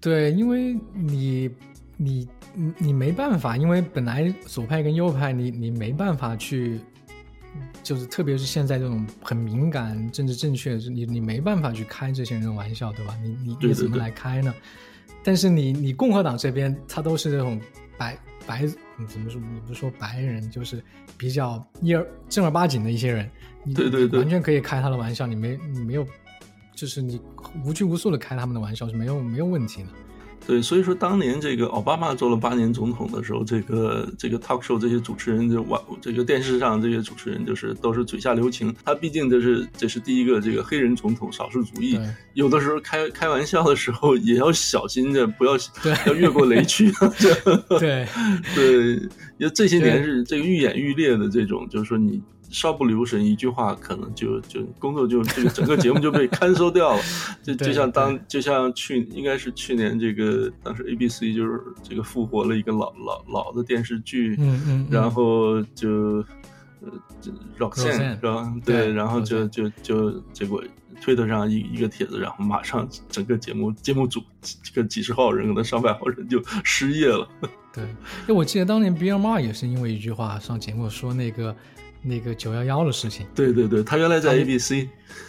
[0.00, 1.50] 对，因为你
[1.96, 6.78] 你你你没办法，因为本来左派跟右派你你没办法去，
[7.82, 13.16] 就是特别是现在这种很敏感、政治正确，你你没办法去开这些人的玩笑，对吧？
[13.22, 14.54] 你你你怎么来开呢？
[15.22, 17.60] 但是你你共和党这边，他都是这种
[17.98, 18.64] 白白，
[18.98, 19.40] 嗯怎么说？
[19.40, 20.82] 你不是说白人，就是
[21.18, 23.30] 比较一儿正儿八经的一些人，
[23.64, 26.06] 你对对对完全可以开他的玩笑，你没你没有，
[26.74, 27.20] 就是你
[27.64, 29.88] 无拘无束的开他们的玩笑是没有没有问题的。
[30.46, 38.74] 对，所以说当年这个奥巴马做了八年总统的时候，这个这个 talk show 这些主持人就哇这个电视上这些主持人就是都是嘴下留情。
[38.84, 41.98] 他毕竟这是这是第一个这个黑人总统，少数族裔，
[42.34, 46.90] 有的时候开开玩笑的时候也要小心着，不要对要越过雷区。
[47.78, 48.06] 对
[48.54, 48.94] 对，
[49.38, 57.02] 因为这些年是这个愈演愈烈的这种，就是说你稍不留神一句话，可能就就工作就这个整个节目就被 cancel 掉了。
[57.42, 65.88] 就就像当就像去应该是去年这个当时 ABC 就是这个复活了一个老老老的电视剧，嗯嗯嗯然后就
[66.80, 66.90] 呃
[67.20, 68.54] 这 Roxanne Roxanne 是吧？
[68.64, 70.62] 对对，然后就就就结果
[71.00, 74.20] 推特上一一个帖子，然后马上整个节目节目组
[74.62, 77.26] 这个几十号人，可能上百号人就失业了。
[77.72, 81.54] 对，因为我记得当年 Bill Maher 也是因为一句话上节目说那个
[82.02, 84.86] 那个九幺幺的事情，对对对，他原来在 ABC，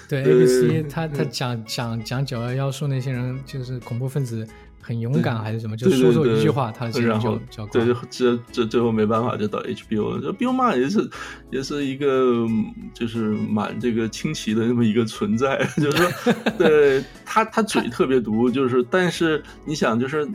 [0.08, 0.34] 对对。
[0.34, 4.48] ABC 他他讲讲讲九幺幺说那些人就是恐怖分子
[4.80, 10.22] 很勇敢还是什么，就说错一句话他的节目然后就就对，这这最后没办法就到 HBO 了。
[10.22, 11.10] 这 Bill Maher 也是
[11.52, 20.28] 也是一个嗯就是蛮这个清奇的那么一个存在， 就是说，对他他嘴特别毒，就是但是你想就是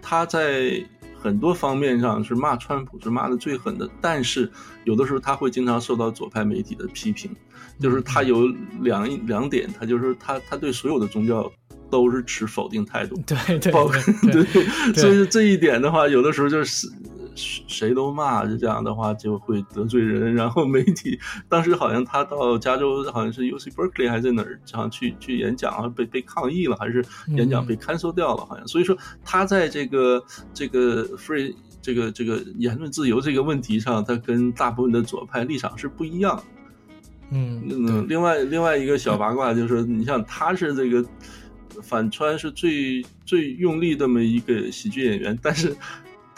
[0.00, 0.84] 他在。
[1.22, 4.50] 很多方面上是骂川普是骂的最狠的，但是
[4.84, 7.30] 有的时候他会经常受到左派媒体的批评，
[7.78, 8.48] 就是他有
[8.80, 11.50] 两两点，他就是他他对所有的宗教
[11.88, 13.36] 都是持否定态度， 对
[14.92, 16.88] 对，所以这一点的话，有的时候就是
[17.34, 20.34] 谁谁都骂，就这样的话就会得罪人。
[20.34, 21.18] 然后媒体
[21.48, 28.66] 当时好像他到加州，好像是 U C Berkeley 还是在哪儿，好像去去演讲，好像被被抗议了，还是演讲嗯被 cancel 掉了，好像。
[28.66, 30.22] 所以说他在这个
[30.52, 36.42] 这个 free 这个这个言论自由这个问题上，他跟大部分的左派立场是不一样的。
[37.30, 41.02] 嗯嗯，另外另外一个小八卦就是，你像他是这个
[41.82, 45.74] 反川是最最用力这么一个喜剧演员，但是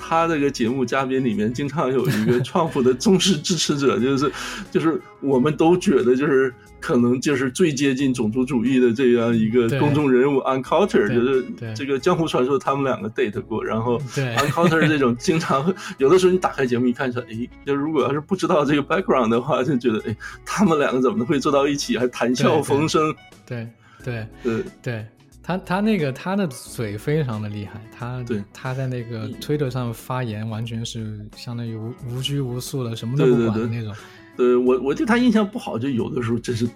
[0.06, 4.30] 他这个节目嘉宾里面经常有一个创普的忠实支持者，就是
[4.70, 20.14] 就是我们都觉得就是可能就是最接近种族主义的这样一个公众人物 Unculture，对就是对这个江湖传说他们两个 date 过，然后 对 Unculture 这种经常有的时候你打开节目一看说，哎，就如果要是不知道这个 background 的话，就觉得哎，
[20.44, 23.14] 他们两个怎么会坐到一起还谈笑对对风生？
[23.46, 23.66] 对
[24.04, 25.06] 对对对。
[25.44, 33.94] 他他那个他的嘴非常的厉害，他对他在那个推特上发言完全是相当于无无拘无束的，什么都不管的那种。
[34.36, 36.66] 对我我对他印象不好，就有的时候真是。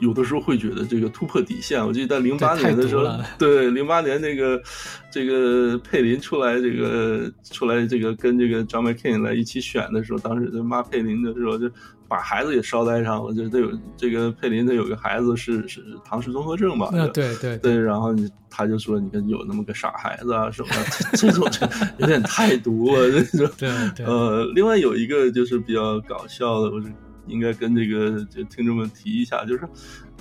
[0.00, 1.84] 有的时候会觉得这个突破底线。
[1.84, 3.04] 我记得在零八年的时候，
[3.36, 4.62] 对零八年那个
[5.10, 11.68] 这个佩林出来，这个出来这个跟这个 John McCain 来一起选的时候，当时就骂佩林的时候，就
[12.08, 13.32] 把孩子也捎带上了。
[13.34, 16.88] 就他有这个佩林，他有个孩子是是唐氏综合症吧？
[16.92, 21.68] 那对对对，然后你他就说，你看有那么个傻孩子啊什么的，这种这
[21.98, 23.50] 有点太毒了，这种。
[23.58, 26.92] 对对呃，另外有一个就是比较搞笑的，我是
[27.26, 29.68] 应该跟这个就听众们提一下，就是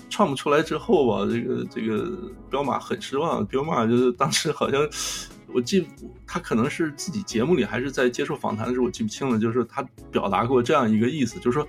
[0.10, 2.12] 创不出来之后吧，这个这个
[2.50, 4.88] 彪马很失望，彪马就是当时好像。
[5.58, 5.88] 我记
[6.28, 9.40] 他可能是自己节目里还是在接受访谈的时候，我记不清了。
[9.40, 9.82] 就是他
[10.12, 11.68] 表达过这样一个意思，就是说，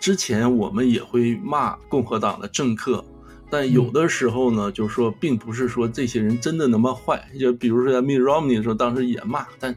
[0.00, 3.04] 之前我们也会骂共和党的政客，
[3.48, 7.24] 但有的时候呢，就是说，并不是说这些人真的那么坏。
[7.38, 9.72] 就比如说在 Mitt Romney 的时候，当时也骂，但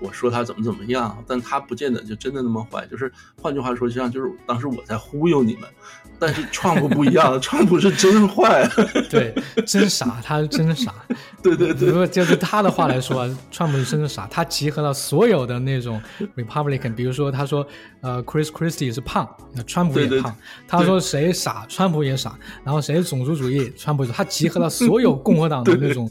[0.00, 2.84] 我说他怎么怎么样，但他不见得就真的那么坏。
[2.88, 5.70] 就是换句话说，实际上就是当时我在忽悠你们，
[6.18, 8.68] 但是川普不一样， 川普是真坏。
[9.08, 9.34] 对，
[9.66, 10.92] 真傻，他是真傻。
[11.42, 16.00] 对对对如果就是他的话来说啊，川普是真的傻，他集合了所有的那种
[16.36, 17.66] Republican，比如说他说，
[18.00, 20.34] 呃，Chris Christie 是胖，那川普也对对胖。
[20.66, 22.36] 他说谁傻，川普也傻。
[22.64, 26.10] 然后谁种族主义，川普他集合了所有共和党的那种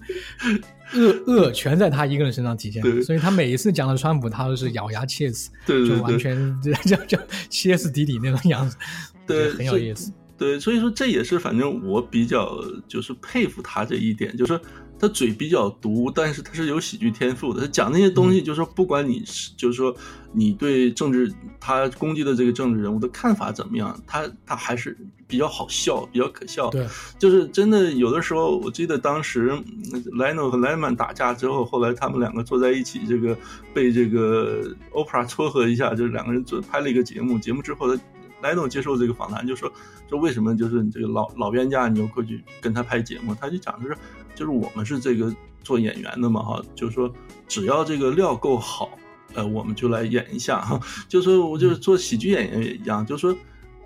[0.93, 3.01] 恶恶，全在他一个人身上体现对。
[3.01, 7.17] 所以他每一次讲到川普，他都是咬牙切齿，对对就完全 就就就
[7.49, 8.77] 歇斯底里那种样子，
[9.25, 10.11] 对很有意思。
[10.37, 12.55] 对，所以说这也是反正我比较
[12.87, 14.61] 就是佩服他这一点，就是说
[14.99, 17.61] 他嘴比较毒，但是他是有喜剧天赋的。
[17.61, 19.95] 他讲那些东西，就是说不管你是就是说
[20.33, 24.97] 你对政治他攻击的这个政治人物的看法怎么样，他他还是
[25.27, 26.69] 比较好笑，比较可笑。
[26.69, 26.87] 对，
[27.19, 29.51] 就是真的有的时候，我记得当时
[29.93, 33.37] 嗯 Leno 和 Lemon 打架之后，后来他们两个坐在一起，这个
[33.73, 37.37] 被这个 Oprah 撮合一下，就是两个人做拍了一个节目。
[37.37, 38.01] 节目之后，他
[38.41, 39.71] Leno 接受这个访谈就说
[40.09, 43.35] 说为什么就是你这个老老冤家你又过去跟他拍节目？
[43.35, 43.97] 他就讲的是
[44.37, 47.11] 就是我们是这个做演员的嘛哈，就是说
[47.47, 48.89] 只要这个料够好，
[49.33, 50.79] 呃，我们就来演一下哈。
[51.09, 53.35] 就说我就是做喜剧演员也一样，就是说。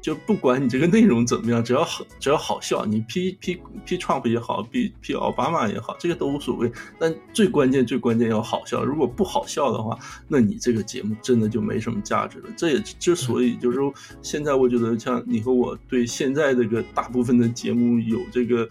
[0.02, 6.72] 就不管你这个内容怎么样，只要好，只要好笑，你批批批 Trump 也好，批批奥巴马也好，这个都无所谓。
[6.98, 9.96] 但最关键最关键要好笑，如果不好笑的话，
[10.28, 12.50] 那你这个节目真的就没什么价值了。
[12.58, 13.78] 这也之所以就是，
[14.24, 18.68] 现在我觉得像你和我对现在这个大部分的节目有这个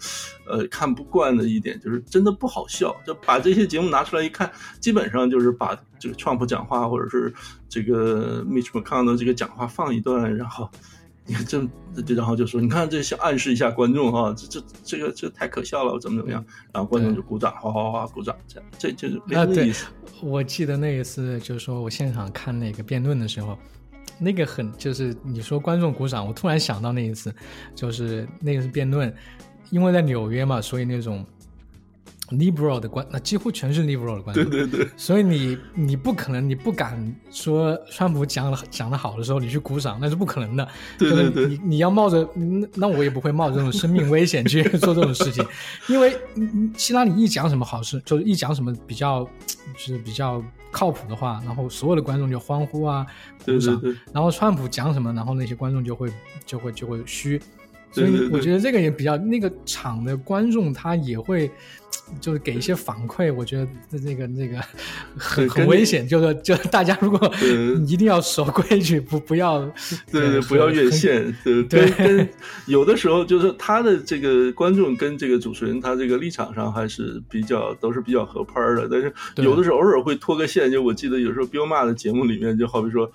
[0.48, 2.94] 呃看不惯的一点，就是真的不好笑。
[3.06, 4.50] 就把这些节目拿出来一看，
[4.80, 7.32] 基本上就是把这个 Trump 讲话或者是
[7.68, 10.68] 这个 Mitch McConnell 这个讲话放一段，然后。
[11.30, 11.64] 你看这，
[12.02, 16.44] 这然后就说，你看这想暗示一下观众哈，这这这个这太可笑了，怎么怎么样？
[16.72, 19.86] 然后观众就鼓掌，哗哗哗鼓掌，这样这就是没啊，对什么意思。，
[20.22, 23.56] 我记得那一次就是说我现场看那个辩论的时候，
[24.18, 27.32] 那个很就是你说观众鼓掌，我突然想到那一次，
[27.76, 29.14] 就是那个是辩论，
[29.70, 31.24] 因为在纽约嘛，所以那种
[32.30, 40.68] liberal 的观，那几乎全是 liberal 的观众，对对对，所以你你不可能，你不敢说川普讲了讲的好的时候你去鼓掌，那是不可能的。
[40.98, 41.48] 就是对对对。
[41.48, 45.44] 你你要冒着，那那我也不会冒着这种生命危险去做这种事情，
[45.88, 46.16] 因为
[46.76, 49.24] 希拉里一讲什么好事，就是一讲什么比较
[49.74, 53.06] 就是比较靠谱的话，然后所有的观众就欢呼啊
[53.44, 53.90] 鼓掌，对。
[53.90, 56.10] 对对然后川普讲什么，然后那些观众就会
[56.46, 57.40] 就会就会虚。
[57.92, 61.50] 所以我觉得这个也比较，那个场的观众他也会，
[62.20, 63.32] 就是给一些反馈。
[63.32, 63.66] 我觉得
[63.98, 64.58] 这个那个
[65.16, 69.60] 很很危险，就是就大家如果对 一定要守规矩，不不要
[70.12, 70.90] 对对，呃不要越。
[70.90, 71.34] 线。
[71.44, 72.28] 对对
[72.66, 80.70] 有的时候就是他的这个观众跟这个主持人他这个立场上还是比较都是比较合拍的，但是有的时候偶尔会脱个线。
[80.70, 83.10] 就我记得有时候 Bill Ma 的节目里面，就好比说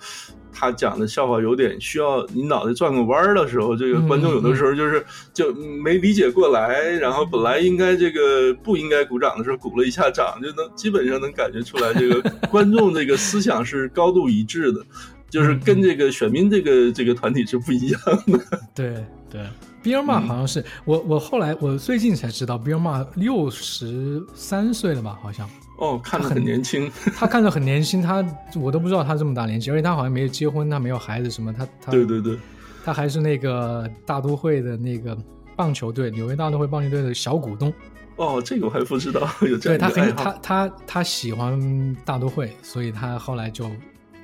[0.58, 5.04] 他讲的笑话有点需要你脑袋转个弯儿的时候，这个观众有的时候就是
[5.34, 14.80] 就没理解过来，然后本来应该这个不应该鼓掌的时候鼓了一下掌，就能基本上能感觉出来这个观众这个思想是高度一致的。
[15.28, 18.40] 就是跟这个选民这个这个团体是不一样的。
[18.74, 19.40] 对对。
[19.82, 25.18] b i l m a 好像是、我我后来我最近才知道 b i l m a 六十三岁了吧？
[25.20, 26.90] 好像哦，看着很年轻。
[27.14, 28.24] 他看着很年轻，他
[28.54, 32.38] 我都不知道他这么大年纪，而且他好像没有结婚，他没有孩子什么，他他对对对，
[32.84, 35.16] 他还是那个大都会的那个
[35.54, 37.72] 棒球队，纽约大都会棒球队的小股东。
[38.16, 40.32] 哦，这个我还不知道 有这对他很样一个爱好。
[40.42, 43.70] 他他他喜欢大都会，所以他后来就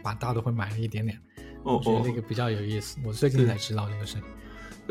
[0.02, 1.18] 把大都会买了一点点。
[1.64, 4.22] 哦哦我觉得那，个比较有意思，我最近才知道这个事情。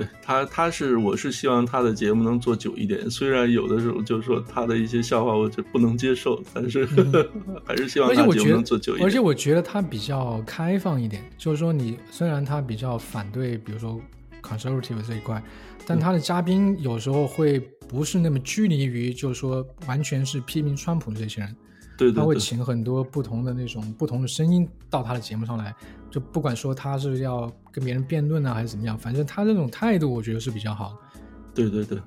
[0.01, 3.09] 对他，他是我是希望他的节目能做久一点。
[3.09, 6.85] 虽然有的时候就是说他的一些笑话我就不能接受，但是、
[7.65, 8.99] 还是希望他节目能做久一点。
[8.99, 13.99] 得，而且我觉得他比较开放一点，就是说你虽然他比较反对，比如说
[14.41, 15.41] conservative 这一块，
[15.85, 21.55] 但他的嘉宾有时候会不是那么拘泥于，就是说完全是批评川普的这些人，
[21.97, 25.75] 对,对对他会，请很多不同的那种不同的声音到他的节目上来，
[26.09, 31.21] 就不管说他是要跟别人辩论啊，还是怎么样，反正他这种态度，我觉得是比较好的。
[31.53, 31.99] 对对对。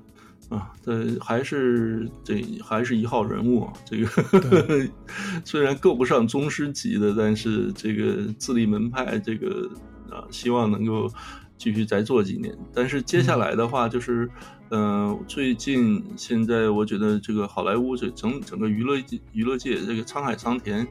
[0.47, 3.73] 啊，对，还是这还是一号人物啊。
[3.83, 4.87] 这个
[5.43, 9.67] 虽然够不上宗师级的，但是这个自立门派，这个
[10.07, 11.11] 啊，希望能够
[11.57, 12.55] 继续再做几年。
[12.71, 14.29] 但是接下来的话，就是
[14.69, 20.87] 嗯、呃最近现在我觉得这个好莱坞这整整个娱乐娱乐界这个沧海桑田，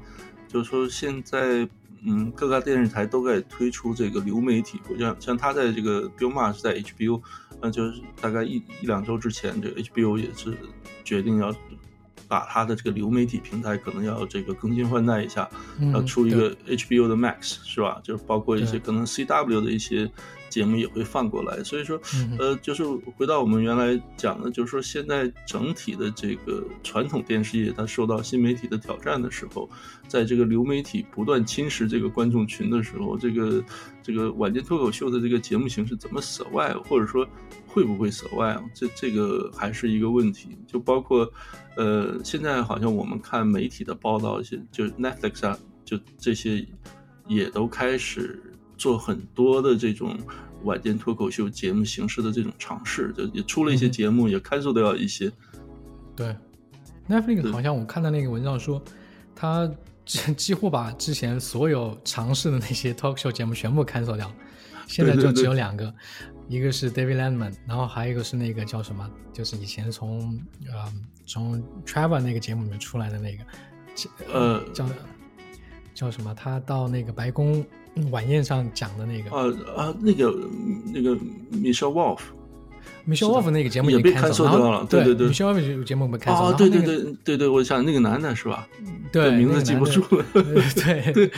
[0.48, 1.64] 就是说现在
[2.06, 7.20] 嗯各大电视台都在推出这个流媒体，像像他在这个 Bill Maher 是在 HBO，
[7.60, 10.56] 那就是大概一一两周之前，这个 HBO 也是
[11.05, 11.55] 决定要。
[12.26, 15.48] 把它的这个流媒体平台可能要这个更新换代一下，
[15.78, 18.01] 嗯要出一个 HBO 的 Max 是吧？
[18.02, 20.10] 就是包括一些可能 CW 的一些
[20.55, 21.64] 节目也会放过来。
[21.64, 22.85] 所以说，嗯呃，就是
[23.16, 29.68] 回到我们原来讲的，就是说现在整体的这个传统电视业它受到新媒体的挑战的时候，
[30.06, 33.64] 在这个流媒体不断侵蚀这个观众群的时候，这个
[34.01, 37.26] 这个晚间脱口秀的这个节目形式怎么 survive，或者说
[37.66, 40.56] 会不会 survive，这这个还是一个问题。
[40.68, 41.28] 就包括
[41.76, 46.64] 呃，现在好像我们看媒体的报道，一些就 Netflix 啊，就这些
[47.26, 48.40] 也都开始
[48.76, 50.16] 做很多的这种
[50.64, 55.30] 晚间脱口秀节目形式的这种尝试，就也出了一些节目，也开 a 掉一些。
[56.16, 56.34] 对
[57.09, 58.82] ，Netflix 好像我看到那个文章说，
[59.34, 59.70] 他
[60.05, 64.30] 几几乎把之前所有尝试的那些 talk show 节目全部 cancel 掉，
[64.86, 65.92] 现在就只对对对有两个，
[66.48, 70.38] 一个是 David Letterman，然后还有一个是那个叫什么，就是以前从
[70.70, 70.92] 呃
[71.26, 73.44] 从 Trevor 那个节目里面出来的那个，
[74.32, 74.86] 呃叫
[75.94, 76.34] 叫什么？
[76.34, 77.64] 他到那个白宫
[78.10, 79.44] 晚宴上讲的那个、啊
[79.76, 80.34] 啊，那个
[80.92, 81.10] 那个
[81.52, 82.18] Michelle Wolf
[83.06, 88.66] Michelle Wolf 那个节目也被然后掉了对对对 Michelle Wolf 这个节目被 cancel，、然啊，对对对对对，我想那个男的是吧？
[89.12, 90.24] 对名字记不住了。
[90.32, 91.30] 对对，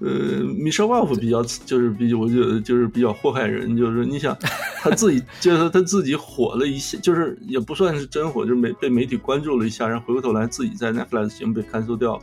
[0.00, 4.36] 呃，Michelle Wolf 比较就是比较，我觉得就是比较祸害人，就是你想
[4.82, 12.20] 他自己，就是他自己火了一下，就是也不算是真火，就是媒被媒体关注了一下，然后回过头来自己在 Netflix 节目被 cancel 掉，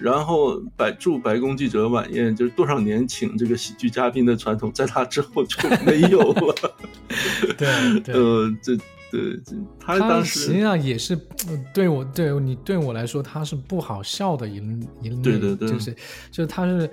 [0.00, 6.54] 然后白驻白宫记者晚宴就是多少年请这个喜剧嘉宾的传统，在他之后就没有了。
[7.58, 8.14] 对对。
[8.14, 8.76] 呃，这
[9.10, 11.14] 对这他实际上也是
[11.48, 14.56] 呃对我对你对我来说，他是不好笑的一
[15.02, 15.92] 一类，对对对就是
[16.30, 16.88] 就是他是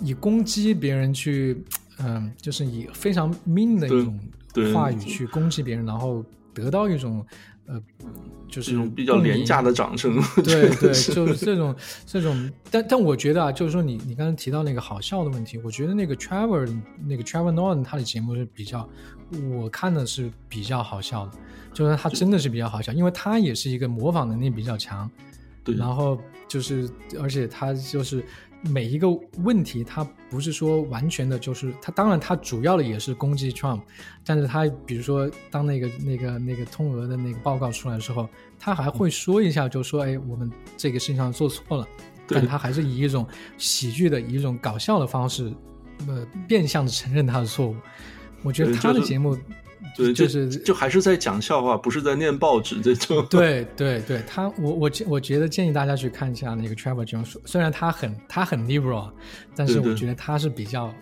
[0.00, 1.64] 以攻击别人去，
[2.00, 4.18] 嗯、就是以非常 mean 的一种
[4.52, 7.24] 对话语去攻击别人，然后得到一种
[7.66, 7.80] 呃，
[8.48, 10.20] 就是这种比较廉价的掌声。
[10.42, 11.74] 对 对，就是 这种
[12.04, 16.68] 这种，但但我觉得啊，就是说你你刚才提到那个好笑的问题，我觉得那个 Trevor
[17.06, 18.88] 那个 Trevor Noah 他的节目是比较，
[19.52, 21.32] 我看的是比较好笑的，
[21.72, 25.10] 就是他真的是比较好笑，因为他也是一个模仿能力比较强，
[25.64, 26.18] 对，然后
[26.48, 26.90] 就是
[27.20, 28.24] 而且他就是
[28.62, 29.08] 每一个
[29.38, 33.80] 问题，他不是说完全的，就是他当然他主要的也是攻击 Trump，
[34.24, 38.28] 但是他比如说当那个那个那个通俄的那个报告出来的时候，
[38.58, 41.88] 他还会说一下，就说哎，我们这个事情上做错了，
[42.28, 43.26] 但他还是以一种
[43.58, 45.52] 喜剧的、以一种搞笑的方式，
[46.06, 47.76] 呃，变相的承认他的错误。
[48.44, 49.36] 我觉得他的节目
[49.96, 53.26] 对，就就是就还是在讲笑话，不是在念报纸这种。
[53.28, 59.10] 对 对对，他我我我觉得建议大家去看一下那个 Trevor Jones，虽然他很他很 liberal，
[59.54, 60.92] 但是我觉得他是比较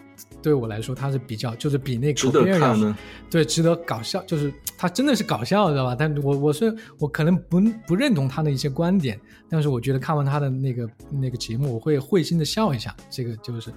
[0.43, 2.97] 对我来说他是比较就是比那个值得 Colbert 要看的
[3.31, 5.95] 对值得搞笑，就是他真的是搞笑，知道吧？
[5.99, 13.71] 但我我是我可能不不认同他的一些观点，但是我觉得看完他的那个那个节目，我会会心的笑一下，这个就是。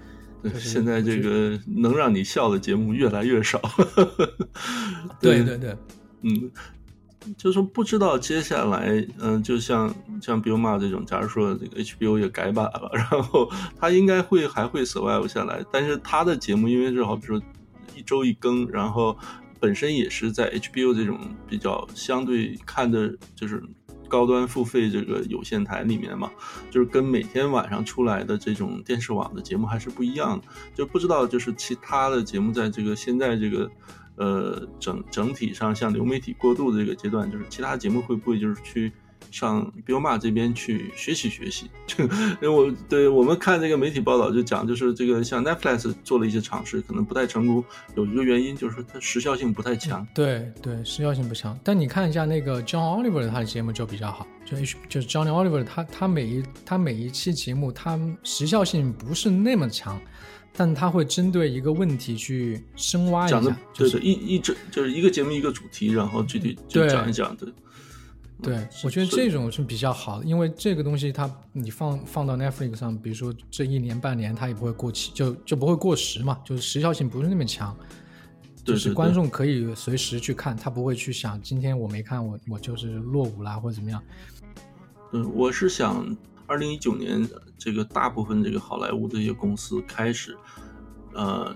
[0.59, 3.61] 现在这个能让你笑的节目越来越少。
[5.19, 5.75] 对对对，
[6.21, 6.51] 嗯，
[7.37, 13.49] 就是说不知道接下来，嗯、就像像 Bill Maher 这种，假如说这个 HBO 也改版了， 然后
[13.79, 17.41] 他应该会还会 survive 下来，但是他的节目因为是好比说
[17.95, 19.17] 一周一更，然后
[19.59, 23.63] 本身也是在 HBO 这种比较相对看的就是。
[24.13, 26.29] 高端付费这个有线台里面嘛，
[26.69, 30.45] 就是跟每天晚上出来的这种电视网的节目还是不一样的，
[30.75, 33.71] 就不知道就是其他的节目在这个现在这个
[34.17, 38.93] 呃整整体上像流媒体过渡的这个阶段，就是其他节目会不会就是去
[39.31, 41.69] 上 m a 这边去学习学习？
[41.87, 47.63] 这个因为我对我们看这个媒体报道就讲，就是这个像 Netflix 做了一些尝试，可能不太成功，
[47.95, 50.05] 有一个原因就是它时效性不太强。
[50.13, 51.57] 对对，时效性不强。
[51.63, 59.99] 但你看一下那个 John Oliver 他的节目就比较好，就 H 就是 John Oliver 他他每一他每一期节目，他时效性不是那么强，
[60.55, 67.49] 但他会针对一个问题去深挖一讲的下，就是一一整就是一个节目一个主题，然后具体就讲一讲，对。
[68.43, 77.75] 对，我觉得这种是比较好的，因为这个东西它你放放到 Netflix 上，比如说这一年半年它也不会过期，就就不会过时嘛，就是时效性不是那么强，
[78.65, 78.91] 就是对对。
[78.91, 84.03] 对观众可以随时去看，他不会去想今天我没看我我就是落伍啦或者怎么样。
[85.13, 86.15] 嗯，我是想，
[86.45, 87.25] 二零一九年
[87.57, 90.37] 这个大部分这个好莱坞的一些公司开始，
[91.13, 91.55] 呃，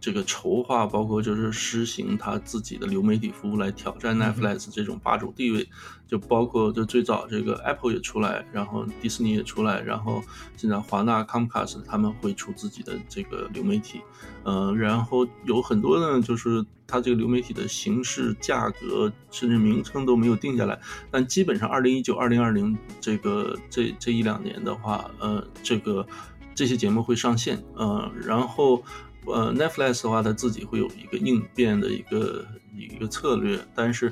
[0.00, 5.68] 这个筹划，包括就是实行他自己的流媒体服务来挑战 Netflix 这种霸主地位，
[6.08, 10.22] 就包括就最早这个 Apple 也出来，然后迪士尼也出来，然后
[10.56, 14.00] 现在华纳 Comcast 他们会出自己的这个流媒体，
[14.42, 20.80] 呃，然后有很多呢，就是它这个流媒体的形式、价格甚至名称都没有定下来，
[21.10, 26.06] 但基本上二零一九、二零二零这个这这一两年的话，呃，这个
[26.54, 28.82] 这些节目会上线，呃，然后
[29.26, 34.10] 呃 Netflix 的话，它自己会有一个应变的一个一个策略，但是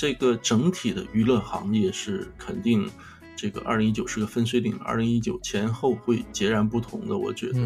[0.00, 2.88] 这个整体的娱乐行业是肯定。
[3.36, 7.58] 这个二零一九是个分水岭，二零一九前后会截然不同的，我觉得。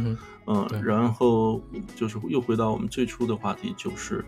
[0.47, 1.63] 嗯然后
[1.97, 4.25] 就是又回到我们最初的话题，就是，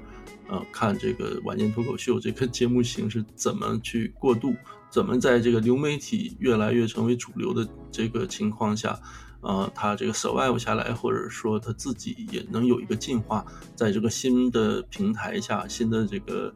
[0.48, 4.54] 呃，看这个晚间脱口秀这个节目形式怎么去过渡，
[4.90, 8.98] 怎么在这个流媒体越来越成为主流的这个情况下，
[9.40, 13.44] 呃，他这个 survive 下来，或者说他自己也能有一个进化，
[13.76, 16.52] 在这个新的平台下，新的这个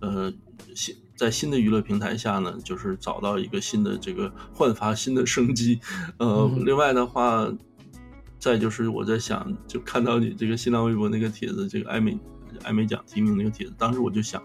[0.00, 0.30] 呃
[0.74, 5.78] 新在新的娱乐平台下呢，就是找到一个新的这个 焕发新的生机。
[6.18, 7.48] 呃，嗯另外的话，
[8.38, 12.18] 再就是我在想，就看到你这个新浪微博那个帖子，这个艾美
[12.62, 14.42] 艾美奖提名那个帖子，当时我就想，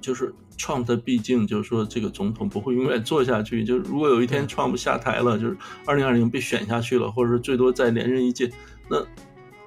[0.00, 5.56] 就是 Trump 他毕竟就是说这个总统不会永远做下去，就是如果有一天 Trump 下台了，就是
[5.86, 8.50] 二零二零被选下去了，或者是最多再连任一届，
[8.90, 9.04] 那。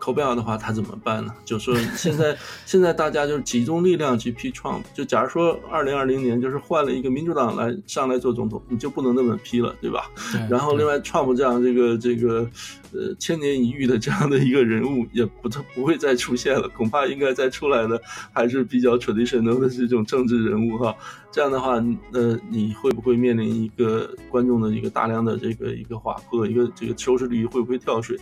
[0.06, 1.34] 口贝尔的话，他怎么办呢？
[1.44, 4.84] 就说现在 现在大家就是集中力量去批 Trump。
[4.94, 10.12] 就假如说二零二零年就是换了一个民主党来上来做总统，你就不能那么批了，对吧？
[10.32, 12.48] 对然后，另外，Trump 这样这个这个
[12.94, 18.00] 呃千年一遇的这样的一个人物，也不不会再出现了，恐怕应该再出来的
[18.32, 20.96] 还是比较 traditional 的这种政治人物哈。
[21.32, 21.84] 这样的话，
[22.14, 28.16] 呃，你会不会面临一个观众的一个大量的这个一个滑坡，一个这个收视率会不会跳水？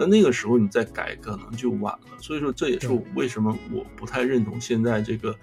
[0.00, 2.18] 那那个时候你再改可能就晚了。
[2.18, 5.36] 所以说，这也是对为什么我不太认同现在这个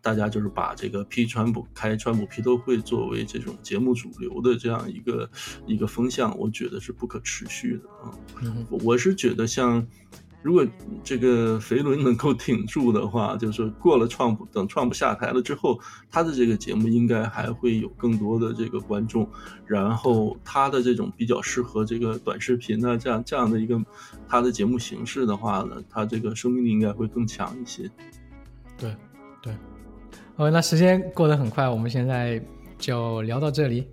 [0.00, 5.30] 大家就是把这个批川普、开川普批斗会作为这种节目主流的这样一个
[5.66, 8.16] 一个风向，我觉得是不可持续的啊。
[8.70, 9.86] 我是觉得像。
[10.42, 10.66] 如果
[11.04, 15.78] 这个肥伦能够挺住的话，就是过了川普，等川普下台了之后，
[16.10, 19.28] 他的这个节目应该还会有更多的这个观众，
[19.64, 23.80] 然后他的这种比较适合这个短视频啊，这样这样的一个
[24.28, 27.88] 他的节目形式的话呢，他这个生命力应该会更强一些。
[28.76, 28.94] 对
[29.40, 29.54] 对。
[30.36, 32.42] 哦，那时间过得很快，我们现在
[32.78, 33.86] 就聊到这里。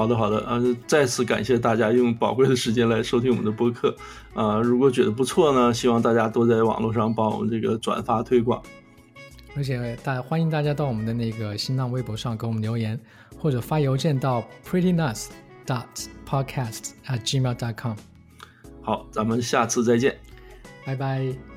[0.00, 3.94] 好的，好的，啊，再次感谢大家用宝贵的时间来收听我们的播客，
[4.32, 8.62] 啊，如果觉得不错呢，希望大家多在网络上帮我们这个转发推广。
[9.54, 12.98] 而且大欢迎大家到我们的那个新浪微博上给我们留言，
[13.36, 15.26] 或者发邮件到 prettynuts
[15.66, 15.84] dot
[16.26, 17.94] podcast at gmail dot com。
[18.80, 20.16] 好，咱们下次再见。
[20.86, 21.49] 拜拜。